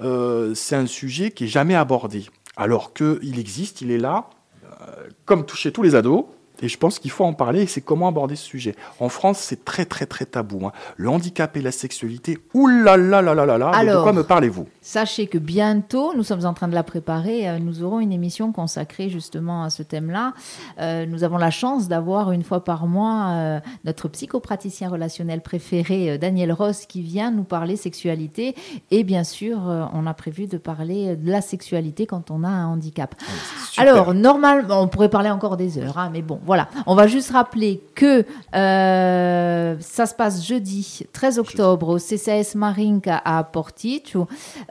euh, 0.00 0.54
c'est 0.54 0.76
un 0.76 0.86
sujet 0.86 1.30
qui 1.30 1.44
est 1.44 1.48
jamais 1.48 1.74
abordé. 1.74 2.26
Alors 2.56 2.92
qu'il 2.92 3.38
existe, 3.38 3.80
il 3.80 3.90
est 3.90 3.98
là, 3.98 4.28
euh, 4.64 5.08
comme 5.24 5.46
toucher 5.46 5.72
tous 5.72 5.82
les 5.82 5.94
ados, 5.94 6.24
et 6.62 6.68
je 6.68 6.78
pense 6.78 6.98
qu'il 6.98 7.10
faut 7.10 7.24
en 7.24 7.34
parler, 7.34 7.62
et 7.62 7.66
c'est 7.66 7.80
comment 7.80 8.08
aborder 8.08 8.36
ce 8.36 8.44
sujet. 8.44 8.74
En 9.00 9.08
France, 9.08 9.38
c'est 9.38 9.64
très 9.64 9.84
très 9.84 10.06
très 10.06 10.24
tabou. 10.24 10.66
hein. 10.66 10.72
Le 10.96 11.08
handicap 11.10 11.56
et 11.56 11.60
la 11.60 11.72
sexualité, 11.72 12.38
oulala, 12.54 12.96
là 12.96 13.20
là 13.22 13.34
là 13.34 13.46
là 13.46 13.58
là, 13.58 13.70
mais 13.74 13.84
de 13.84 13.90
Alors, 13.90 14.02
quoi 14.04 14.12
me 14.12 14.22
parlez-vous? 14.22 14.66
Sachez 14.80 15.26
que 15.26 15.38
bientôt, 15.38 16.14
nous 16.16 16.22
sommes 16.22 16.44
en 16.46 16.54
train 16.54 16.68
de 16.68 16.74
la 16.74 16.82
préparer, 16.82 17.48
euh, 17.48 17.58
nous 17.58 17.82
aurons 17.82 18.00
une 18.00 18.12
émission 18.12 18.52
consacrée 18.52 19.08
justement 19.08 19.64
à 19.64 19.70
ce 19.70 19.82
thème-là. 19.82 20.34
Euh, 20.80 21.04
nous 21.06 21.24
avons 21.24 21.36
la 21.36 21.50
chance 21.50 21.88
d'avoir 21.88 22.32
une 22.32 22.42
fois 22.44 22.64
par 22.64 22.86
mois 22.86 23.30
euh, 23.30 23.60
notre 23.84 24.08
psychopraticien 24.08 24.88
relationnel 24.88 25.40
préféré, 25.40 26.10
euh, 26.12 26.18
Daniel 26.18 26.52
Ross, 26.52 26.86
qui 26.86 27.02
vient 27.02 27.30
nous 27.30 27.44
parler 27.44 27.76
sexualité. 27.76 28.54
Et 28.90 29.04
bien 29.04 29.24
sûr, 29.24 29.68
euh, 29.68 29.84
on 29.92 30.06
a 30.06 30.14
prévu 30.14 30.46
de 30.46 30.58
parler 30.58 31.16
de 31.16 31.30
la 31.30 31.40
sexualité 31.40 32.06
quand 32.06 32.30
on 32.30 32.44
a 32.44 32.48
un 32.48 32.66
handicap. 32.66 33.14
Ah, 33.20 33.24
c'est 33.30 33.66
super. 33.72 33.82
Alors, 33.82 34.14
normalement, 34.14 34.80
on 34.82 34.88
pourrait 34.88 35.08
parler 35.10 35.30
encore 35.30 35.56
des 35.56 35.78
heures, 35.78 35.98
hein, 35.98 36.10
mais 36.12 36.22
bon, 36.22 36.38
voilà. 36.44 36.51
On 36.86 36.94
va 36.94 37.06
juste 37.06 37.30
rappeler 37.30 37.82
que 37.94 38.24
euh, 38.54 39.76
ça 39.80 40.06
se 40.06 40.14
passe 40.14 40.46
jeudi 40.46 41.00
13 41.12 41.38
octobre 41.38 41.88
au 41.88 41.98
CCS 41.98 42.54
Marinka 42.54 43.20
à 43.24 43.44
Portici. 43.44 44.02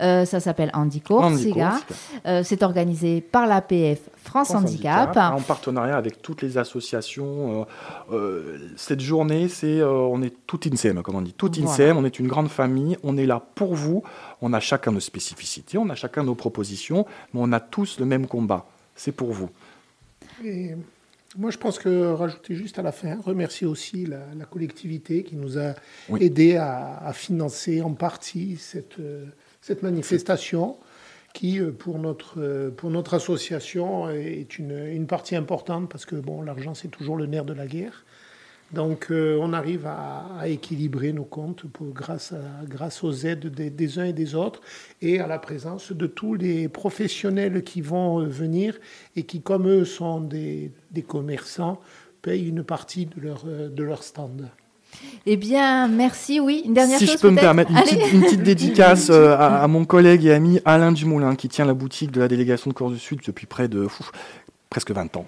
Euh, 0.02 0.26
ça 0.26 0.40
s'appelle 0.40 0.72
Corsica. 1.04 1.80
Euh, 2.26 2.42
c'est 2.44 2.64
organisé 2.64 3.22
par 3.22 3.48
l'APF 3.48 4.00
France, 4.24 4.50
France 4.50 4.64
Handicap. 4.64 5.18
en 5.18 5.42
partenariat 5.42 5.98
avec 5.98 6.22
toutes 6.22 6.42
les 6.42 6.58
associations. 6.58 7.66
Euh, 8.12 8.16
euh, 8.16 8.58
cette 8.76 9.02
journée, 9.02 9.50
c'est 9.50 9.80
euh, 9.80 9.92
on 9.92 10.22
est 10.22 10.34
tout 10.48 10.60
INSEM, 10.66 11.02
comme 11.02 11.16
on 11.16 11.22
dit, 11.22 11.34
tout 11.34 11.50
Voilà. 11.52 11.72
INSEM. 11.72 11.98
On 11.98 12.06
est 12.06 12.20
une 12.20 12.28
grande 12.28 12.50
famille. 12.50 12.98
On 13.04 13.18
est 13.18 13.26
là 13.26 13.42
pour 13.56 13.74
vous. 13.74 14.04
On 14.42 14.54
a 14.54 14.60
chacun 14.60 14.92
nos 14.92 15.00
spécificités, 15.00 15.78
on 15.78 15.90
a 15.90 15.96
chacun 15.96 16.24
nos 16.24 16.36
propositions, 16.36 17.06
mais 17.34 17.40
on 17.44 17.52
a 17.52 17.60
tous 17.60 18.00
le 18.00 18.06
même 18.06 18.28
combat. 18.28 18.66
C'est 18.96 19.12
pour 19.12 19.32
vous. 19.32 19.50
Et 20.44 20.76
moi, 21.38 21.52
je 21.52 21.58
pense 21.58 21.80
que 21.80 22.12
rajouter 22.14 22.56
juste 22.56 22.78
à 22.80 22.82
la 22.82 22.92
fin, 22.92 23.20
remercier 23.22 23.66
aussi 23.68 24.06
la, 24.06 24.20
la 24.38 24.46
collectivité 24.46 25.24
qui 25.24 25.36
nous 25.36 25.58
a 25.58 25.74
Oui. 26.10 26.24
aidé 26.24 26.58
à, 26.58 26.98
à 26.98 27.14
financer 27.14 27.82
en 27.82 27.94
partie 27.94 28.58
cette, 28.58 29.00
euh, 29.00 29.26
cette 29.62 29.84
manifestation 29.84 30.78
qui, 31.34 31.60
euh, 31.60 31.72
pour 31.72 32.00
notre, 32.00 32.42
euh, 32.42 32.70
pour 32.72 32.90
notre 32.90 33.14
association, 33.14 34.10
est 34.10 34.58
une, 34.60 34.72
une 34.88 35.08
partie 35.08 35.36
importante 35.36 35.90
parce 35.90 36.06
que 36.06 36.16
bon, 36.16 36.42
l'argent, 36.42 36.74
c'est 36.74 36.90
toujours 36.90 37.16
le 37.16 37.26
nerf 37.26 37.46
de 37.46 37.54
la 37.54 37.68
guerre. 37.68 38.04
Donc 38.74 39.08
on 39.12 39.54
arrive 39.54 39.86
à, 39.86 40.48
équilibrer 40.48 41.14
nos 41.14 41.24
comptes 41.24 41.64
pour, 41.64 41.88
grâce, 41.88 42.32
à, 42.32 42.66
grâce 42.66 43.04
aux 43.04 43.12
aides 43.12 43.48
des, 43.48 44.00
uns 44.00 44.06
et 44.06 44.14
des 44.14 44.36
autres 44.36 44.62
et 45.02 45.20
à 45.20 45.28
la 45.28 45.40
présence 45.40 45.92
de 45.92 46.08
tous 46.08 46.36
les 46.36 46.70
professionnels 46.70 47.64
qui 47.64 47.82
vont 47.82 48.24
venir 48.24 48.80
et 49.16 49.24
qui, 49.24 49.42
comme 49.42 49.68
eux, 49.68 49.86
sont 49.86 50.22
des, 50.22 50.72
des 50.92 51.02
commerçants, 51.02 51.80
payent 52.22 52.48
une 52.48 52.64
partie 52.64 53.08
de 53.08 53.20
leur, 53.22 53.44
de 53.46 53.84
leur 53.84 54.04
stand. 54.04 54.50
Eh 55.26 55.38
bien, 55.38 55.88
merci. 55.88 56.40
Oui, 56.40 56.64
une 56.66 56.74
dernière 56.74 56.98
si 56.98 57.06
chose. 57.06 57.16
Si 57.16 57.18
je 57.18 57.22
peux 57.22 57.32
me 57.32 57.40
permettre, 57.40 57.72
une 57.72 58.22
petite, 58.22 58.44
dédicace 58.44 59.10
euh, 59.10 59.36
à, 59.38 59.68
mon 59.68 59.86
collègue 59.86 60.26
et 60.26 60.34
ami 60.34 60.60
Alain 60.66 60.92
Dumoulin, 60.92 61.36
qui 61.36 61.50
tient 61.50 61.66
la 61.66 61.74
boutique 61.74 62.12
de 62.12 62.20
la 62.20 62.28
délégation 62.28 62.70
de 62.70 62.76
Corse 62.76 62.94
du 62.94 63.00
Sud 63.00 63.20
depuis 63.26 63.46
près 63.46 63.68
de 63.68 63.88
presque 64.72 64.92
20 64.92 65.18
ans, 65.18 65.26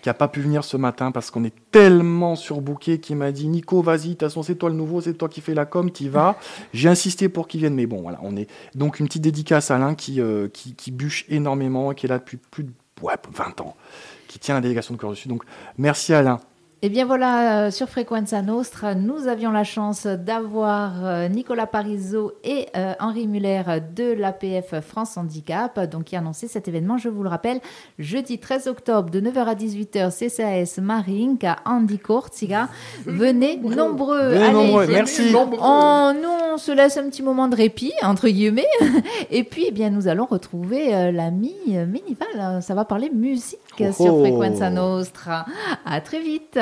qui 0.00 0.08
n'a 0.08 0.14
pas 0.14 0.28
pu 0.28 0.40
venir 0.40 0.64
ce 0.64 0.78
matin 0.78 1.12
parce 1.12 1.30
qu'on 1.30 1.44
est 1.44 1.52
tellement 1.70 2.36
surbooké 2.36 2.98
qu'il 2.98 3.16
m'a 3.16 3.32
dit 3.32 3.46
Nico, 3.46 3.82
vas-y, 3.82 3.98
de 3.98 4.08
toute 4.12 4.20
façon, 4.20 4.42
c'est 4.42 4.54
toi 4.54 4.70
le 4.70 4.76
nouveau, 4.76 5.02
c'est 5.02 5.12
toi 5.12 5.28
qui 5.28 5.42
fais 5.42 5.52
la 5.52 5.66
com, 5.66 5.90
t'y 5.90 6.08
vas. 6.08 6.36
J'ai 6.72 6.88
insisté 6.88 7.28
pour 7.28 7.48
qu'il 7.48 7.60
vienne, 7.60 7.74
mais 7.74 7.84
bon, 7.84 8.00
voilà, 8.00 8.18
on 8.22 8.34
est. 8.34 8.48
Donc, 8.74 8.98
une 8.98 9.06
petite 9.06 9.22
dédicace 9.22 9.70
à 9.70 9.76
Alain 9.76 9.94
qui, 9.94 10.22
euh, 10.22 10.48
qui, 10.48 10.74
qui, 10.74 10.90
bûche 10.90 11.26
énormément, 11.28 11.92
qui 11.92 12.06
est 12.06 12.08
là 12.08 12.18
depuis 12.18 12.38
plus 12.38 12.64
de 12.64 12.70
20 13.02 13.60
ans, 13.60 13.76
qui 14.26 14.38
tient 14.38 14.54
la 14.54 14.62
délégation 14.62 14.94
de 14.94 14.98
Corse 14.98 15.16
du 15.16 15.20
Sud. 15.20 15.30
Donc, 15.30 15.42
merci 15.76 16.14
Alain. 16.14 16.40
Eh 16.80 16.90
bien 16.90 17.06
voilà, 17.06 17.64
euh, 17.64 17.70
sur 17.72 17.88
Frequenza 17.88 18.40
Nostra, 18.40 18.94
nous 18.94 19.26
avions 19.26 19.50
la 19.50 19.64
chance 19.64 20.06
d'avoir 20.06 21.04
euh, 21.04 21.26
Nicolas 21.26 21.66
Parizeau 21.66 22.34
et 22.44 22.68
euh, 22.76 22.92
Henri 23.00 23.26
Muller 23.26 23.64
de 23.96 24.12
l'APF 24.12 24.78
France 24.86 25.16
Handicap, 25.16 25.90
donc 25.90 26.04
qui 26.04 26.14
annonçaient 26.14 26.46
cet 26.46 26.68
événement, 26.68 26.96
je 26.96 27.08
vous 27.08 27.24
le 27.24 27.28
rappelle, 27.28 27.60
jeudi 27.98 28.38
13 28.38 28.68
octobre 28.68 29.10
de 29.10 29.20
9h 29.20 29.38
à 29.38 29.54
18h, 29.56 30.12
CCAS 30.12 30.80
Marink 30.80 31.42
à 31.42 31.56
Andy 31.64 31.98
Corsiga. 31.98 32.68
Venez 33.04 33.56
nombreux. 33.56 34.28
Venez 34.28 34.52
nombreux, 34.52 34.86
merci. 34.86 35.34
On, 35.34 36.14
nous, 36.14 36.52
on 36.54 36.58
se 36.58 36.70
laisse 36.70 36.96
un 36.96 37.10
petit 37.10 37.24
moment 37.24 37.48
de 37.48 37.56
répit, 37.56 37.92
entre 38.04 38.28
guillemets, 38.28 38.68
et 39.32 39.42
puis 39.42 39.64
eh 39.66 39.72
bien, 39.72 39.90
nous 39.90 40.06
allons 40.06 40.26
retrouver 40.26 41.10
l'ami 41.10 41.56
Ménival. 41.66 42.62
Ça 42.62 42.74
va 42.74 42.84
parler 42.84 43.10
musique 43.10 43.58
sur 43.92 44.14
oh. 44.14 44.20
Frequenza 44.20 44.70
Nostra. 44.70 45.46
À 45.84 46.00
très 46.00 46.20
vite. 46.20 46.58